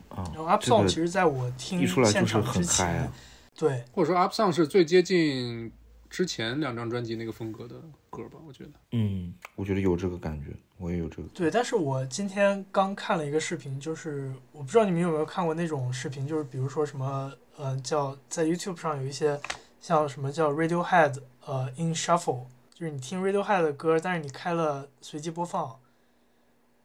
[0.08, 3.12] 啊然后 Up Song 其实在我听现场之前，
[3.58, 5.70] 对或者说 Up Song 是最接近
[6.10, 7.76] 之前两张专辑那个风格的
[8.10, 8.70] 歌吧，我觉得。
[8.94, 10.48] 嗯，我觉得有这个感觉，
[10.78, 11.28] 我也有这个。
[11.34, 19.38] 对，但是我今天刚看了一个视频，就是我不知道你们有没有看过那种视频，就是比如说什么，呃，叫在 YouTube 上有一些
[19.82, 25.80] 像什么叫 Radiohead，呃，In Shuffle，就是你听 Radiohead 的歌，但是你开了随机播放，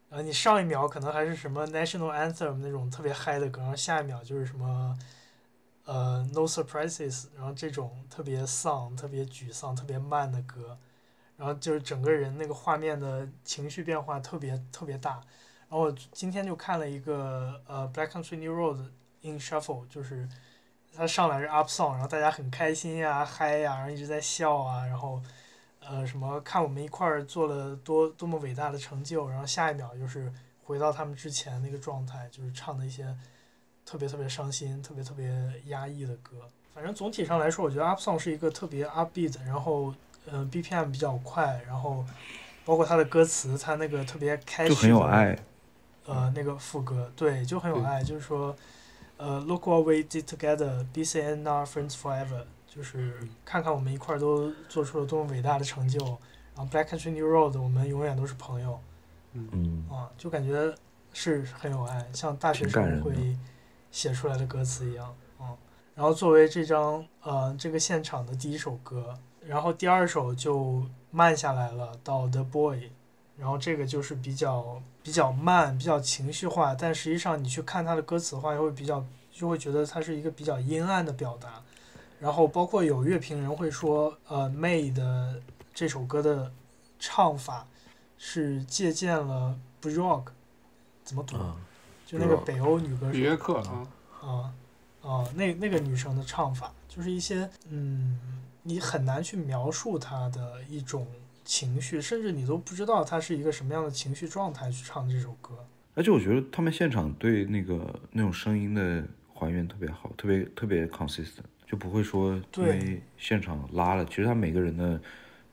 [0.09, 4.99] 然后你上一秒可能还是什么 National Anthem 那种特别嗨的歌，然后下一秒就是什么，
[5.85, 10.79] 呃，No Surprises，然后这种特别丧、特别沮丧、特别慢的歌。
[11.37, 15.21] 然后就是整个人那个画面的情绪变化特别特别大。
[15.69, 18.89] 然后我今天就看了一个呃 Black Country New Road
[19.21, 20.27] in Shuffle，就是
[20.97, 25.21] 它上来是 Up Song，然后大家很开心呀、嗨呀，然后一直在笑啊，然后
[25.81, 30.33] 呃什么看我们一块儿做了多多么伟大的成就，然后下一秒就是
[30.65, 33.15] 回到他们之前那个状态，就是唱的一些
[33.85, 35.31] 特别特别伤心、特别特别
[35.67, 36.49] 压抑的歌。
[36.75, 39.95] 反正总体上来说，我觉得 Up Song 是一个特别 upbeat，然后
[40.27, 42.05] 嗯、呃 BPM 比较快，然后
[42.65, 45.39] 包括他的歌词，他那个特别开就很有爱。
[46.05, 48.55] 呃，那个副歌，对，就很有爱，就是说，
[49.19, 55.99] 呃，Look what we did together, be and our friends forever，就是看看我们一块儿都做出了多么伟大的成就。
[56.55, 58.81] 然后 Black Country New Road，我们永远都是朋友
[59.33, 60.75] 嗯，啊，就感觉
[61.13, 63.37] 是很有爱，像大学生会
[63.91, 65.53] 写出来的歌词一样啊。
[65.95, 72.91] 然后作为这张呃这个现场的第一首歌，然后第二首就慢下来了，到 The Boy，
[73.37, 81.63] 然后这个就是比较比较慢，比较情绪化，但实际上你去看他的歌词的话，又会比较就会觉得它是一个比较阴暗的表达。
[82.19, 85.41] 然后包括有乐评人会说，呃，May 的
[85.73, 86.51] 这首歌的
[86.99, 87.65] 唱法
[88.19, 90.25] 是借鉴了 Brock，
[91.05, 91.37] 怎么读？
[91.37, 91.57] 啊
[92.05, 93.87] 就那个北欧女歌手里约克啊，
[94.21, 94.53] 啊
[95.03, 98.19] 啊，那那个女生的唱法，就是一些嗯，
[98.65, 101.07] 你很难去描述她的一种
[101.47, 105.55] 情绪，甚至你都不知道他是一个什么样的情绪状态去唱这首歌。
[105.95, 109.03] 而且我觉得他们现场对那个那种声音的
[109.33, 115.01] 还原特别好，特别特别 consistent，就不会说因为现场拉了，其实他每个人的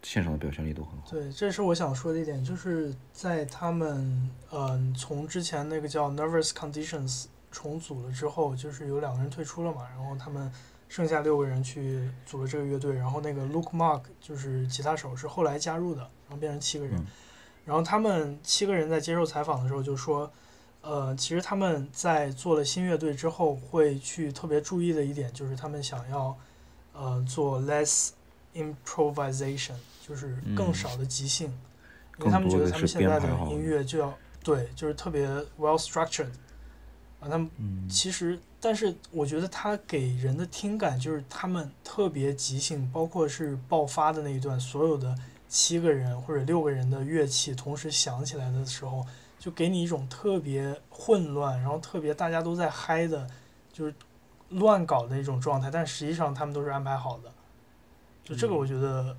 [0.01, 1.07] 现场的表现力都很好。
[1.09, 10.51] 对，这是我想说的一点，就是在他们嗯、从之前那个叫 Nervous Conditions 重组了之后，就是有两个人退出了嘛，然后他们
[10.93, 17.07] 剩下六个人去组了这个乐队，然后那个 Luke Mark 就是吉他手是后来加入的，然后变成七个人，嗯。
[17.65, 20.31] 然后他们七个人在接受采访的时候就说。
[20.85, 26.37] 呃，其实他们在做了新乐队之后，会去特别注意的一点就是他们想要，
[26.91, 28.09] 呃，做 less
[28.53, 29.75] improvisation，
[30.05, 31.47] 就是更嗯少的即兴，
[32.19, 34.13] 因为他们觉得他们现在的音乐就要
[34.43, 35.25] 对，就是特别
[35.57, 36.27] well structured，
[37.21, 45.13] 啊，他们嗯，其实，但是我觉得他给人的听感就是他们特别即兴，包括是爆发的那一段，所有的
[45.49, 49.05] 七个人或者六个人的乐器同时响起来的时候，
[49.37, 53.29] 就给你一种特别混乱，然后特别大家都在嗨的，
[53.73, 53.93] 就是
[54.47, 57.29] 乱搞的一种状态，但实际上他们都是安排好的。
[58.23, 59.13] 就这个，我觉得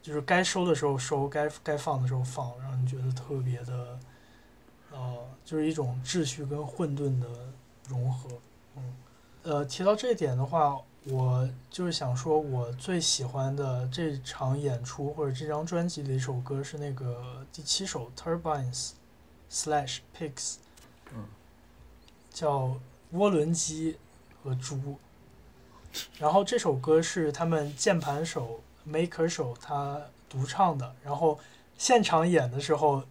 [0.00, 3.98] 就是该收的时候收，该该放的时候放，让你觉得特别的，
[4.90, 7.28] 呃，就是一种秩序跟混沌的
[7.86, 8.30] 融合。
[9.44, 18.90] 嗯，呃，提到这一点的话，我就是想说，我最喜欢的这场演出或者这张专辑的一首歌是那个第七首 Turbines
[19.50, 20.56] Slash Pigs，
[21.14, 21.24] 嗯，
[22.30, 22.76] 叫
[23.14, 23.96] 涡轮机
[24.42, 24.96] 和猪。
[26.18, 31.38] 然后这首歌是他们键盘手 Maker 手他独唱的，然后
[31.78, 33.02] 现场演的时候，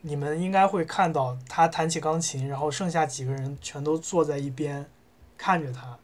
[0.00, 4.84] 你们应该会看到他弹起钢琴，然后剩下几个人全都坐在一边
[5.44, 5.94] 看着他，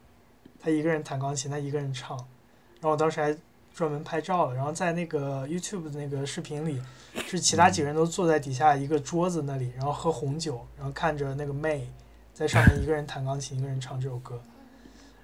[0.63, 3.35] 他一个人弹钢琴，他一个人唱，然后我当时还
[3.75, 6.79] 专门拍照了，然后在那个 YouTube 的那个视频里，
[7.27, 11.85] 是其他几个人都坐在底下一个桌子那里，然后喝红酒，然后看着那个 May
[12.35, 14.39] 在上面一个人弹钢琴，一个人唱这首歌，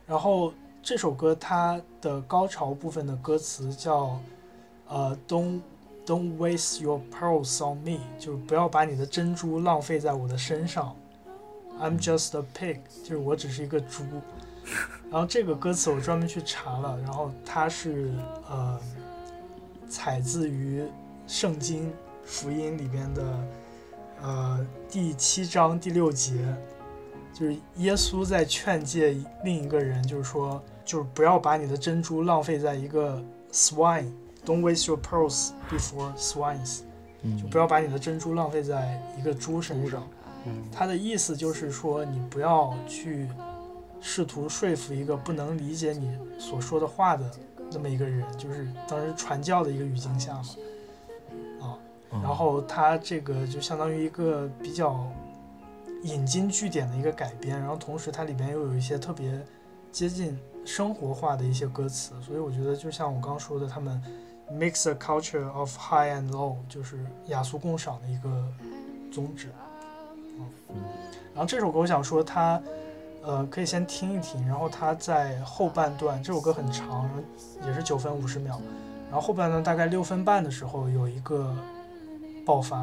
[0.07, 4.19] 然后这首歌它的高潮部分的歌词叫
[4.89, 5.61] 呃 Don't
[6.07, 10.97] Don't waste your pearls on me，就是不要把你的珍珠浪费在我的身上。
[11.81, 14.05] I'm just a pig，就是我只是一个猪。
[15.11, 18.11] 然后这个歌词我专门去查了，然后它是
[18.49, 18.81] 呃
[19.89, 20.85] 采自于
[21.27, 21.93] 圣经
[22.25, 23.23] 福音里边的
[24.23, 26.35] 呃第七章第六节，
[27.33, 33.23] 就是耶稣在劝诫另一个人，就是说，就是不要把你的珍珠浪费在一个
[33.53, 36.81] swine，don't waste your pearls before swines，
[37.23, 40.03] 嗯就不要把你的珍珠浪费在一个猪身上。
[40.47, 43.29] 嗯，他的意思就是说，你不要去
[44.01, 47.31] 试图说服一个不能理解你所说的话的
[47.73, 50.45] 那么一个人，就是当时传教的一个语境下嘛，
[51.61, 51.79] 啊，
[52.13, 52.23] 嗯。
[52.23, 55.11] 然后他这个就相当于一个比较
[56.05, 59.45] 引经据典的一个改编，然后同时它里边又有一些特别
[59.91, 64.01] 接近生活化的一些歌词，所以我觉得就像我刚说的，他们
[64.53, 68.47] mix a culture of high and low，就是雅俗共赏的一个
[69.11, 69.49] 宗旨。
[70.69, 72.61] 然后这首歌我想说它，
[73.23, 77.09] 呃，可以先听一听，然后它在后半段，这首歌很长，
[77.67, 78.61] 也是九分五十秒，
[79.11, 81.55] 然后后半段大概六分半的时候有一个
[82.45, 82.79] 爆发，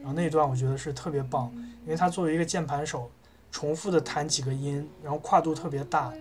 [0.00, 1.50] 然后那一段我觉得是特别棒，
[1.84, 3.10] 因为他作为一个键盘手，
[3.50, 6.12] 重复的弹几个音，然后跨度特别大，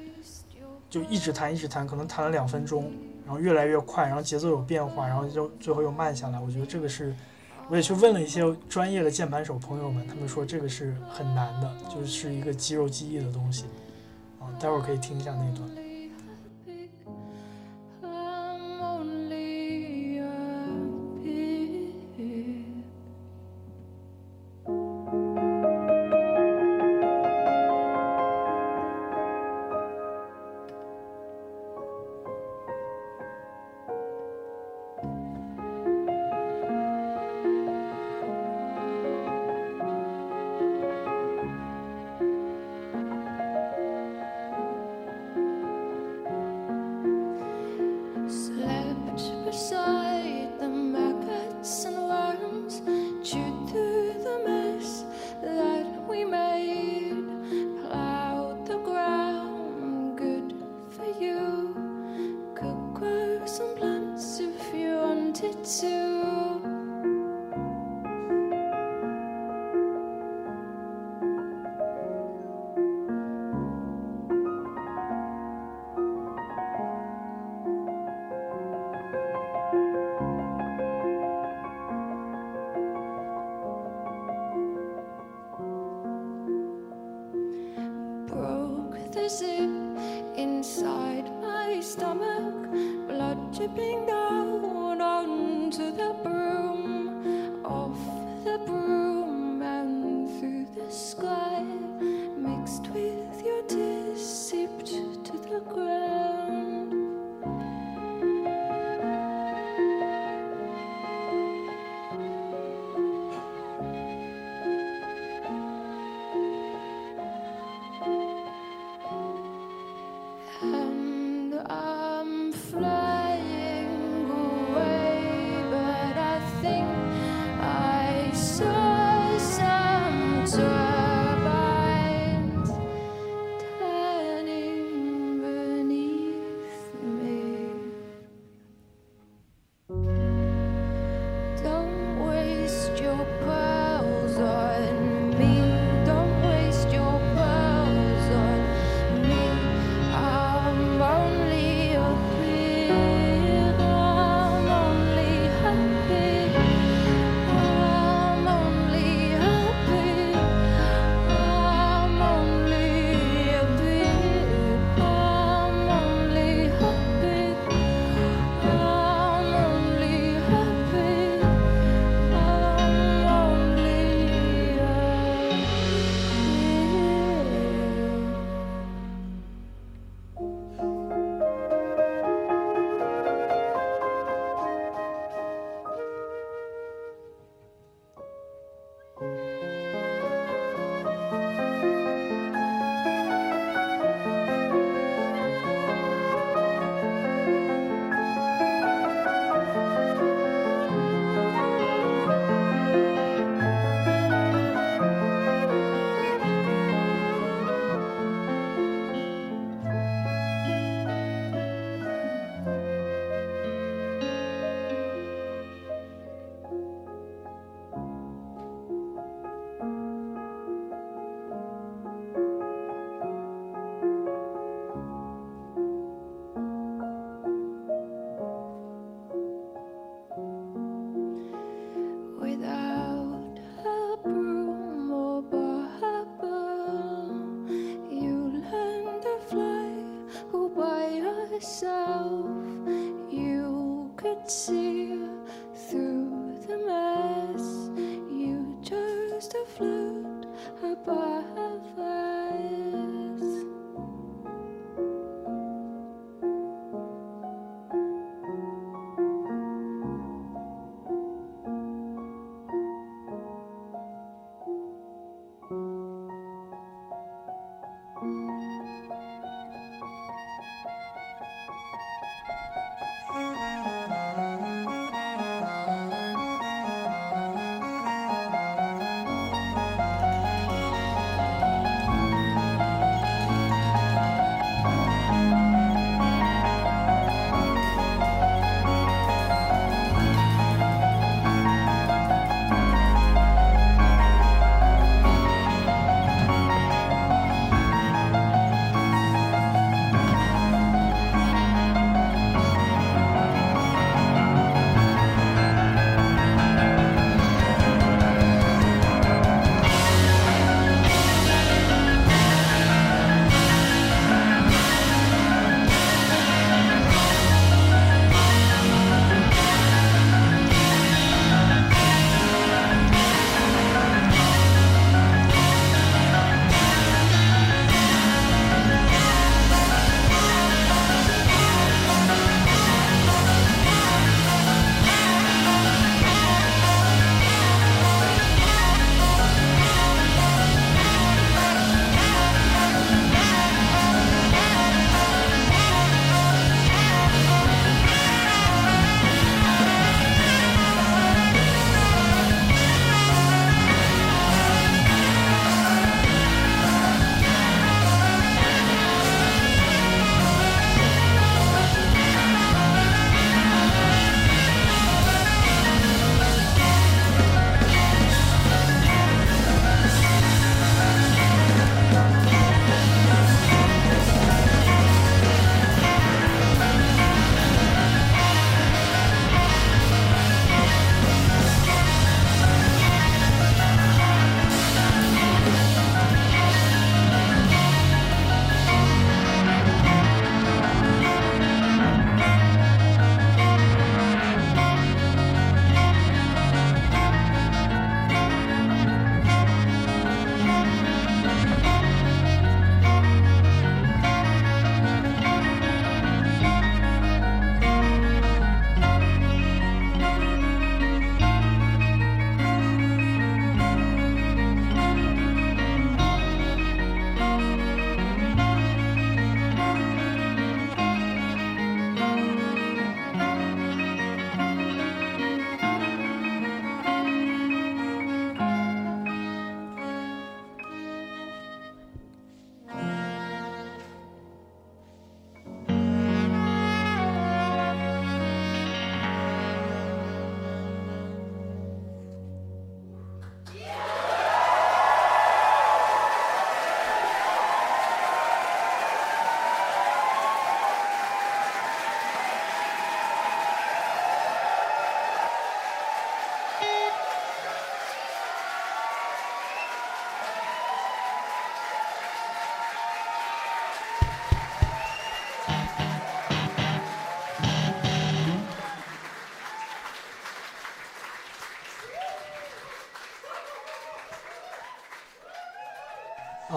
[0.89, 2.91] 就一直弹一直弹，可能弹了两分钟，
[3.25, 6.39] 然后越来越快，然后节奏有变化，然后就最后又慢下来。
[6.39, 7.13] 我觉得这个是，
[7.69, 13.65] 我也去问了一些专业的键盘手朋友们，他们说这个是很难的，就是一个肌肉记忆的东西。
[14.39, 15.86] 啊，待会儿可以听一下那段。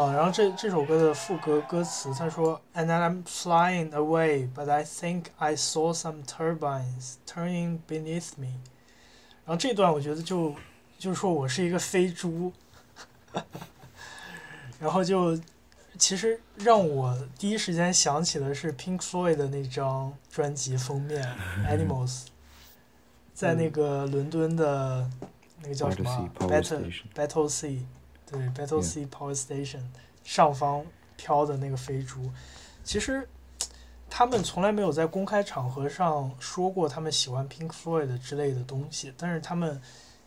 [0.00, 8.62] 啊，然后这这首歌的副歌歌词，他说，And I'm flying away, but I think I saw some turbines turning beneath me。
[9.44, 10.54] 然后这段我觉得就
[10.98, 12.50] 就是说我是一个飞猪，
[14.80, 15.38] 然后就
[15.98, 21.22] 其实让我第一时间想起的是 Pink Floyd 的那张专辑封面
[21.68, 22.22] Animals，
[23.34, 25.10] 在那个伦敦的
[25.60, 27.80] 那个叫什么 Battle Battle Sea，
[28.30, 29.82] 对 Battle Sea Power Station
[30.22, 30.84] 上方
[31.16, 32.30] 飘的那个飞猪，
[32.84, 33.28] 其实
[34.08, 39.80] 他们从来没有在公开场合上说过他们喜欢 Pink Floyd 之类的东西，但是他们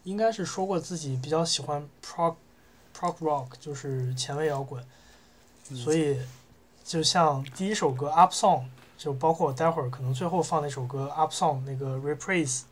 [0.04, 2.36] 应该是说过自己比较喜欢 prog
[2.98, 4.84] prog rock，就是前卫摇滚，
[5.64, 6.20] 所以
[6.84, 8.66] 就像第一首歌 Up Song，
[8.98, 12.64] 就包括我待会儿可能最后放那首歌 Up Song 那个 Reprise，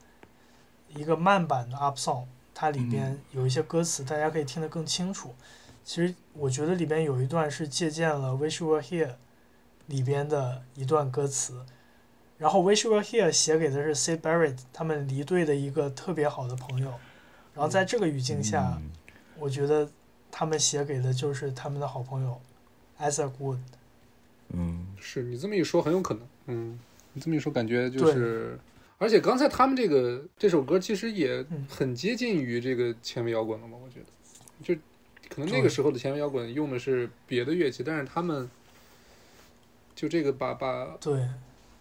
[0.90, 2.26] 一个慢版的 Up Song，
[2.62, 5.34] 它里边有一些歌词大家可以听得更清楚。
[5.84, 9.08] 其实我觉得里边有一段是借鉴了《Wish You Were Here》
[9.88, 11.66] 里边的一段歌词，
[12.38, 16.92] 然后《Wish You Were Here》写给的是 Sid Barrett 他们离队的一个特别好的朋友，
[17.56, 18.92] 然后在这个语境下，嗯
[19.40, 19.90] 我觉得
[20.30, 22.40] 他们写给的就是他们的好朋友
[23.00, 23.58] Isaac Wood。
[24.50, 26.28] 嗯是你这么一说，很有可能。
[26.46, 26.80] 嗯，
[27.14, 28.60] 你这么一说，感觉就是，
[29.02, 31.66] 而且刚才他们这个这首歌其实也嗯。
[31.68, 34.06] 很接近于这个前卫摇滚了嘛，我觉得，
[34.64, 34.80] 就
[35.28, 38.48] 可能那个时候的前卫摇滚用的是别的乐器，但是他们
[39.96, 41.20] 就这个把把对，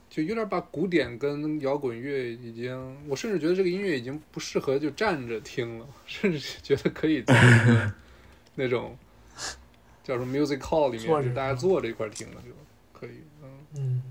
[0.09, 7.93] 就有点把古典跟摇滚乐已经，我甚至觉得这个音乐已经不适合就站着听了，甚至觉得可以在
[8.57, 8.97] 那种
[10.03, 12.51] 叫什么 music hall 里面，就大家坐着一块儿听了就
[12.99, 13.21] 可以。
[13.43, 14.03] 嗯，嗯，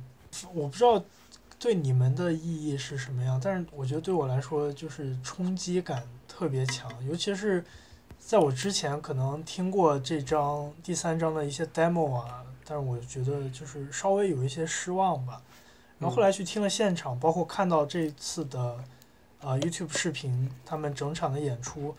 [0.53, 1.03] 我不知道
[1.59, 7.63] 对你们的意义是什么样，但是我觉得对我来说就是冲击感特别强，尤其是
[8.17, 15.41] 在我之前可能听过这张第三章的一些 demo 啊，但是我觉得就是稍微有一些失望吧。
[15.99, 18.81] 然后后来去听了现场，包括看到这次的
[19.41, 21.93] 呃 YouTube 视频，他们整场的演出，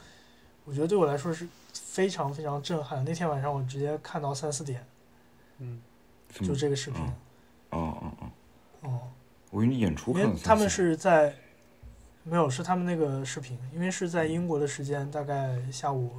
[0.64, 3.05] 我觉得对我来说是非常非常震撼。
[3.05, 4.82] 那天晚上我直接看到三四点，
[5.58, 5.82] 嗯，
[6.30, 7.02] 就这个视频，
[7.70, 9.00] 哦哦哦，哦、
[9.50, 11.34] 我给你演出看了为他们是在
[12.22, 16.12] 没有是他们那个视频，因为是在英国的时间，大概下午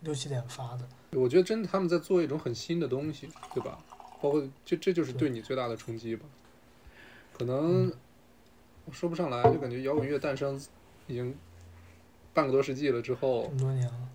[0.00, 0.88] 六七点发的。
[1.12, 3.78] 我觉得真的他们在做一种很新的东西，对吧？
[4.20, 6.24] 包括这这就是对你最大的冲击吧。
[7.32, 7.92] 可能
[8.84, 10.60] 我说不上来，就感觉摇滚乐诞生
[11.06, 11.34] 已经
[12.32, 14.08] 半个多世纪了之后，么多年了，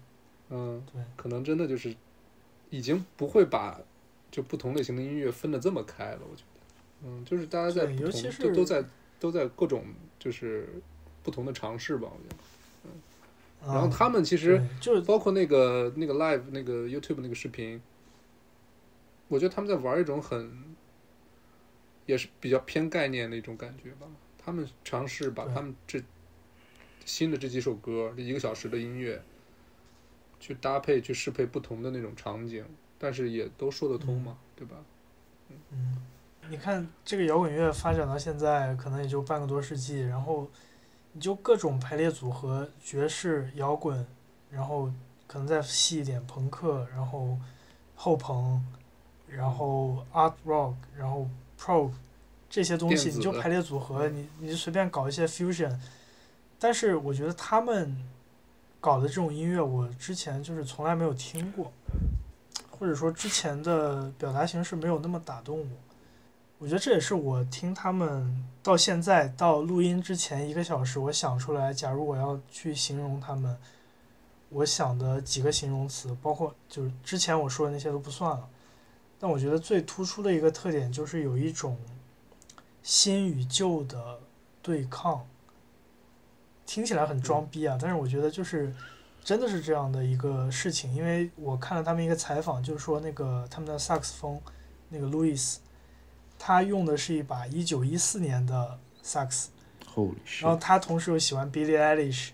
[0.50, 1.96] 嗯，对，可能真的就是
[2.70, 3.80] 已经不会把
[4.32, 6.20] 就不同类型的音乐分得这么开了。
[6.22, 6.47] 我觉得，
[7.04, 8.86] 嗯，就是大家在不同对尤其是都都在
[9.20, 9.86] 都在各种
[10.20, 10.68] 就是
[11.24, 12.08] 不同的尝试吧。
[12.12, 12.36] 我觉得，
[12.86, 12.92] 嗯
[13.66, 17.82] 然后嗯他们其实就是包括那个那个 live 那个 YouTube 那个视频，
[19.28, 20.76] 我觉得他们在玩一种很，
[22.06, 24.08] 也是比较偏概念的一种感觉吧。
[24.38, 26.02] 他们尝试把他们这
[27.04, 29.22] 新的这几首歌，这一个小时的音乐，
[30.40, 32.64] 去搭配去适配不同的那种场景，
[32.98, 34.78] 但是也都说得通嘛，对吧？
[35.72, 35.98] 嗯，
[36.50, 40.48] 你看这个摇滚乐发展到现在，可能也就半个多世纪，然后
[41.12, 44.06] 你就各种排列组合，爵士、摇滚，
[44.50, 44.92] 然后
[45.28, 47.38] 可能再细一点朋克，然后
[47.96, 48.64] 后朋，
[49.28, 51.28] 然后 art rock，然后
[51.60, 51.92] prog
[52.50, 55.78] 这些东西，你就排列组合，你你就随便搞一些 fusion。
[56.60, 57.96] 但是我觉得他们
[58.80, 61.72] 搞的这种音乐，我之前就是从来没有听过。
[62.80, 65.68] 或者说之前的表达形式没有那么打动我。
[66.60, 73.56] 我觉得这也是我听他们到现在到录音之前一个小时，我想出来，假如我要去形容他们，
[74.50, 78.50] 我想的几个形容词，包括就是之前我说的那些都不算了。
[79.20, 81.78] 但我觉得最突出的一个特点就是有一种
[82.82, 84.20] 新与旧的
[84.62, 85.28] 对抗，
[86.66, 88.74] 听起来很装逼啊，但是我觉得就是
[89.24, 94.42] 真的是这样的一个事情，因为我看了他们一个采访，就是说那个他们的萨克斯风，
[94.90, 95.60] 那个路易斯，
[96.40, 99.50] 他用的是一把一九一四年的萨克斯
[99.94, 102.30] ，Holy 然后他同时又喜欢 Billie Eilish，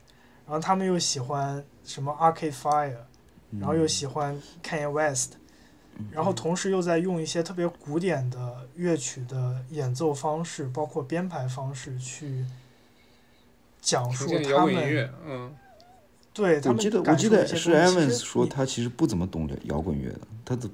[0.46, 2.98] 然后他们又喜欢什么 Arcade Fire，
[3.60, 5.34] 然后又喜欢 Kanye West，
[6.12, 12.46] 然后同时又在用一些特别古典的乐曲的演奏方式，包括编排方式去
[13.82, 15.56] 讲述他们，嗯，
[16.34, 20.70] 对他们我记得我记得是 Evans 说他其实不怎么懂摇滚乐的，他的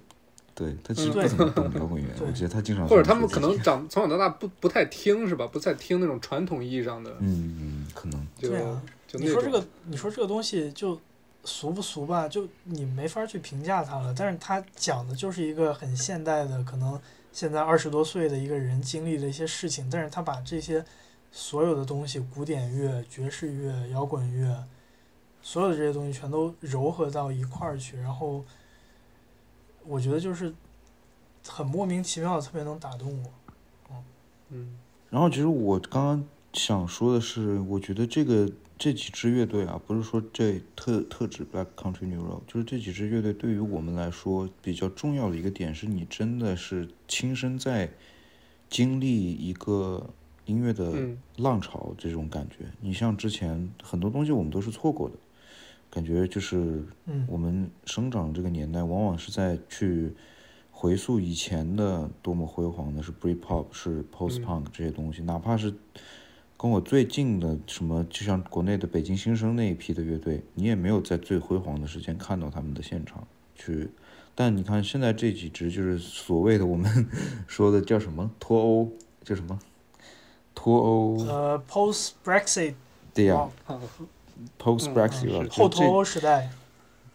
[0.59, 2.09] 对他其实嗯不怎么懂摇滚乐。
[2.19, 5.47] 我觉得他经常或者他们可能长从小到大不不太听是吧？
[5.47, 8.81] 不太听那种传统意义上的，嗯嗯可能对啊
[9.13, 10.99] 你说这个，你说这个东西就
[11.45, 14.13] 俗不俗吧，就你没法去评价它了。
[14.15, 16.99] 但是它讲的就是一个很现代的，可能
[17.31, 20.83] 现在二十多岁的一个人经历的一些事情，但是他把这些
[21.31, 24.63] 所有的东西，古典乐、爵士乐、摇滚乐，
[25.41, 28.43] 所有的这些东西全都糅合到一块儿去，然后
[29.85, 30.53] 我觉得就是
[31.47, 33.31] 很莫名其妙的，特别能打动我。
[34.51, 34.77] 嗯
[35.09, 47.91] 然后其实我刚刚想说的是，我觉得这个这几支乐队啊，不是说这特特指 Black Country New Road，就是这几支乐队对于我们来说比较重要的一个点，是你真的是亲身在
[48.69, 50.07] 经历一个
[50.45, 52.65] 音乐的嗯浪潮这种感觉。
[52.81, 55.15] 你像之前很多东西我们都是错过的，
[55.89, 57.25] 感觉就是嗯。
[57.27, 60.13] 我们生长这个年代，往往是在去
[60.71, 65.73] 回溯以前的多么辉煌的是 Britpop，是 Post Punk 这些东西，哪怕是
[66.57, 73.89] 跟我最近的什么，就像国内的北京新生那一批的乐队，你也没有在最辉煌的时间看到他们的现场去。
[74.35, 77.07] 但你看现在这几支就是所谓的我们
[77.47, 78.31] 说的叫什么？
[78.39, 78.91] 脱欧，
[79.23, 79.59] 叫什么？
[80.55, 81.17] 脱欧？
[81.25, 82.75] 呃，Post Brexit
[83.13, 83.79] 对呀、啊
[84.57, 86.49] p o s t Brexit 了，是后脱欧时代，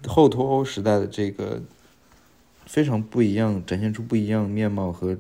[0.07, 1.63] 后脱欧时代的这个
[2.67, 5.17] 非常不一样，展现出不一样面貌和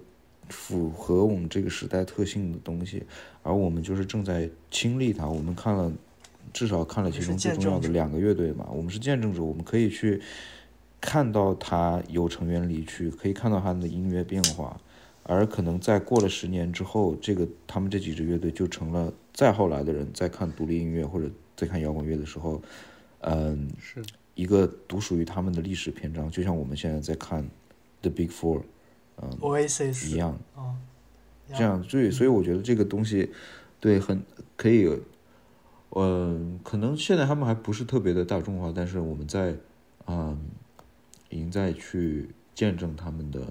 [0.48, 3.02] 符合我们这个时代特性的东西，
[3.42, 5.26] 而我们就是正在亲历它。
[5.26, 5.90] 我们看了，
[6.52, 10.20] 至少看了其中最重要的两个乐队嘛，我们是见证者，我们可以去
[11.00, 14.78] 看到它有成员离去，可以看到他们的音乐变化。
[15.26, 22.62] 而可能在过了十年之后，这个他们这几支乐队就成了再后来的人在看独立音乐或者在看摇滚乐的时候，
[23.20, 24.02] 嗯，是
[24.34, 27.48] 一个独属于他们的历史篇章，就像我们现在在看
[28.00, 28.62] The Big Four，
[29.22, 30.38] 嗯，Oasis 一样。
[30.54, 30.74] 啊，
[31.48, 33.30] 这样，所以所以我觉得这个东西，
[33.78, 34.22] 对，很
[34.56, 34.98] 可以，
[35.90, 39.54] 嗯，可能现在他们还不是特别的大众化，但是我们在，
[40.06, 40.38] 嗯，
[41.28, 43.46] 已经在去见证他们的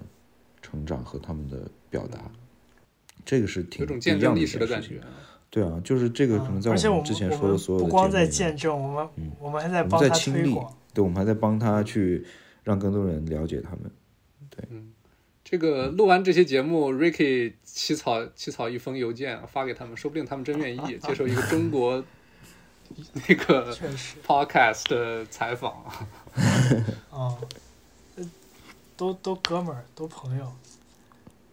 [0.61, 2.31] 成长和他们的表达，
[3.23, 4.99] 这个是挺有种见证历史的感觉。
[5.53, 10.75] 对啊，就是这个可能在我们们之前说的所有的不光在节目里面见证，我们、嗯我们还在帮他推广。
[10.95, 12.25] 对，我们还在帮他去
[12.63, 13.81] 让更多人了解他们。
[14.49, 14.91] 对，嗯
[15.43, 22.03] 这个录完这期节目，Ricky 起草起草一封邮件发给他们，说不定他们真愿意接受一个中国
[23.27, 23.71] 那个
[24.25, 25.83] podcast 的采访。
[27.13, 27.37] 啊，
[28.15, 28.25] 呃
[28.97, 30.51] 都都哥们儿，都朋友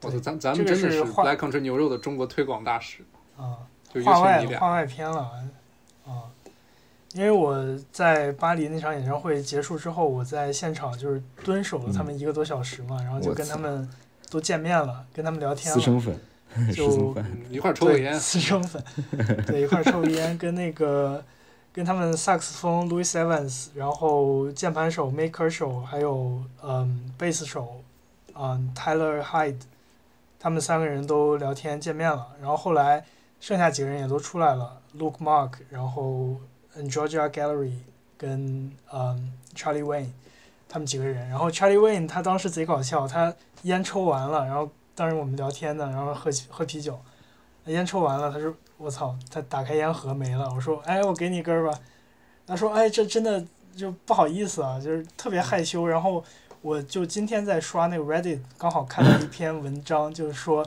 [0.00, 3.02] 我操，咱咱们真的是 Black Country 牛肉的中国推广大使，
[3.36, 3.58] 啊。
[3.92, 4.60] 就尤话外其你俩。
[4.60, 5.30] 话外篇了
[6.06, 6.24] 啊，
[7.12, 7.56] 因为我
[7.90, 13.88] 在巴黎那场演唱会结束之后，我在现场就是蹲守了他们一个多小时嘛，然后就跟他们
[14.30, 16.18] 都见面了，跟他们聊天了，私生粉，
[16.68, 18.82] 私就生粉，嗯一块儿抽个烟，私生粉，
[19.46, 21.24] 对，一块儿抽个烟，跟那个
[21.72, 27.82] 跟他们萨克斯风 Louis Evans，然后键盘手 May Kershaw，还有嗯贝斯手
[28.34, 29.60] 嗯 Tyler Hyde，
[30.38, 33.04] 他们三个人都聊天见面了，然后后来
[33.40, 36.36] 剩下几个人也都出来了，Luke Mark，然后
[36.76, 37.72] Georgia Gallery
[38.16, 40.10] 跟嗯 Charlie Wayne，
[40.68, 46.96] 他们几个人，然后 Charlie Wayne 他当时贼搞笑，他烟抽完了，然后当时我们聊天呢，然后喝喝啤酒。
[47.66, 50.50] 烟抽完了，他说：“我操！”他打开烟盒没了。
[50.52, 51.78] 我说：“哎，我给你一根吧。”
[52.46, 53.44] 他说：“哎，这真的
[53.76, 56.24] 就不好意思啊，就是特别害羞。”然后
[56.62, 60.66] 我就今天在刷那个 Reddit，刚好看到一篇文章，就是说，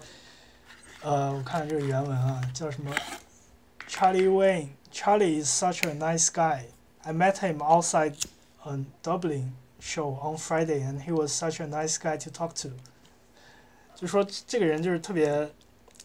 [1.03, 2.89] 呃，我看看这个原文啊，叫什么
[3.89, 4.69] ？Charlie Wayne.
[4.91, 6.65] Charlie is such a nice guy.
[7.03, 8.13] I met him outside
[8.63, 9.51] a Dublin
[9.81, 12.69] show on Friday, and he was such a nice guy to talk to.
[13.95, 15.51] 就说这个人就是特别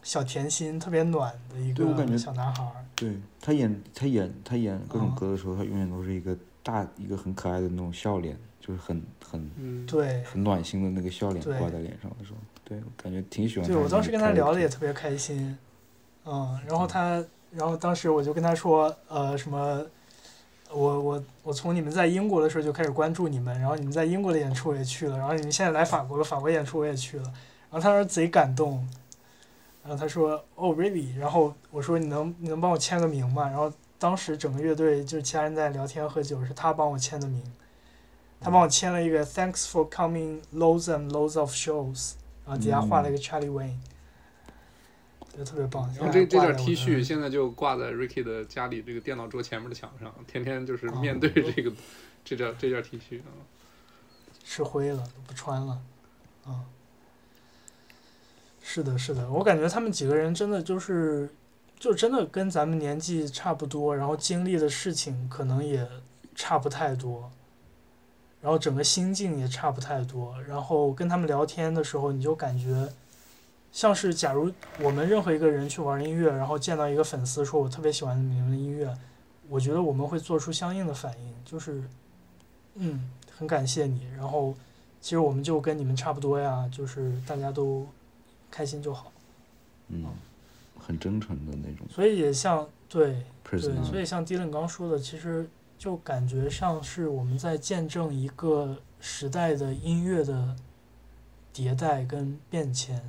[0.02, 2.85] 小甜心，特别暖的一对我感觉个小男孩儿。
[2.97, 12.39] 对他演他演他演各种啊歌的时候，他永远都是一个大一个很可爱的那种笑脸，就是很很嗯，对，很暖心的那个笑脸挂在脸上的时候，
[12.69, 13.75] 对我感觉挺喜欢对。
[13.75, 15.57] 我当时跟他聊的也特别开心，
[16.27, 19.83] 嗯，然后他，然后当时我就跟他说，呃，什么，
[20.71, 27.25] 我我我从你们在英国的时候就开始关注你们，然后你们在英国的演出我也去了，然后你们现在来法国了，法国演出我也去了，
[27.71, 28.87] 然后他说贼感动，
[29.83, 33.49] 然后他说，哦，really，然后我说你能你能帮我签个名吗？
[33.49, 37.43] 然后当时整个乐队就是其他人在聊天喝酒，是他帮我签的名，
[38.39, 42.13] 他帮我签了一个 Thanks for coming loads and loads of shows，
[42.49, 43.77] 然后底下画了一个 Charlie Wayne，
[45.36, 45.86] 就特别棒。
[45.99, 51.70] 然后这这件 T 恤现在就挂在 Ricky 的家里这个电脑桌前面的墙上，天天就是哦面对这个
[52.25, 53.28] 这件这件 T 恤啊。
[54.43, 55.78] 吃灰了，不穿了，
[56.47, 56.65] 啊、
[58.62, 61.28] 是的，是的，我感觉他们几个人真的就是，
[61.78, 65.86] 就真的跟咱们年纪差不多，然后经历的事情可能也
[66.35, 67.31] 差不太多，
[68.41, 72.89] 然后整个心境也差不太多，然后跟他们聊天的时候，你就感觉
[73.73, 78.97] 像是假如我们任何一个人去玩音乐，然后见到一个粉丝说我特别喜欢你们的音乐，
[79.49, 81.83] 我觉得我们会做出相应的反应，就是
[82.75, 84.55] 嗯，很感谢你，然后
[85.00, 87.86] 其实我们就跟你们差不多呀，就是大家都
[88.50, 89.12] 开心就好，
[89.89, 90.07] 嗯，
[90.78, 93.23] 很真诚的那种所以也像对。
[93.50, 95.49] 对，所以像 Dylan 刚说的，其实
[95.79, 100.57] 就感觉像是我们在见证一个时代的音乐的
[101.55, 103.01] 迭代跟变迁。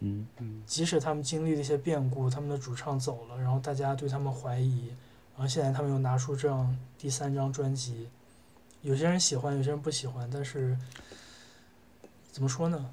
[0.00, 4.88] 嗯嗯，即使他们经历了一些变故，他们的主唱走了，然后大家对他们怀疑，
[5.34, 8.08] 然后现在他们又拿出这样第三张专辑，
[8.82, 10.76] 有些人喜欢，有些人不喜欢，但是
[12.30, 12.90] 怎么说呢？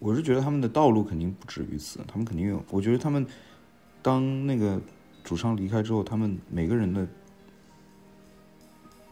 [0.00, 2.62] 我是觉得他们的道路肯定不止于此，他们肯定有。
[2.70, 3.24] 我觉得他们
[4.02, 4.80] 当那个
[5.22, 7.06] 主唱离开之后，他们每个人的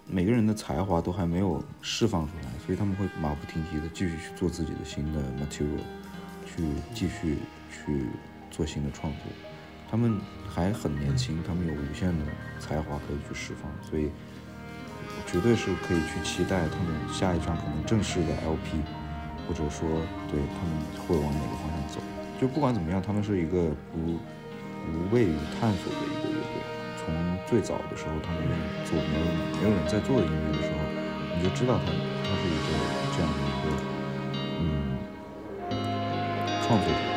[0.06, 5.82] 每个人的才华都还没有释放出来，所以他们会马不停蹄的继续去做自己的新的 material，
[6.44, 6.62] 去
[6.94, 7.38] 继续
[7.70, 8.06] 去
[8.50, 9.22] 做新的创作。
[9.90, 12.24] 他们还很年轻，他们有无限的
[12.58, 14.10] 才华可以去释放，所以
[15.26, 18.82] 绝对是可以去期待他们下一张可能正式的 LP。
[19.48, 19.88] 或者说
[20.30, 20.72] 对他们
[21.04, 22.00] 会往哪个方向走。
[22.40, 26.31] 就不管怎么样，他们是一个不无畏于探索的一个。
[27.04, 27.14] 从
[27.46, 29.24] 最早的时候，他们愿意做没有
[29.60, 30.78] 没有人在做的音乐的时候，
[31.36, 32.70] 你就知道他他是一个
[33.16, 33.66] 这样的一个
[34.60, 34.62] 嗯
[36.62, 37.11] 创作者。